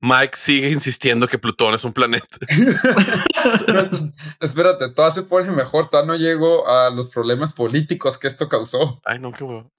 Mike 0.00 0.36
sigue 0.36 0.70
insistiendo 0.70 1.26
que 1.26 1.38
Plutón 1.38 1.74
es 1.74 1.84
un 1.84 1.92
planeta. 1.92 2.26
Espérate, 4.40 4.90
todo 4.90 5.10
se 5.10 5.24
pone 5.24 5.50
mejor, 5.50 5.88
todavía 5.88 6.12
no 6.12 6.16
llego 6.16 6.68
a 6.68 6.90
los 6.90 7.10
problemas 7.10 7.52
políticos 7.52 8.18
que 8.18 8.28
esto 8.28 8.48
causó. 8.48 9.00
Ay, 9.04 9.18
no, 9.18 9.32
qué 9.32 9.44
huevo. 9.44 9.70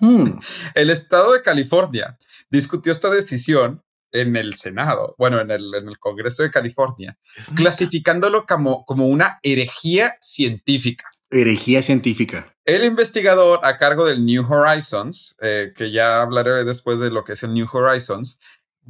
Hmm. 0.00 0.38
El 0.74 0.90
estado 0.90 1.32
de 1.32 1.42
California 1.42 2.16
discutió 2.50 2.90
esta 2.90 3.10
decisión 3.10 3.82
en 4.12 4.34
el 4.34 4.54
Senado, 4.54 5.14
bueno, 5.18 5.40
en 5.40 5.52
el, 5.52 5.72
en 5.72 5.88
el 5.88 5.98
Congreso 5.98 6.42
de 6.42 6.50
California, 6.50 7.16
Es 7.36 7.50
clasificándolo 7.50 8.44
como, 8.44 8.84
como 8.84 9.06
una 9.06 9.38
herejía 9.44 10.16
científica. 10.20 11.08
Herejía 11.30 11.80
científica. 11.80 12.52
El 12.64 12.84
investigador 12.84 13.60
a 13.62 13.76
cargo 13.76 14.04
del 14.04 14.24
New 14.24 14.44
Horizons, 14.52 15.36
eh, 15.40 15.72
que 15.76 15.92
ya 15.92 16.22
hablaré 16.22 16.64
después 16.64 16.98
de 16.98 17.10
lo 17.10 17.22
que 17.22 17.34
es 17.34 17.42
el 17.44 17.54
New 17.54 17.68
Horizons, 17.72 18.40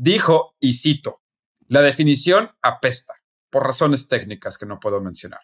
dijo, 0.01 0.57
y 0.61 0.73
cito, 0.73 1.21
la 1.69 1.83
definición 1.83 2.51
apesta 2.63 3.15
por 3.51 3.67
razones 3.67 4.09
técnicas 4.09 4.57
que 4.57 4.65
no 4.65 4.81
puedo 4.81 5.01
mencionar. 5.03 5.41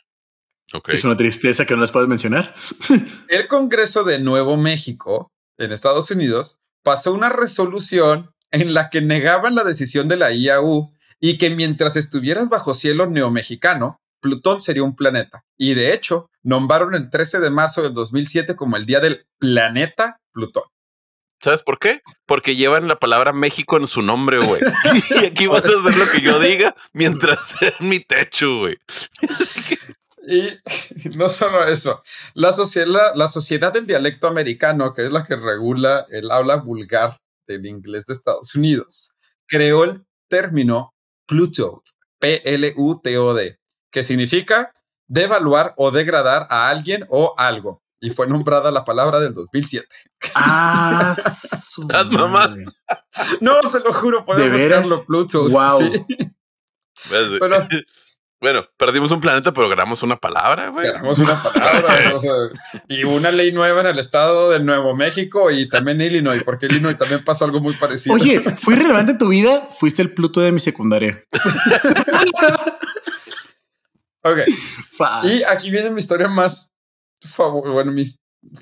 Ok. 0.72 0.88
Es 0.88 1.04
una 1.04 1.16
tristeza 1.16 1.66
que 1.66 1.74
no 1.74 1.82
les 1.82 1.90
puedes 1.90 2.08
mencionar. 2.08 2.54
El 3.28 3.46
Congreso 3.48 4.02
de 4.02 4.18
Nuevo 4.18 4.56
México, 4.56 5.30
en 5.58 5.72
Estados 5.72 6.10
Unidos, 6.10 6.60
pasó 6.82 7.12
una 7.12 7.28
resolución 7.28 8.30
en 8.50 8.72
la 8.72 8.88
que 8.88 9.02
negaban 9.02 9.54
la 9.54 9.62
decisión 9.62 10.08
de 10.08 10.16
la 10.16 10.32
IAU 10.32 10.90
y 11.20 11.36
que 11.36 11.50
mientras 11.50 11.96
estuvieras 11.96 12.48
bajo 12.48 12.74
cielo 12.74 13.06
neomexicano, 13.06 14.00
Plutón 14.20 14.60
sería 14.60 14.82
un 14.82 14.96
planeta. 14.96 15.44
Y 15.58 15.74
de 15.74 15.92
hecho, 15.92 16.30
nombraron 16.42 16.94
el 16.94 17.10
13 17.10 17.40
de 17.40 17.50
marzo 17.50 17.82
del 17.82 17.92
2007 17.92 18.56
como 18.56 18.76
el 18.76 18.86
día 18.86 19.00
del 19.00 19.26
planeta 19.38 20.18
Plutón. 20.32 20.64
¿Sabes 21.40 21.62
por 21.62 21.78
qué? 21.78 22.00
Porque 22.26 22.56
llevan 22.56 22.88
la 22.88 22.98
palabra 22.98 23.32
México 23.32 23.76
en 23.76 23.86
su 23.86 24.02
nombre, 24.02 24.38
güey. 24.38 24.60
y 25.22 25.26
aquí 25.26 25.46
vas 25.46 25.64
a 25.64 25.68
hacer 25.68 25.96
lo 25.96 26.10
que 26.10 26.20
yo 26.20 26.38
diga 26.40 26.74
mientras 26.92 27.46
sea 27.46 27.74
en 27.80 27.88
mi 27.88 28.00
techo, 28.00 28.58
güey. 28.58 28.78
Y 30.28 31.08
no 31.16 31.28
solo 31.28 31.64
eso, 31.64 32.02
la 32.34 32.52
sociedad, 32.52 33.14
la 33.14 33.28
sociedad 33.28 33.72
del 33.72 33.86
dialecto 33.86 34.26
americano, 34.26 34.92
que 34.92 35.02
es 35.02 35.12
la 35.12 35.24
que 35.24 35.36
regula 35.36 36.04
el 36.10 36.30
habla 36.32 36.56
vulgar 36.56 37.16
del 37.46 37.64
inglés 37.66 38.06
de 38.06 38.14
Estados 38.14 38.54
Unidos, 38.56 39.14
creó 39.46 39.84
el 39.84 40.04
término 40.28 40.94
Pluto, 41.26 41.84
P-L-U-T-O-D, 42.18 43.60
que 43.90 44.02
significa 44.02 44.72
devaluar 45.06 45.74
o 45.76 45.92
degradar 45.92 46.48
a 46.50 46.68
alguien 46.70 47.06
o 47.08 47.34
algo. 47.38 47.82
Y 48.00 48.10
fue 48.10 48.26
nombrada 48.26 48.70
la 48.70 48.84
palabra 48.84 49.20
del 49.20 49.32
2007. 49.32 49.86
Ah, 50.34 51.16
su 51.62 51.84
madre. 51.84 52.64
No, 53.40 53.58
te 53.72 53.80
lo 53.80 53.92
juro, 53.92 54.24
puedes 54.24 54.42
¿De 54.42 54.48
veras? 54.50 54.82
buscarlo, 54.82 55.04
Pluto. 55.06 55.48
Wow. 55.48 55.80
Sí, 55.80 56.04
¿Ves, 57.10 57.28
güey? 57.28 57.40
Pero- 57.40 57.68
bueno, 58.40 58.66
perdimos 58.76 59.10
un 59.12 59.20
planeta, 59.20 59.52
pero 59.52 59.68
ganamos 59.68 60.02
una 60.02 60.16
palabra, 60.18 60.68
güey. 60.68 60.86
Tenemos 60.92 61.18
una 61.18 61.42
palabra, 61.42 61.88
o 62.14 62.18
sea, 62.18 62.32
y 62.88 63.04
una 63.04 63.30
ley 63.30 63.50
nueva 63.52 63.80
en 63.80 63.86
el 63.86 63.98
estado 63.98 64.50
de 64.50 64.60
Nuevo 64.60 64.94
México 64.94 65.50
y 65.50 65.68
también 65.68 66.00
Illinois, 66.00 66.42
porque 66.44 66.66
Illinois 66.66 66.98
también 66.98 67.24
pasó 67.24 67.46
algo 67.46 67.60
muy 67.60 67.74
parecido. 67.74 68.14
Oye, 68.14 68.40
¿fue 68.40 68.76
relevante 68.76 69.12
en 69.12 69.18
tu 69.18 69.28
vida? 69.28 69.68
Fuiste 69.78 70.02
el 70.02 70.12
Pluto 70.12 70.40
de 70.40 70.52
mi 70.52 70.60
secundaria. 70.60 71.24
Ok, 74.22 74.38
y 75.22 75.42
aquí 75.44 75.70
viene 75.70 75.90
mi 75.90 76.00
historia 76.00 76.26
más, 76.28 76.72
favor, 77.22 77.70
bueno, 77.72 77.92
mi, 77.92 78.06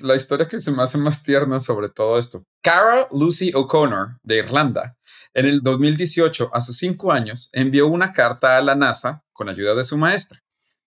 la 0.01 0.15
historia 0.15 0.47
que 0.47 0.59
se 0.59 0.71
me 0.71 0.83
hace 0.83 0.97
más 0.97 1.23
tierna 1.23 1.59
sobre 1.59 1.89
todo 1.89 2.17
esto. 2.17 2.43
Cara 2.61 3.07
Lucy 3.11 3.51
O'Connor, 3.53 4.17
de 4.23 4.37
Irlanda, 4.37 4.97
en 5.33 5.45
el 5.45 5.61
2018, 5.61 6.49
a 6.53 6.61
sus 6.61 6.77
cinco 6.77 7.11
años, 7.11 7.49
envió 7.53 7.87
una 7.87 8.11
carta 8.11 8.57
a 8.57 8.61
la 8.61 8.75
NASA 8.75 9.21
con 9.33 9.49
ayuda 9.49 9.75
de 9.75 9.83
su 9.83 9.97
maestra, 9.97 10.39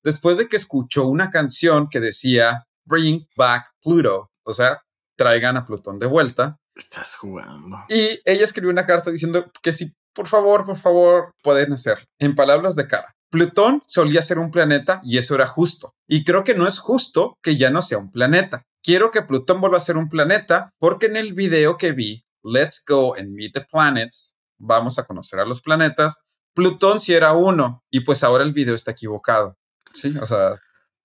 después 0.03 0.37
de 0.37 0.49
que 0.49 0.57
escuchó 0.57 1.07
una 1.07 1.31
canción 1.31 1.89
que 1.89 2.01
decía 2.01 2.67
Bring 2.87 3.29
Back 3.37 3.73
Pluto, 3.83 4.31
o 4.45 4.55
sea, 4.55 4.83
traigan 5.17 5.57
a 5.57 5.65
Plutón 5.65 5.99
de 5.99 6.07
vuelta, 6.07 6.59
Estás 6.79 7.17
jugando. 7.17 7.77
Y 7.89 8.21
ella 8.25 8.45
escribió 8.45 8.71
una 8.71 8.87
carta 8.87 9.11
diciendo 9.11 9.51
que 9.63 9.73
si, 9.73 9.93
por 10.15 10.29
favor, 10.29 10.65
por 10.65 10.79
favor, 10.79 11.33
pueden 11.43 11.73
hacer. 11.73 12.07
En 12.21 12.37
palabras 12.37 12.77
de 12.77 12.87
cara, 12.87 13.17
Plutón 13.31 13.83
solía 13.87 14.23
ser 14.23 14.39
un 14.39 14.51
planeta 14.51 15.01
y 15.05 15.19
eso 15.19 15.35
era 15.35 15.47
justo. 15.47 15.95
Y 16.07 16.25
creo 16.25 16.45
que 16.45 16.55
no 16.55 16.67
es 16.67 16.79
justo 16.79 17.37
que 17.43 17.57
ya 17.57 17.71
no 17.71 17.83
sea 17.83 17.99
un 17.99 18.11
planeta. 18.11 18.63
Quiero 18.83 19.11
que 19.11 19.23
Plutón 19.23 19.61
vuelva 19.61 19.77
a 19.77 19.83
ser 19.83 19.97
un 19.97 20.09
planeta 20.09 20.73
porque 20.79 21.07
en 21.07 21.17
el 21.17 21.35
video 21.35 21.77
que 21.77 21.93
vi, 21.93 22.25
Let's 22.43 22.85
Go 22.87 23.15
and 23.17 23.31
Meet 23.31 23.53
the 23.53 23.61
Planets, 23.71 24.37
vamos 24.59 24.99
a 24.99 25.05
conocer 25.05 25.41
a 25.41 25.45
los 25.45 25.61
planetas, 25.61 26.23
Plutón 26.55 26.99
sí 27.01 27.13
era 27.13 27.33
uno 27.33 27.85
y 27.91 28.01
pues 28.01 28.25
ahora 28.25 28.45
el 28.45 28.53
video 28.53 28.75
está 28.75 28.93
equivocado. 28.93 29.57
Sí, 29.93 30.17
o 30.21 30.27
sea, 30.27 30.59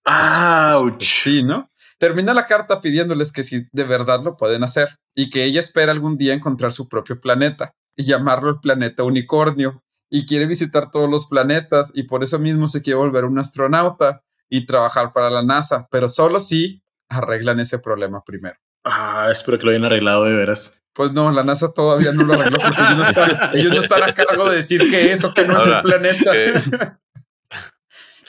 Ouch. 0.06 0.96
pues 0.98 1.10
sí, 1.10 1.44
¿no? 1.44 1.70
Termina 1.98 2.34
la 2.34 2.46
carta 2.46 2.82
pidiéndoles 2.82 3.32
que 3.32 3.44
si 3.44 3.68
de 3.72 3.84
verdad 3.84 4.24
lo 4.24 4.36
pueden 4.36 4.64
hacer 4.64 4.98
y 5.16 5.30
que 5.30 5.44
ella 5.44 5.60
espera 5.60 5.92
algún 5.92 6.18
día 6.18 6.34
encontrar 6.34 6.72
su 6.72 6.88
propio 6.90 7.22
planeta 7.22 7.76
y 7.96 8.06
llamarlo 8.06 8.50
el 8.50 8.60
planeta 8.60 9.04
unicornio 9.04 9.84
y 10.16 10.28
quiere 10.28 10.46
visitar 10.46 10.92
todos 10.92 11.10
los 11.10 11.26
planetas 11.26 11.92
y 11.98 12.04
por 12.04 12.24
eso 12.24 12.38
mismo 12.38 12.68
se 12.68 12.84
quiere 12.84 12.98
volver 13.00 13.26
un 13.26 13.40
astronauta 13.40 14.22
y 14.48 14.68
trabajar 14.68 15.12
para 15.12 15.32
la 15.32 15.42
NASA, 15.42 15.88
pero 15.90 16.08
solo 16.08 16.40
si 16.40 16.84
arreglan 17.10 17.60
ese 17.60 17.80
problema 17.80 18.24
primero. 18.24 18.56
Ah, 18.84 19.30
espero 19.32 19.58
que 19.58 19.66
lo 19.66 19.72
hayan 19.72 19.86
arreglado 19.86 20.26
de 20.26 20.36
veras. 20.36 20.84
Pues 20.94 21.14
no, 21.14 21.32
la 21.32 21.44
NASA 21.44 21.74
todavía 21.74 22.12
no 22.12 22.26
lo 22.26 22.34
arregló 22.36 22.60
porque 22.62 22.84
ellos 22.84 22.98
no 22.98 23.04
están, 23.04 23.32
ellos 23.56 23.72
no 23.74 23.80
están 23.80 24.04
a 24.04 24.14
cargo 24.14 24.48
de 24.52 24.58
decir 24.58 24.88
que 24.88 25.12
eso 25.12 25.34
que 25.34 25.48
no 25.48 25.58
es 25.58 25.68
un 25.68 25.82
planeta. 25.82 26.32
eh, 26.36 26.62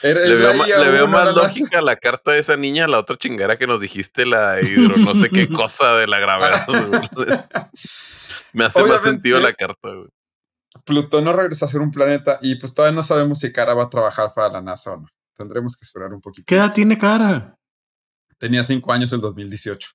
Le 0.01 0.35
veo, 0.35 0.53
ma- 0.55 0.67
IA, 0.67 0.79
le 0.79 0.89
veo 0.89 1.05
no 1.05 1.13
más 1.13 1.25
la 1.25 1.31
lógica 1.33 1.81
la 1.81 1.95
carta 1.97 2.31
de 2.31 2.39
esa 2.39 2.57
niña, 2.57 2.85
a 2.85 2.87
la 2.87 2.97
otra 2.99 3.15
chingera 3.15 3.57
que 3.57 3.67
nos 3.67 3.79
dijiste, 3.79 4.25
la 4.25 4.59
hidro, 4.61 4.97
no 4.97 5.13
sé 5.15 5.29
qué 5.29 5.47
cosa 5.53 5.95
de 5.97 6.07
la 6.07 6.17
gravedad. 6.19 6.65
Me 8.53 8.65
hace 8.65 8.83
más 8.83 9.01
sentido 9.01 9.39
la 9.39 9.53
carta, 9.53 9.89
güey. 9.89 10.07
Plutón 10.83 11.23
no 11.23 11.33
regresa 11.33 11.65
a 11.65 11.69
ser 11.69 11.81
un 11.81 11.91
planeta 11.91 12.39
y 12.41 12.55
pues 12.55 12.73
todavía 12.73 12.95
no 12.95 13.03
sabemos 13.03 13.39
si 13.39 13.51
Cara 13.51 13.73
va 13.73 13.83
a 13.83 13.89
trabajar 13.89 14.33
para 14.33 14.53
la 14.53 14.61
NASA 14.61 14.93
o 14.93 14.97
no. 14.97 15.07
Tendremos 15.35 15.75
que 15.75 15.83
esperar 15.83 16.13
un 16.13 16.21
poquito. 16.21 16.45
¿Qué 16.47 16.55
edad 16.55 16.67
más. 16.67 16.75
tiene 16.75 16.97
cara? 16.97 17.57
Tenía 18.37 18.63
cinco 18.63 18.91
años 18.91 19.11
el 19.13 19.21
2018. 19.21 19.89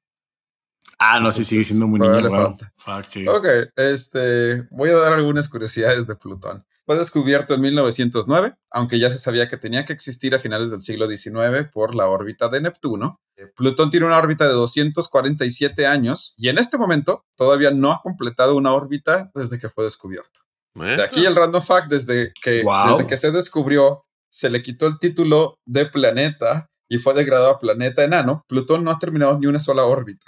Ah, 0.99 1.19
no, 1.19 1.33
sí, 1.33 1.45
sigue 1.45 1.65
siendo 1.65 1.87
muy 1.87 1.99
niño. 1.99 2.55
Fuck, 2.77 3.05
sí. 3.05 3.27
Ok, 3.27 3.47
este, 3.77 4.63
voy 4.71 4.91
a 4.91 4.97
dar 4.97 5.15
algunas 5.15 5.49
curiosidades 5.49 6.07
de 6.07 6.15
Plutón. 6.15 6.65
Fue 6.85 6.97
descubierto 6.97 7.55
en 7.55 7.61
1909, 7.61 8.55
aunque 8.71 8.99
ya 8.99 9.09
se 9.09 9.19
sabía 9.19 9.49
que 9.49 9.57
tenía 9.57 9.85
que 9.85 9.93
existir 9.93 10.35
a 10.35 10.41
finales 10.41 10.71
del 10.71 10.83
siglo 10.83 11.09
XIX 11.09 11.71
por 11.73 11.95
la 11.95 12.09
órbita 12.09 12.49
de 12.49 12.61
Neptuno. 12.61 13.21
Eh, 13.37 13.47
Plutón 13.47 13.91
tiene 13.91 14.07
una 14.07 14.19
órbita 14.19 14.47
de 14.47 14.53
247 14.53 15.87
años 15.87 16.35
y 16.37 16.49
en 16.49 16.59
este 16.59 16.77
momento 16.77 17.25
todavía 17.37 17.71
no 17.71 17.93
ha 17.93 18.03
completado 18.03 18.57
una 18.57 18.73
órbita 18.73 19.31
desde 19.35 19.59
que 19.59 19.71
fue 19.71 19.85
descubierto. 19.85 20.41
De 20.75 21.03
aquí 21.03 21.25
el 21.27 21.35
random 21.35 21.63
fact, 21.63 21.89
desde 21.89 22.33
que, 22.41 22.63
Wow. 22.63 22.97
desde 22.97 23.07
que 23.07 23.17
se 23.17 23.31
descubrió, 23.33 24.03
se 24.33 24.51
le 24.51 24.63
quitó 24.63 24.87
el 24.87 24.99
título 25.01 25.57
de 25.67 25.87
planeta 25.87 26.67
y 26.89 26.99
fue 26.99 27.15
degradado 27.15 27.51
a 27.51 27.59
planeta 27.59 28.05
enano. 28.05 28.43
Plutón 28.49 28.85
no 28.85 28.91
ha 28.91 28.99
terminado 28.99 29.39
ni 29.39 29.47
una 29.47 29.59
sola 29.59 29.85
órbita. 29.85 30.25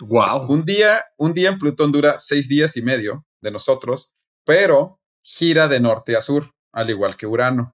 Wow. 0.00 0.50
Un 0.50 0.64
día, 0.64 1.04
un 1.18 1.32
día 1.34 1.50
en 1.50 1.58
Plutón 1.58 1.92
dura 1.92 2.18
seis 2.18 2.48
días 2.48 2.76
y 2.76 2.82
medio 2.82 3.24
de 3.42 3.50
nosotros, 3.50 4.12
pero 4.44 4.98
gira 5.24 5.68
de 5.68 5.80
norte 5.80 6.16
a 6.16 6.20
sur, 6.22 6.50
al 6.74 6.90
igual 6.90 7.16
que 7.16 7.26
Urano. 7.26 7.71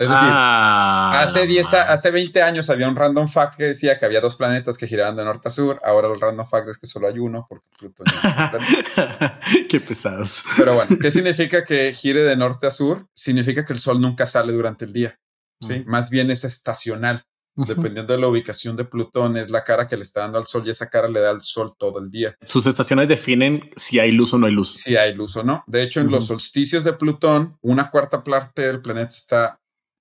Es 0.00 0.08
decir, 0.08 0.28
Ah, 0.32 1.20
hace, 1.22 1.40
la 1.40 1.46
10, 1.46 1.74
a- 1.74 1.92
hace 1.92 2.10
20 2.10 2.40
años 2.42 2.70
había 2.70 2.88
un 2.88 2.96
random 2.96 3.28
fact 3.28 3.58
que 3.58 3.64
decía 3.64 3.98
que 3.98 4.06
había 4.06 4.22
dos 4.22 4.36
planetas 4.36 4.78
que 4.78 4.86
giraban 4.88 5.14
de 5.14 5.26
norte 5.26 5.48
a 5.48 5.50
sur. 5.50 5.78
Ahora 5.84 6.08
el 6.08 6.18
random 6.18 6.46
fact 6.46 6.68
es 6.68 6.78
que 6.78 6.86
solo 6.86 7.06
hay 7.06 7.18
uno, 7.18 7.44
porque 7.46 7.66
Plutón 7.78 8.06
no. 8.06 9.30
Qué 9.68 9.78
pesados. 9.78 10.42
Pero 10.56 10.74
bueno, 10.74 10.96
¿qué 11.00 11.10
significa 11.10 11.62
que 11.64 11.92
gire 11.92 12.22
de 12.22 12.34
norte 12.34 12.66
a 12.66 12.70
sur? 12.70 13.06
Significa 13.14 13.62
que 13.62 13.74
el 13.74 13.78
sol 13.78 14.00
nunca 14.00 14.24
sale 14.24 14.54
durante 14.54 14.86
el 14.86 14.92
día. 14.94 15.18
¿sí? 15.60 15.84
Más 15.86 16.08
bien 16.08 16.30
es 16.30 16.44
estacional. 16.44 17.24
Dependiendo 17.56 18.14
de 18.14 18.20
la 18.20 18.28
ubicación 18.28 18.76
de 18.76 18.86
Plutón, 18.86 19.36
es 19.36 19.50
la 19.50 19.62
cara 19.64 19.86
que 19.86 19.96
le 19.96 20.02
está 20.04 20.20
dando 20.20 20.38
al 20.38 20.46
Sol 20.46 20.62
y 20.64 20.70
esa 20.70 20.88
cara 20.88 21.08
le 21.08 21.20
da 21.20 21.28
al 21.28 21.42
Sol 21.42 21.74
todo 21.76 21.98
el 21.98 22.08
día. 22.08 22.34
Sus 22.40 22.64
estaciones 22.64 23.08
definen 23.10 23.68
si 23.76 23.98
hay 23.98 24.12
luz 24.12 24.32
o 24.32 24.38
no 24.38 24.46
hay 24.46 24.52
luz. 24.54 24.72
Si 24.76 24.96
hay 24.96 25.12
luz 25.12 25.36
o 25.36 25.42
no. 25.44 25.62
De 25.66 25.82
hecho, 25.82 26.00
en 26.00 26.10
los 26.10 26.28
solsticios 26.28 26.84
de 26.84 26.94
Plutón, 26.94 27.58
una 27.60 27.90
cuarta 27.90 28.24
parte 28.24 28.62
del 28.62 28.80
planeta 28.80 29.10
está 29.10 29.60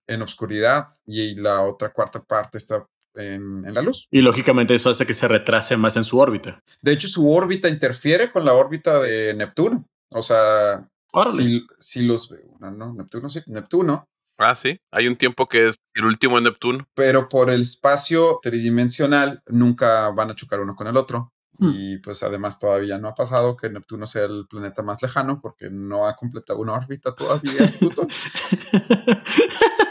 en 0.10 0.22
oscuridad 0.22 0.88
y 1.06 1.36
la 1.36 1.62
otra 1.62 1.90
cuarta 1.90 2.22
parte 2.22 2.58
está 2.58 2.86
en, 3.16 3.66
en, 3.66 3.74
la 3.74 3.82
luz. 3.82 4.08
Y 4.12 4.22
lógicamente 4.22 4.76
eso 4.76 4.90
hace 4.90 5.06
que 5.06 5.14
se 5.14 5.28
retrase 5.28 5.78
más 5.78 5.98
en 5.98 6.04
su 6.04 6.20
órbita. 6.20 6.62
De 6.82 6.94
hecho, 6.94 7.08
su 7.08 7.32
órbita 7.32 7.70
interfiere 7.70 8.32
con 8.32 8.46
la 8.46 8.54
órbita 8.54 9.00
de 9.00 9.34
Neptuno. 9.34 9.86
O 10.10 10.22
sea, 10.22 10.88
si, 11.36 11.66
si, 11.78 12.04
los... 12.04 12.34
No, 12.60 12.72
no, 12.72 12.94
Neptuno 12.94 13.30
sí. 13.30 13.42
Neptuno 13.48 14.08
Ah, 14.40 14.56
sí. 14.56 14.80
Hay 14.92 15.08
un 15.08 15.18
tiempo 15.18 15.48
que 15.48 15.68
es 15.68 15.76
el 15.94 16.06
último 16.06 16.38
en 16.38 16.46
Neptuno. 16.46 16.88
Pero 16.96 17.28
por 17.28 17.50
el 17.50 17.62
espacio 17.62 18.40
tridimensional 18.42 19.44
nunca 19.48 20.10
van 20.12 20.32
a 20.32 20.36
chocar 20.36 20.62
uno 20.62 20.76
con 20.76 20.88
el 20.88 20.96
otro. 20.96 21.34
Hmm. 21.58 21.72
Y 21.76 21.98
pues 21.98 22.24
además 22.24 22.58
todavía 22.58 22.98
no 22.98 23.10
ha 23.10 23.16
pasado 23.16 23.58
que 23.58 23.70
Neptuno 23.70 24.08
sea 24.08 24.24
el 24.24 24.48
planeta 24.48 24.82
más 24.82 25.02
lejano 25.02 25.42
porque 25.42 25.70
no 25.70 26.08
ha 26.08 26.16
completado 26.16 26.60
una 26.60 26.72
órbita 26.72 27.14
todavía. 27.14 27.52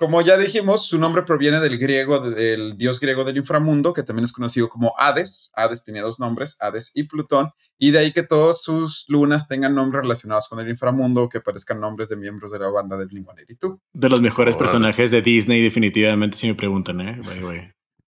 Como 0.00 0.22
ya 0.22 0.38
dijimos, 0.38 0.86
su 0.86 0.98
nombre 0.98 1.24
proviene 1.24 1.60
del 1.60 1.76
griego, 1.76 2.20
del 2.20 2.72
dios 2.78 2.98
griego 3.00 3.22
del 3.22 3.36
inframundo, 3.36 3.92
que 3.92 4.02
también 4.02 4.24
es 4.24 4.32
conocido 4.32 4.70
como 4.70 4.94
Hades. 4.96 5.52
Hades 5.54 5.84
tenía 5.84 6.00
dos 6.00 6.18
nombres, 6.18 6.56
Hades 6.60 6.92
y 6.94 7.02
Plutón, 7.02 7.50
y 7.76 7.90
de 7.90 7.98
ahí 7.98 8.10
que 8.10 8.22
todas 8.22 8.62
sus 8.62 9.04
lunas 9.08 9.46
tengan 9.46 9.74
nombres 9.74 10.00
relacionados 10.00 10.48
con 10.48 10.58
el 10.58 10.70
inframundo, 10.70 11.28
que 11.28 11.42
parezcan 11.42 11.80
nombres 11.80 12.08
de 12.08 12.16
miembros 12.16 12.50
de 12.50 12.60
la 12.60 12.70
banda 12.70 12.96
de 12.96 13.04
Blink-182. 13.08 13.78
De 13.92 14.08
los 14.08 14.22
mejores 14.22 14.56
personajes 14.56 15.10
de 15.10 15.20
Disney, 15.20 15.60
definitivamente, 15.62 16.38
si 16.38 16.46
me 16.46 16.54
preguntan, 16.54 17.02
¿eh? 17.02 17.20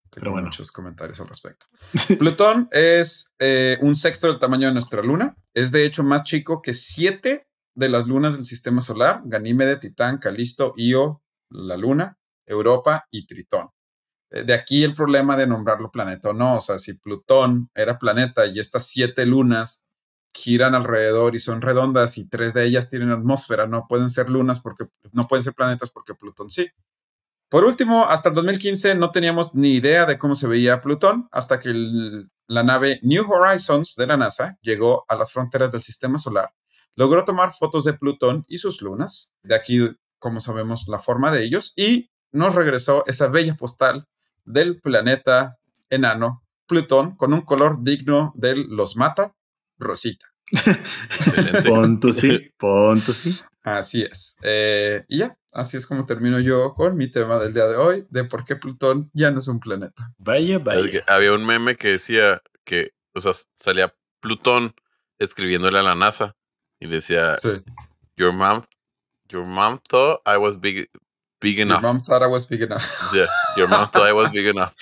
Pero 0.09 0.31
bueno. 0.31 0.47
muchos 0.47 0.71
comentarios 0.71 1.21
al 1.21 1.27
respecto. 1.27 1.67
Plutón 2.17 2.69
es 2.71 3.35
eh, 3.37 3.77
un 3.81 3.95
sexto 3.95 4.29
del 4.29 4.39
tamaño 4.39 4.65
de 4.65 4.73
nuestra 4.73 5.03
luna. 5.03 5.37
Es 5.53 5.71
de 5.71 5.85
hecho 5.85 6.03
más 6.03 6.23
chico 6.23 6.63
que 6.63 6.73
siete 6.73 7.47
de 7.75 7.89
las 7.89 8.07
lunas 8.07 8.35
del 8.35 8.45
sistema 8.45 8.81
solar: 8.81 9.21
Ganímede, 9.25 9.77
Titán, 9.77 10.17
Calisto, 10.17 10.73
Io, 10.75 11.19
la 11.53 11.77
Luna, 11.77 12.17
Europa 12.45 13.07
y 13.11 13.25
Tritón. 13.25 13.69
Eh, 14.33 14.43
de 14.43 14.53
aquí 14.53 14.83
el 14.83 14.95
problema 14.95 15.37
de 15.37 15.47
nombrarlo 15.47 15.91
planeta 15.91 16.29
o 16.29 16.33
no. 16.33 16.57
O 16.57 16.61
sea, 16.61 16.77
si 16.77 16.93
Plutón 16.93 17.69
era 17.75 17.99
planeta 17.99 18.45
y 18.47 18.59
estas 18.59 18.87
siete 18.87 19.25
lunas 19.25 19.85
giran 20.33 20.73
alrededor 20.73 21.35
y 21.35 21.39
son 21.39 21.61
redondas 21.61 22.17
y 22.17 22.27
tres 22.27 22.53
de 22.55 22.65
ellas 22.65 22.89
tienen 22.89 23.11
atmósfera, 23.11 23.67
no 23.67 23.85
pueden 23.87 24.09
ser 24.09 24.29
lunas 24.29 24.59
porque 24.59 24.85
no 25.11 25.27
pueden 25.27 25.43
ser 25.43 25.53
planetas 25.53 25.91
porque 25.91 26.15
Plutón 26.15 26.49
sí. 26.49 26.67
Por 27.49 27.65
último, 27.65 28.05
hasta 28.05 28.29
el 28.29 28.35
2015 28.35 28.95
no 28.95 29.11
teníamos 29.11 29.53
ni 29.53 29.73
idea 29.75 30.07
de 30.07 30.17
cómo 30.17 30.33
se 30.33 30.47
veía 30.47 30.81
Plutón 30.81 31.27
hasta 31.31 31.59
que 31.59 31.71
la 32.47 32.63
nave 32.63 32.99
New 33.03 33.31
Horizons 33.31 33.95
de 33.95 34.07
la 34.07 34.17
NASA 34.17 34.57
llegó 34.63 35.05
a 35.07 35.15
las 35.15 35.31
fronteras 35.31 35.71
del 35.71 35.83
sistema 35.83 36.17
solar, 36.17 36.51
logró 36.95 37.23
tomar 37.25 37.51
fotos 37.51 37.83
de 37.83 37.93
Plutón 37.93 38.43
y 38.47 38.57
sus 38.57 38.81
lunas. 38.81 39.33
De 39.43 39.53
aquí 39.53 39.87
como 40.23 40.39
sabemos, 40.39 40.85
la 40.87 40.99
forma 40.99 41.33
de 41.33 41.43
ellos 41.43 41.73
y 41.75 42.09
nos 42.31 42.55
regresó 42.55 43.03
esa 43.07 43.27
bella 43.27 43.55
postal 43.55 44.07
del 44.45 44.79
planeta 44.79 45.57
enano 45.89 46.45
Plutón 46.65 47.17
con 47.17 47.33
un 47.33 47.41
color 47.41 47.83
digno 47.83 48.31
de 48.33 48.55
los 48.55 48.95
mata, 48.95 49.35
rosita. 49.77 50.25
punto 51.65 52.13
sí, 52.13 52.51
punto 52.57 53.11
sí. 53.11 53.41
Así 53.63 54.03
es. 54.03 54.37
Eh, 54.43 55.03
y 55.09 55.17
ya, 55.17 55.37
así 55.51 55.75
es 55.75 55.85
como 55.85 56.05
termino 56.05 56.39
yo 56.39 56.73
con 56.73 56.95
mi 56.95 57.11
tema 57.11 57.37
del 57.37 57.53
día 57.53 57.65
de 57.65 57.75
hoy, 57.75 58.07
de 58.09 58.23
por 58.23 58.45
qué 58.45 58.55
Plutón 58.55 59.11
ya 59.13 59.29
no 59.29 59.39
es 59.39 59.49
un 59.49 59.59
planeta. 59.59 60.13
Vaya, 60.17 60.57
vaya. 60.59 61.03
Había 61.07 61.33
un 61.33 61.45
meme 61.45 61.75
que 61.75 61.89
decía 61.89 62.41
que, 62.63 62.91
o 63.13 63.19
sea, 63.19 63.33
salía 63.57 63.93
Plutón 64.21 64.73
escribiéndole 65.19 65.79
a 65.79 65.83
la 65.83 65.95
NASA 65.95 66.37
y 66.79 66.87
decía, 66.87 67.35
Your 68.15 68.31
mom 68.31 68.61
Your 69.31 69.45
mom 69.45 69.79
thought 69.87 70.21
I 70.25 70.37
was 70.37 70.57
big, 70.57 70.89
big 71.39 71.59
enough. 71.59 71.81
Your 71.81 71.93
mom 71.93 71.99
thought 71.99 72.21
I 72.21 72.27
was 72.27 72.45
big 72.45 72.61
enough. 72.61 73.11
Yeah, 73.13 73.27
your 73.57 73.67
mom 73.67 73.89
thought 73.89 74.07
I 74.07 74.13
was 74.13 74.29
big 74.31 74.47
enough. 74.53 74.73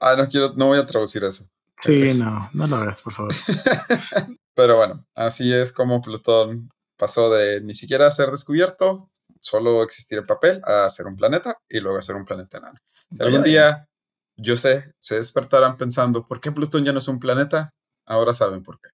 Ah, 0.00 0.14
no 0.16 0.26
quiero, 0.26 0.52
no 0.54 0.68
voy 0.68 0.78
a 0.78 0.86
traducir 0.86 1.24
eso. 1.24 1.44
Sí, 1.76 2.14
no, 2.14 2.48
no 2.52 2.66
lo 2.66 2.76
hagas, 2.76 3.00
por 3.00 3.12
favor. 3.12 3.34
Pero 4.54 4.76
bueno, 4.76 5.06
así 5.14 5.52
es 5.52 5.72
como 5.72 6.00
Plutón 6.02 6.70
pasó 6.96 7.30
de 7.30 7.62
ni 7.62 7.72
siquiera 7.72 8.10
ser 8.10 8.30
descubierto, 8.30 9.10
solo 9.40 9.82
existir 9.82 10.18
en 10.18 10.26
papel, 10.26 10.60
a 10.64 10.88
ser 10.90 11.06
un 11.06 11.16
planeta 11.16 11.58
y 11.68 11.80
luego 11.80 11.98
a 11.98 12.02
ser 12.02 12.16
un 12.16 12.26
planeta 12.26 12.58
enano. 12.58 12.78
Si 13.10 13.22
algún 13.22 13.42
día, 13.42 13.88
yo 14.36 14.56
sé, 14.56 14.92
se 14.98 15.16
despertarán 15.16 15.78
pensando, 15.78 16.26
¿por 16.26 16.40
qué 16.40 16.52
Plutón 16.52 16.84
ya 16.84 16.92
no 16.92 16.98
es 16.98 17.08
un 17.08 17.18
planeta? 17.18 17.70
Ahora 18.06 18.34
saben 18.34 18.62
por 18.62 18.78
qué. 18.78 18.88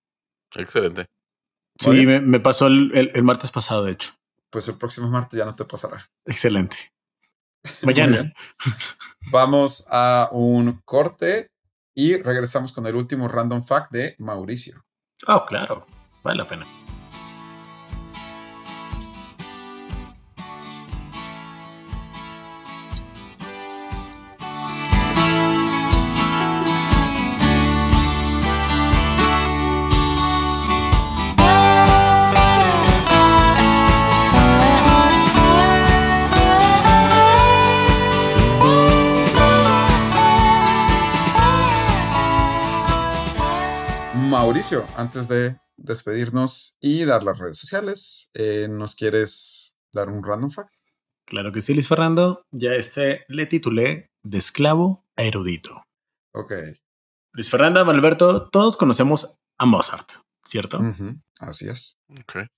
Excelente. 0.60 1.06
Sí, 1.78 2.06
me, 2.06 2.40
pasó 2.40 2.68
el 2.68 3.22
martes 3.22 3.50
pasado, 3.50 3.84
de 3.84 3.92
hecho 3.92 4.12
pues 4.50 4.68
el 4.68 4.76
próximo 4.76 5.08
martes 5.08 5.38
ya 5.38 5.44
no 5.44 5.54
te 5.54 5.64
pasará. 5.64 6.04
Excelente. 6.24 6.92
Mañana. 7.82 8.32
Vamos 9.30 9.86
a 9.90 10.28
un 10.32 10.80
corte 10.84 11.50
y 11.94 12.16
regresamos 12.16 12.72
con 12.72 12.86
el 12.86 12.94
último 12.94 13.28
random 13.28 13.64
fact 13.64 13.90
de 13.90 14.14
Mauricio. 14.18 14.84
Oh, 15.26 15.44
claro. 15.46 15.86
Vale 16.22 16.38
la 16.38 16.46
pena. 16.46 16.85
Antes 44.96 45.28
de 45.28 45.56
despedirnos 45.76 46.76
y 46.80 47.04
dar 47.04 47.22
las 47.22 47.38
redes 47.38 47.56
sociales, 47.56 48.30
eh, 48.34 48.66
¿nos 48.68 48.96
quieres 48.96 49.76
dar 49.92 50.08
un 50.08 50.24
random 50.24 50.50
fact? 50.50 50.72
Claro 51.24 51.52
que 51.52 51.60
sí, 51.60 51.72
Luis 51.72 51.86
Fernando. 51.86 52.42
Ya 52.50 52.72
este 52.72 53.24
le 53.28 53.46
titulé 53.46 54.10
De 54.24 54.38
esclavo 54.38 55.04
a 55.16 55.22
erudito. 55.22 55.84
Ok. 56.34 56.52
Luis 57.32 57.48
Fernando, 57.48 57.80
Alberto, 57.80 58.48
todos 58.48 58.76
conocemos 58.76 59.38
a 59.56 59.66
Mozart, 59.66 60.14
¿cierto? 60.44 60.80
Así 61.38 61.68
es. 61.68 61.98
Ok. 62.10 62.48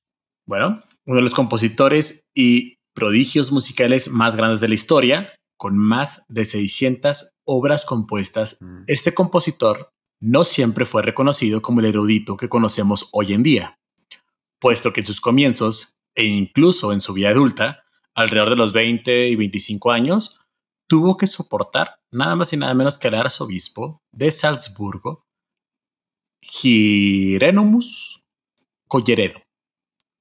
Bueno, 0.46 0.78
uno 1.04 1.16
de 1.16 1.22
los 1.22 1.34
compositores 1.34 2.22
y 2.34 2.76
prodigios 2.94 3.52
musicales 3.52 4.08
más 4.08 4.34
grandes 4.34 4.60
de 4.60 4.68
la 4.68 4.74
historia, 4.74 5.34
con 5.58 5.76
más 5.76 6.24
de 6.28 6.46
600 6.46 7.32
obras 7.44 7.84
compuestas, 7.84 8.56
mm. 8.60 8.84
este 8.86 9.12
compositor 9.12 9.90
no 10.20 10.44
siempre 10.44 10.84
fue 10.84 11.02
reconocido 11.02 11.62
como 11.62 11.80
el 11.80 11.86
erudito 11.86 12.36
que 12.36 12.48
conocemos 12.48 13.08
hoy 13.12 13.32
en 13.32 13.42
día, 13.42 13.78
puesto 14.58 14.92
que 14.92 15.00
en 15.00 15.06
sus 15.06 15.20
comienzos, 15.20 15.98
e 16.14 16.24
incluso 16.24 16.92
en 16.92 17.00
su 17.00 17.12
vida 17.12 17.30
adulta, 17.30 17.84
alrededor 18.14 18.50
de 18.50 18.56
los 18.56 18.72
20 18.72 19.28
y 19.28 19.36
25 19.36 19.92
años, 19.92 20.40
tuvo 20.88 21.16
que 21.16 21.26
soportar 21.26 22.00
nada 22.10 22.34
más 22.34 22.52
y 22.52 22.56
nada 22.56 22.74
menos 22.74 22.98
que 22.98 23.08
al 23.08 23.14
arzobispo 23.14 24.02
de 24.10 24.30
Salzburgo, 24.30 25.26
Girenomus 26.42 28.24
Colleredo. 28.88 29.40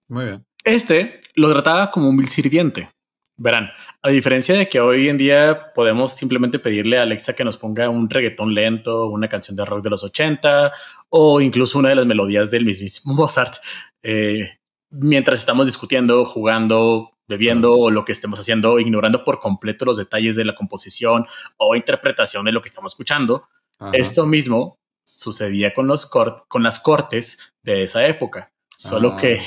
Muy 0.08 0.26
bien. 0.26 0.46
Este 0.64 1.22
lo 1.36 1.52
trataba 1.52 1.92
como 1.92 2.10
un 2.10 2.18
vil 2.18 2.28
sirviente, 2.28 2.92
Verán, 3.40 3.70
a 4.02 4.10
diferencia 4.10 4.58
de 4.58 4.68
que 4.68 4.80
hoy 4.80 5.10
en 5.10 5.18
día 5.18 5.72
podemos 5.76 6.16
simplemente 6.16 6.58
pedirle 6.58 6.98
a 6.98 7.04
Alexa 7.04 7.36
que 7.36 7.44
nos 7.44 7.56
ponga 7.58 7.88
un 7.88 8.10
reggaetón 8.10 8.56
lento, 8.56 9.10
una 9.10 9.30
canción 9.30 9.56
de 9.56 9.64
rock 9.64 9.84
de 9.84 9.92
los 9.92 10.04
80 10.04 10.74
o 11.10 11.40
incluso 11.40 11.78
una 11.78 11.90
de 11.90 11.96
las 11.96 12.08
melodías 12.08 12.50
del 12.50 12.66
mismísimo 12.66 13.14
Mozart, 13.14 13.54
eh, 14.02 14.58
mientras 14.90 15.38
estamos 15.38 15.68
discutiendo, 15.68 16.26
jugando, 16.26 17.12
bebiendo 17.28 17.74
o 17.74 17.92
lo 17.92 18.06
que 18.06 18.14
estemos 18.14 18.40
haciendo, 18.40 18.80
ignorando 18.80 19.24
por 19.24 19.40
completo 19.40 19.86
los 19.86 19.98
detalles 19.98 20.36
de 20.36 20.46
la 20.46 20.56
composición 20.56 21.28
o 21.58 21.76
interpretación 21.76 22.44
de 22.44 22.54
lo 22.54 22.62
que 22.62 22.70
estamos 22.70 22.94
escuchando. 22.94 23.48
Esto 23.94 24.26
mismo 24.26 24.80
sucedía 25.04 25.76
con, 25.76 25.86
los 25.86 26.08
con 26.08 26.64
las 26.64 26.80
cortes 26.80 27.54
de 27.62 27.84
esa 27.84 28.08
época, 28.08 28.52
solo 28.76 29.14
ah. 29.14 29.18
que 29.18 29.40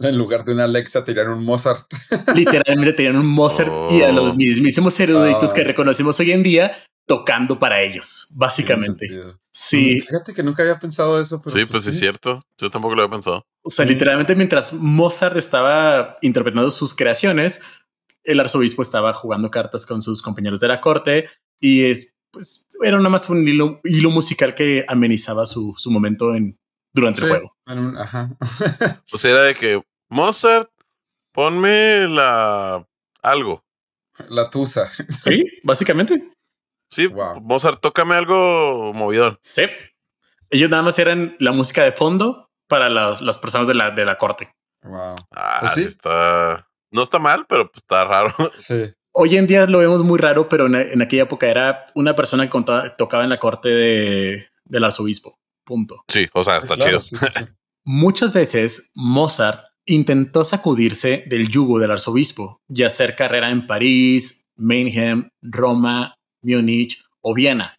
en 0.00 0.18
lugar 0.18 0.44
de 0.44 0.52
una 0.54 0.64
Alexa, 0.64 1.04
tirar 1.04 1.28
un 1.28 1.44
Mozart. 1.44 1.86
Literalmente 2.34 2.92
tiran 2.92 3.16
un 3.16 3.26
Mozart 3.26 3.90
y 3.90 4.02
a 4.02 4.12
los 4.12 4.32
oh. 4.32 4.34
mismísimos 4.34 4.98
eruditos 5.00 5.52
que 5.52 5.64
reconocemos 5.64 6.18
hoy 6.20 6.32
en 6.32 6.42
día 6.42 6.76
tocando 7.06 7.58
para 7.58 7.80
ellos, 7.80 8.28
básicamente. 8.34 9.06
Sí. 9.50 10.02
Fíjate 10.02 10.34
que 10.34 10.42
nunca 10.42 10.62
había 10.62 10.78
pensado 10.78 11.18
eso. 11.20 11.40
Pero 11.42 11.56
sí, 11.56 11.64
pues, 11.64 11.84
pues 11.84 11.94
es 11.94 11.98
cierto. 11.98 12.42
Yo 12.58 12.70
tampoco 12.70 12.94
lo 12.94 13.02
había 13.02 13.12
pensado. 13.12 13.46
O 13.62 13.70
sea, 13.70 13.86
literalmente 13.86 14.36
mientras 14.36 14.72
Mozart 14.74 15.36
estaba 15.36 16.16
interpretando 16.20 16.70
sus 16.70 16.94
creaciones, 16.94 17.62
el 18.24 18.40
arzobispo 18.40 18.82
estaba 18.82 19.12
jugando 19.14 19.50
cartas 19.50 19.86
con 19.86 20.02
sus 20.02 20.20
compañeros 20.20 20.60
de 20.60 20.68
la 20.68 20.80
corte, 20.80 21.28
y 21.60 21.84
es, 21.84 22.14
pues, 22.30 22.66
era 22.82 22.98
nada 22.98 23.08
más 23.08 23.28
un 23.30 23.48
hilo, 23.48 23.80
hilo 23.84 24.10
musical 24.10 24.54
que 24.54 24.84
amenizaba 24.86 25.46
su, 25.46 25.74
su 25.76 25.90
momento 25.90 26.34
en, 26.34 26.58
durante 26.92 27.22
el 27.22 27.28
juego. 27.28 27.56
Ajá. 27.68 28.30
o 29.12 29.18
sea, 29.18 29.30
era 29.30 29.42
de 29.42 29.54
que 29.54 29.82
Mozart, 30.08 30.70
ponme 31.32 32.06
la 32.06 32.86
algo. 33.22 33.64
La 34.28 34.50
tusa. 34.50 34.90
Sí, 35.22 35.44
básicamente. 35.62 36.30
Sí, 36.90 37.08
Mozart, 37.42 37.80
tócame 37.80 38.14
algo 38.14 38.92
movidor. 38.94 39.38
Sí. 39.42 39.62
Ellos 40.50 40.70
nada 40.70 40.82
más 40.82 40.98
eran 40.98 41.36
la 41.38 41.52
música 41.52 41.84
de 41.84 41.92
fondo 41.92 42.48
para 42.66 42.88
las, 42.88 43.20
las 43.20 43.38
personas 43.38 43.68
de 43.68 43.74
la, 43.74 43.90
de 43.90 44.04
la 44.04 44.16
corte. 44.16 44.50
Wow. 44.82 45.14
Ah, 45.32 45.58
pues 45.60 45.72
sí. 45.74 45.82
está. 45.82 46.68
No 46.90 47.02
está 47.02 47.18
mal, 47.18 47.46
pero 47.46 47.70
pues, 47.70 47.82
está 47.82 48.04
raro. 48.04 48.34
Sí. 48.54 48.92
Hoy 49.12 49.36
en 49.36 49.46
día 49.46 49.66
lo 49.66 49.78
vemos 49.78 50.04
muy 50.04 50.18
raro, 50.18 50.48
pero 50.48 50.66
en, 50.66 51.02
aquella 51.02 51.24
época 51.24 51.48
era 51.48 51.86
una 51.94 52.14
persona 52.14 52.48
que 52.48 52.60
tocaba 52.96 53.24
en 53.24 53.30
la 53.30 53.38
corte 53.38 53.68
de, 53.68 54.48
del 54.64 54.84
arzobispo. 54.84 55.40
Punto. 55.64 56.04
Sí, 56.06 56.28
o 56.32 56.44
sea, 56.44 56.58
está 56.58 56.76
chido. 56.76 57.00
Muchas 57.90 58.34
veces 58.34 58.90
Mozart 58.96 59.64
intentó 59.86 60.44
sacudirse 60.44 61.24
del 61.26 61.48
yugo 61.48 61.78
del 61.78 61.90
arzobispo 61.90 62.60
y 62.68 62.82
hacer 62.82 63.16
carrera 63.16 63.48
en 63.48 63.66
París, 63.66 64.44
Mannheim, 64.56 65.30
Roma, 65.40 66.14
Múnich 66.42 67.02
o 67.22 67.32
Viena, 67.32 67.76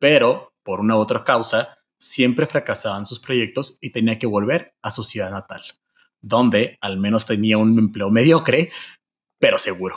pero 0.00 0.50
por 0.64 0.80
una 0.80 0.96
u 0.96 0.98
otra 0.98 1.22
causa 1.22 1.78
siempre 2.00 2.46
fracasaban 2.46 3.06
sus 3.06 3.20
proyectos 3.20 3.78
y 3.80 3.90
tenía 3.90 4.18
que 4.18 4.26
volver 4.26 4.74
a 4.82 4.90
su 4.90 5.04
ciudad 5.04 5.30
natal, 5.30 5.62
donde 6.20 6.76
al 6.80 6.98
menos 6.98 7.24
tenía 7.24 7.56
un 7.56 7.78
empleo 7.78 8.10
mediocre, 8.10 8.72
pero 9.38 9.60
seguro. 9.60 9.96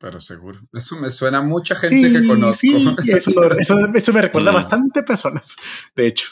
Pero 0.00 0.20
seguro. 0.20 0.62
Eso 0.72 0.98
me 0.98 1.10
suena 1.10 1.38
a 1.38 1.42
mucha 1.42 1.76
gente 1.76 2.10
que 2.10 2.26
conozco. 2.26 2.56
Sí, 2.58 3.12
eso, 3.94 4.12
me 4.12 4.22
recuerda 4.22 4.50
a 4.50 4.52
mm. 4.52 4.56
bastante 4.56 5.04
personas, 5.04 5.54
de 5.94 6.08
hecho. 6.08 6.26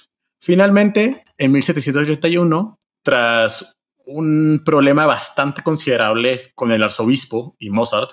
Finalmente, 0.45 1.25
en 1.39 1.53
1781, 1.53 2.79
tras 3.03 3.79
un 4.05 4.61
problema 4.63 5.07
bastante 5.07 5.63
considerable 5.63 6.53
con 6.55 6.71
el 6.71 6.83
arzobispo 6.83 7.57
y 7.59 7.71
Mozart, 7.71 8.11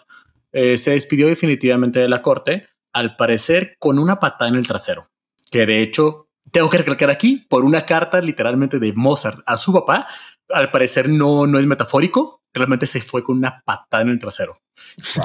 eh, 0.53 0.77
se 0.77 0.91
despidió 0.91 1.27
definitivamente 1.27 1.99
de 1.99 2.07
la 2.07 2.21
corte, 2.21 2.69
al 2.93 3.17
parecer 3.17 3.75
con 3.79 3.99
una 3.99 4.17
patada 4.17 4.47
en 4.47 4.55
el 4.55 4.65
trasero, 4.65 5.03
que 5.49 5.65
de 5.65 5.81
hecho 5.81 6.29
tengo 6.51 6.69
que 6.69 6.77
recalcar 6.77 7.09
aquí 7.09 7.45
por 7.49 7.65
una 7.65 7.85
carta 7.85 8.21
literalmente 8.21 8.79
de 8.79 8.93
Mozart 8.93 9.41
a 9.45 9.57
su 9.57 9.73
papá, 9.73 10.07
al 10.47 10.71
parecer 10.71 11.09
no, 11.09 11.45
no 11.47 11.59
es 11.59 11.65
metafórico, 11.65 12.43
realmente 12.53 12.85
se 12.85 13.01
fue 13.01 13.25
con 13.25 13.39
una 13.39 13.61
patada 13.65 14.03
en 14.03 14.09
el 14.09 14.19
trasero. 14.19 14.61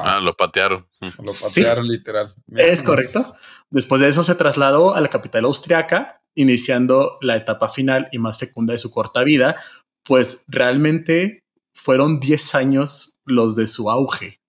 Ah, 0.03 0.19
lo 0.21 0.37
patearon. 0.37 0.89
Lo 1.01 1.33
patearon 1.41 1.87
literal. 1.87 2.35
es 2.57 2.83
correcto. 2.83 3.37
Después 3.71 4.01
de 4.01 4.09
eso 4.09 4.25
se 4.25 4.35
trasladó 4.35 4.97
a 4.97 5.01
la 5.01 5.09
capital 5.09 5.45
austriaca, 5.45 6.21
iniciando 6.37 7.19
la 7.21 7.35
etapa 7.35 7.69
final 7.69 8.09
y 8.13 8.19
más 8.19 8.39
fecunda 8.39 8.73
de 8.73 8.79
su 8.79 8.93
corta 8.93 9.25
vida, 9.25 9.57
pues 10.05 10.45
realmente 10.47 11.43
fueron 11.75 12.21
10 12.21 12.55
años 12.55 13.19
los 13.25 13.57
de 13.57 13.67
su 13.67 13.91
auge. 13.91 14.41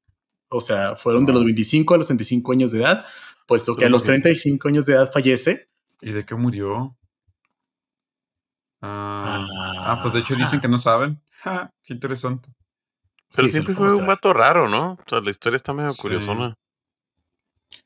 O 0.50 0.62
sea, 0.62 0.96
fueron 0.96 1.26
de 1.26 1.34
los 1.34 1.44
25 1.44 1.96
a 1.96 1.98
los 1.98 2.08
35 2.08 2.52
años 2.52 2.72
de 2.72 2.80
edad, 2.80 3.06
puesto 3.48 3.76
que 3.76 3.86
a 3.86 3.90
los 3.90 4.04
35 4.04 4.68
años 4.68 4.86
de 4.86 4.94
edad 4.94 5.12
fallece. 5.12 5.68
¿Y 6.02 6.12
de 6.12 6.24
qué 6.24 6.36
murió? 6.36 6.96
Ah, 8.82 9.46
ah 9.80 10.00
pues 10.02 10.14
de 10.14 10.20
hecho 10.20 10.36
dicen 10.36 10.62
que 10.62 10.68
no 10.68 10.78
saben. 10.78 11.20
qué 11.84 11.94
interesante. 11.94 12.50
Pero 13.36 13.50
siempre 13.50 13.74
fue 13.74 13.94
un 13.94 14.08
vato 14.08 14.32
raro, 14.32 14.70
¿no? 14.70 14.94
O 14.94 15.10
sea, 15.10 15.20
la 15.20 15.32
historia 15.32 15.58
está 15.58 15.74
medio 15.74 15.94
curiosona. 16.00 16.56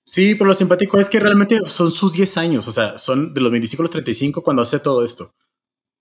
Sí, 0.05 0.35
pero 0.35 0.47
lo 0.47 0.53
simpático 0.53 0.97
es 0.97 1.09
que 1.09 1.19
realmente 1.19 1.57
son 1.67 1.91
sus 1.91 2.13
10 2.13 2.37
años, 2.37 2.67
o 2.67 2.71
sea, 2.71 2.97
son 2.97 3.33
de 3.33 3.41
los 3.41 3.51
25 3.51 3.81
a 3.81 3.85
los 3.85 3.91
35 3.91 4.43
cuando 4.43 4.61
hace 4.61 4.79
todo 4.79 5.05
esto. 5.05 5.33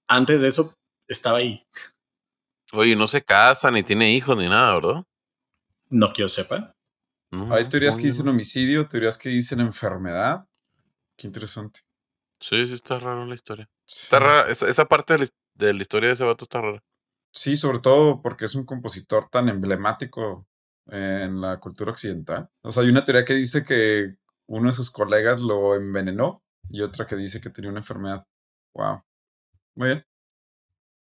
Antes 0.09 0.40
de 0.40 0.48
eso, 0.48 0.74
estaba 1.07 1.38
ahí. 1.38 1.66
Oye, 2.72 2.96
no 2.96 3.07
se 3.07 3.22
casa, 3.22 3.70
ni 3.70 3.82
tiene 3.82 4.12
hijos, 4.12 4.36
ni 4.36 4.48
nada, 4.48 4.74
¿verdad? 4.74 5.05
No 5.88 6.12
que 6.12 6.22
yo 6.22 6.28
sepa. 6.28 6.74
Hay 7.51 7.68
teorías 7.68 7.96
que 7.96 8.03
dicen 8.03 8.26
homicidio, 8.28 8.88
teorías 8.88 9.16
que 9.16 9.28
dicen 9.28 9.61
enfermedad. 9.61 10.48
Qué 11.16 11.28
interesante. 11.28 11.80
Sí, 12.40 12.66
sí, 12.66 12.74
está 12.74 12.98
raro 12.98 13.26
la 13.26 13.34
historia. 13.34 13.68
Está 13.86 14.18
rara. 14.18 14.51
Esa, 14.51 14.84
parte 14.86 15.16
de 15.55 15.72
la, 15.72 15.82
historia 15.82 16.09
de 16.09 16.14
ese 16.14 16.24
vato 16.24 16.44
está 16.44 16.61
rara. 16.61 16.82
Sí, 17.32 17.57
sobre 17.57 17.78
todo 17.78 18.22
porque 18.22 18.46
es 18.46 18.55
un 18.55 18.64
compositor 18.64 19.28
tan 19.28 19.48
emblemático 19.48 20.48
en 20.91 21.41
la 21.41 21.59
cultura 21.59 21.93
occidental. 21.93 22.51
O 22.62 22.72
sea, 22.72 22.82
hay 22.82 22.88
una 22.88 23.05
teoría 23.05 23.24
que 23.24 23.34
dice 23.34 23.64
que 23.64 24.16
uno 24.47 24.68
de 24.68 24.72
sus 24.72 24.91
colegas 24.91 25.41
lo 25.41 25.74
envenenó 25.74 26.43
y 26.68 26.82
otra 26.82 27.07
que 27.07 27.16
dice 27.16 27.41
que 27.41 27.51
tenía 27.51 27.70
una 27.70 27.80
enfermedad. 27.80 28.26
Wow. 28.74 29.03
Muy 29.74 29.88
bien. 29.88 30.07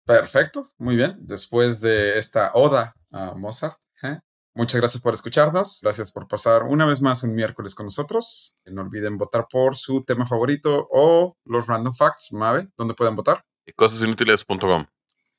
Perfecto, 0.04 0.66
muy 0.78 0.96
bien. 0.96 1.16
Después 1.20 1.80
de 1.80 2.18
esta 2.18 2.50
oda 2.54 2.94
a 3.12 3.34
Mozart, 3.34 3.78
¿eh? 4.02 4.18
muchas 4.54 4.80
gracias 4.80 5.02
por 5.02 5.12
escucharnos. 5.12 5.80
Gracias 5.82 6.12
por 6.12 6.26
pasar 6.26 6.62
una 6.62 6.86
vez 6.86 7.00
más 7.00 7.22
un 7.22 7.34
miércoles 7.34 7.74
con 7.74 7.86
nosotros. 7.86 8.56
No 8.64 8.82
olviden 8.82 9.18
votar 9.18 9.46
por 9.50 9.76
su 9.76 10.04
tema 10.04 10.24
favorito 10.24 10.88
o 10.90 11.36
los 11.44 11.66
random 11.66 11.94
facts. 11.94 12.32
Mave, 12.32 12.68
¿dónde 12.76 12.94
pueden 12.94 13.16
votar? 13.16 13.44
Cosasinútiles.com. 13.76 14.86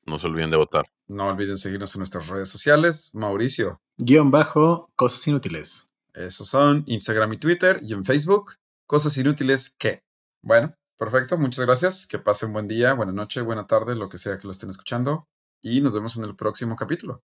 No 0.10 0.20
se 0.20 0.28
olviden 0.28 0.49
de 0.49 0.57
votar. 0.57 0.86
No 1.07 1.28
olviden 1.28 1.57
seguirnos 1.57 1.95
en 1.95 1.99
nuestras 1.99 2.28
redes 2.28 2.49
sociales. 2.49 3.12
Mauricio. 3.14 3.80
Guión 3.97 4.32
bajo, 4.32 4.89
cosas 4.95 5.26
inútiles. 5.28 5.91
Esos 6.14 6.47
son 6.47 6.84
Instagram 6.88 7.34
y 7.34 7.38
Twitter 7.38 7.80
y 7.82 7.93
en 7.93 8.03
Facebook. 8.03 8.55
Cosas 8.88 9.16
inútiles 9.18 9.76
que. 9.78 10.01
Bueno, 10.41 10.74
Perfecto, 10.99 11.38
muchas 11.38 11.66
gracias. 11.66 12.05
Que 12.05 12.20
pasen 12.20 12.51
buen 12.51 12.68
día, 12.68 12.93
buena 12.93 13.14
noche, 13.14 13.39
buena 13.39 13.66
tarde, 13.66 13.95
lo 13.95 14.10
que 14.10 14.18
sea 14.18 14.38
que 14.38 14.45
lo 14.45 14.51
estén 14.51 14.70
escuchando. 14.70 15.30
Y 15.62 15.80
nos 15.80 15.93
vemos 15.93 16.18
en 16.18 16.26
el 16.26 16.36
próximo 16.36 16.76
capítulo. 16.76 17.24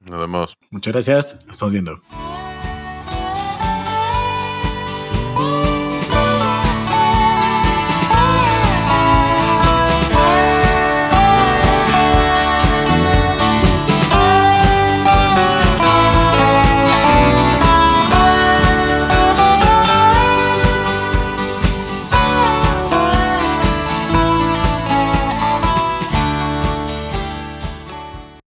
Nos 0.00 0.18
vemos. 0.18 0.56
Muchas 0.70 0.92
gracias. 0.92 1.46
Nos 1.46 1.52
estamos 1.52 1.72
viendo. 1.72 2.02